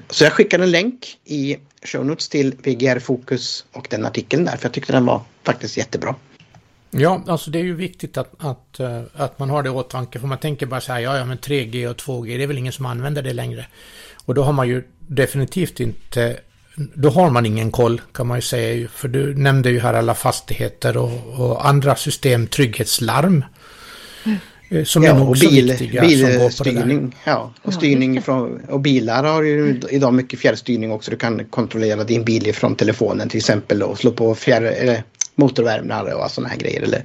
Så 0.09 0.23
jag 0.23 0.33
skickar 0.33 0.59
en 0.59 0.71
länk 0.71 1.17
i 1.25 1.57
show 1.83 2.05
notes 2.05 2.29
till 2.29 2.55
VGR 2.63 2.99
Fokus 2.99 3.65
och 3.71 3.87
den 3.89 4.05
artikeln 4.05 4.45
där 4.45 4.57
för 4.57 4.65
jag 4.65 4.73
tyckte 4.73 4.93
den 4.93 5.05
var 5.05 5.21
faktiskt 5.43 5.77
jättebra. 5.77 6.15
Ja, 6.91 7.23
alltså 7.27 7.51
det 7.51 7.59
är 7.59 7.63
ju 7.63 7.75
viktigt 7.75 8.17
att, 8.17 8.31
att, 8.39 8.79
eh, 8.79 9.01
att 9.15 9.39
man 9.39 9.49
har 9.49 9.63
det 9.63 9.67
i 9.69 9.71
åtanke. 9.71 10.19
För 10.19 10.27
man 10.27 10.37
tänker 10.37 10.65
bara 10.65 10.81
så 10.81 10.93
här, 10.93 10.99
ja, 10.99 11.17
ja, 11.17 11.25
men 11.25 11.37
3G 11.37 11.87
och 11.87 11.95
2G, 11.95 12.37
det 12.37 12.43
är 12.43 12.47
väl 12.47 12.57
ingen 12.57 12.73
som 12.73 12.85
använder 12.85 13.21
det 13.21 13.33
längre. 13.33 13.65
Och 14.25 14.33
då 14.33 14.43
har 14.43 14.53
man 14.53 14.67
ju 14.67 14.83
definitivt 15.07 15.79
inte, 15.79 16.37
då 16.75 17.09
har 17.09 17.29
man 17.29 17.45
ingen 17.45 17.71
koll 17.71 18.01
kan 18.11 18.27
man 18.27 18.37
ju 18.37 18.41
säga. 18.41 18.87
För 18.87 19.07
du 19.07 19.35
nämnde 19.35 19.69
ju 19.69 19.79
här 19.79 19.93
alla 19.93 20.13
fastigheter 20.13 20.97
och, 20.97 21.39
och 21.39 21.67
andra 21.67 21.95
system, 21.95 22.47
trygghetslarm. 22.47 23.45
Mm. 24.25 24.37
Eh, 24.69 24.83
som 24.83 25.03
ja, 25.03 25.09
är 25.09 25.15
nog 25.15 25.29
och 25.29 25.37
bil, 25.39 25.69
viktiga. 25.69 26.01
Bilstyrning. 26.01 27.15
Ja, 27.23 27.53
och 27.61 27.73
styrning 27.73 28.21
från, 28.21 28.59
och 28.69 28.79
bilar 28.79 29.23
har 29.23 29.43
ju 29.43 29.81
idag 29.89 30.13
mycket 30.13 30.39
fjärrstyrning 30.39 30.91
också. 30.91 31.11
Du 31.11 31.17
kan 31.17 31.45
kontrollera 31.45 32.03
din 32.03 32.23
bil 32.23 32.53
från 32.53 32.75
telefonen 32.75 33.29
till 33.29 33.37
exempel 33.37 33.83
och 33.83 33.97
slå 33.97 34.11
på 34.11 34.35
fjärr, 34.35 34.61
eller 34.61 35.03
motorvärmare 35.37 36.13
och 36.13 36.31
sådana 36.31 36.49
här 36.49 36.57
grejer. 36.57 36.81
Eller 36.81 37.03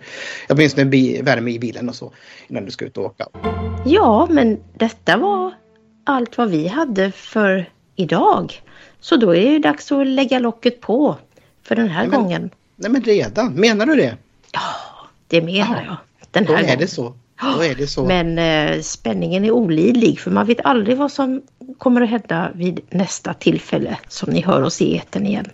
åtminstone 0.49 1.23
värme 1.23 1.51
i 1.51 1.59
bilen 1.59 1.89
och 1.89 1.95
så 1.95 2.13
innan 2.49 2.65
du 2.65 2.71
ska 2.71 2.85
ut 2.85 2.97
och 2.97 3.05
åka. 3.05 3.27
Ja, 3.85 4.29
men 4.31 4.59
detta 4.75 5.17
var 5.17 5.55
allt 6.05 6.39
vad 6.39 6.51
vi 6.51 6.69
hade 6.69 7.13
för 7.13 7.71
idag. 7.97 8.63
Så 9.01 9.17
då 9.17 9.35
är 9.35 9.51
det 9.51 9.59
dags 9.59 9.93
att 9.93 10.07
lägga 10.07 10.39
locket 10.39 10.81
på 10.81 11.17
för 11.63 11.77
den 11.77 11.89
här 11.89 12.03
nej, 12.03 12.11
men, 12.11 12.23
gången. 12.23 12.51
Nej 12.77 12.91
men 12.91 13.03
redan, 13.03 13.53
menar 13.53 13.87
du 13.87 13.95
det? 13.95 14.17
Ja, 14.53 14.61
det 15.29 15.43
menar 15.43 15.85
jag. 15.87 15.97
Den 16.31 16.47
här 16.47 16.53
då 16.53 16.53
gången. 16.53 16.71
är 16.71 16.77
det 16.77 16.89
så. 16.89 17.15
Då 17.57 17.63
är 17.63 17.75
det 17.75 17.87
så. 17.87 18.05
Men 18.05 18.39
eh, 18.39 18.81
spänningen 18.81 19.45
är 19.45 19.51
olidlig 19.51 20.21
för 20.21 20.31
man 20.31 20.47
vet 20.47 20.61
aldrig 20.65 20.97
vad 20.97 21.13
som 21.13 21.43
kommer 21.79 22.01
att 22.01 22.11
hända 22.11 22.51
vid 22.55 22.81
nästa 22.91 23.35
tillfälle 23.35 23.99
som 24.09 24.33
ni 24.33 24.41
hör 24.41 24.63
oss 24.63 24.83
i 24.83 24.97
eten 24.97 25.27
igen. 25.27 25.51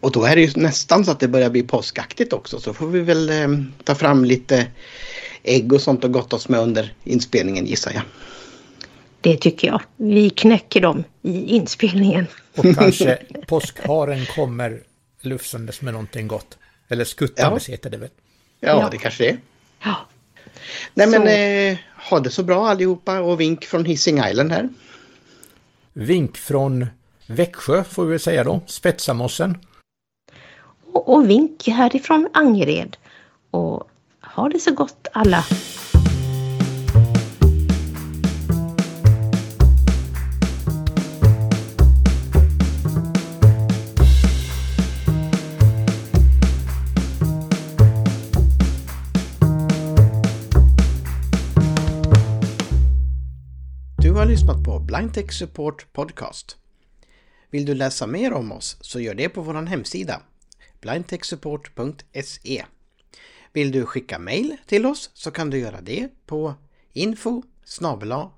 Och 0.00 0.12
då 0.12 0.24
är 0.24 0.36
det 0.36 0.42
ju 0.42 0.50
nästan 0.56 1.04
så 1.04 1.10
att 1.10 1.20
det 1.20 1.28
börjar 1.28 1.50
bli 1.50 1.62
påskaktigt 1.62 2.32
också 2.32 2.60
så 2.60 2.74
får 2.74 2.86
vi 2.86 3.00
väl 3.00 3.30
eh, 3.30 3.48
ta 3.84 3.94
fram 3.94 4.24
lite 4.24 4.66
ägg 5.42 5.72
och 5.72 5.80
sånt 5.80 6.04
och 6.04 6.12
gott 6.12 6.32
oss 6.32 6.48
med 6.48 6.60
under 6.60 6.94
inspelningen 7.04 7.66
gissar 7.66 7.92
jag. 7.92 8.02
Det 9.20 9.36
tycker 9.36 9.68
jag. 9.68 9.82
Vi 9.96 10.30
knäcker 10.30 10.80
dem 10.80 11.04
i 11.22 11.56
inspelningen. 11.56 12.26
Och 12.56 12.74
kanske 12.74 13.18
påskharen 13.46 14.26
kommer 14.26 14.82
lufsandes 15.20 15.80
med 15.80 15.92
någonting 15.92 16.28
gott. 16.28 16.58
Eller 16.88 17.04
skuttandes 17.04 17.68
ja. 17.68 17.72
heter 17.72 17.90
det 17.90 17.96
väl? 17.96 18.08
Ja, 18.60 18.68
ja, 18.68 18.88
det 18.90 18.98
kanske 18.98 19.24
det 19.24 19.30
är. 19.30 19.38
Ja. 19.82 19.96
Nej 20.94 21.06
men 21.06 21.28
eh, 21.28 21.78
ha 22.10 22.20
det 22.20 22.30
så 22.30 22.42
bra 22.42 22.68
allihopa 22.68 23.20
och 23.20 23.40
vink 23.40 23.64
från 23.64 23.84
Hissing 23.84 24.18
Island 24.24 24.52
här. 24.52 24.68
Vink 25.92 26.36
från 26.36 26.86
Växjö 27.26 27.84
får 27.84 28.04
vi 28.04 28.10
väl 28.10 28.20
säga 28.20 28.44
då, 28.44 28.60
Spetsamossen. 28.66 29.58
Och, 30.92 31.14
och 31.14 31.30
vink 31.30 31.68
härifrån 31.68 32.28
Angered. 32.32 32.96
Och 33.50 33.88
ha 34.22 34.48
det 34.48 34.58
så 34.58 34.74
gott 34.74 35.08
alla. 35.12 35.44
lyssnat 54.30 54.64
på 54.64 54.78
Blindtech 54.78 55.32
Support 55.32 55.92
Podcast. 55.92 56.56
Vill 57.50 57.64
du 57.64 57.74
läsa 57.74 58.06
mer 58.06 58.32
om 58.32 58.52
oss 58.52 58.76
så 58.80 59.00
gör 59.00 59.14
det 59.14 59.28
på 59.28 59.42
vår 59.42 59.66
hemsida 59.66 60.22
blindtechsupport.se. 60.80 62.64
Vill 63.52 63.72
du 63.72 63.86
skicka 63.86 64.18
mail 64.18 64.56
till 64.66 64.86
oss 64.86 65.10
så 65.14 65.30
kan 65.30 65.50
du 65.50 65.58
göra 65.58 65.80
det 65.80 66.08
på 66.26 66.54
info 66.92 67.42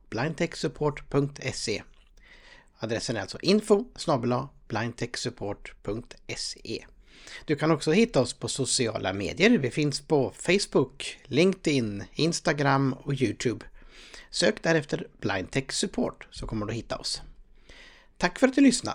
blindtechsupport.se. 0.08 1.82
Adressen 2.78 3.16
är 3.16 3.20
alltså 3.20 3.38
info 3.40 3.84
blindtechsupport.se. 4.68 6.84
Du 7.44 7.56
kan 7.56 7.70
också 7.70 7.92
hitta 7.92 8.20
oss 8.20 8.34
på 8.34 8.48
sociala 8.48 9.12
medier. 9.12 9.50
Vi 9.50 9.70
finns 9.70 10.00
på 10.00 10.32
Facebook, 10.36 11.18
LinkedIn, 11.24 12.04
Instagram 12.12 12.92
och 12.92 13.14
Youtube. 13.14 13.66
Sök 14.30 14.62
därefter 14.62 15.06
Blindtech 15.20 15.72
Support 15.72 16.26
så 16.30 16.46
kommer 16.46 16.66
du 16.66 16.72
hitta 16.72 16.96
oss. 16.96 17.22
Tack 18.18 18.38
för 18.38 18.48
att 18.48 18.54
du 18.54 18.60
lyssnat! 18.60 18.90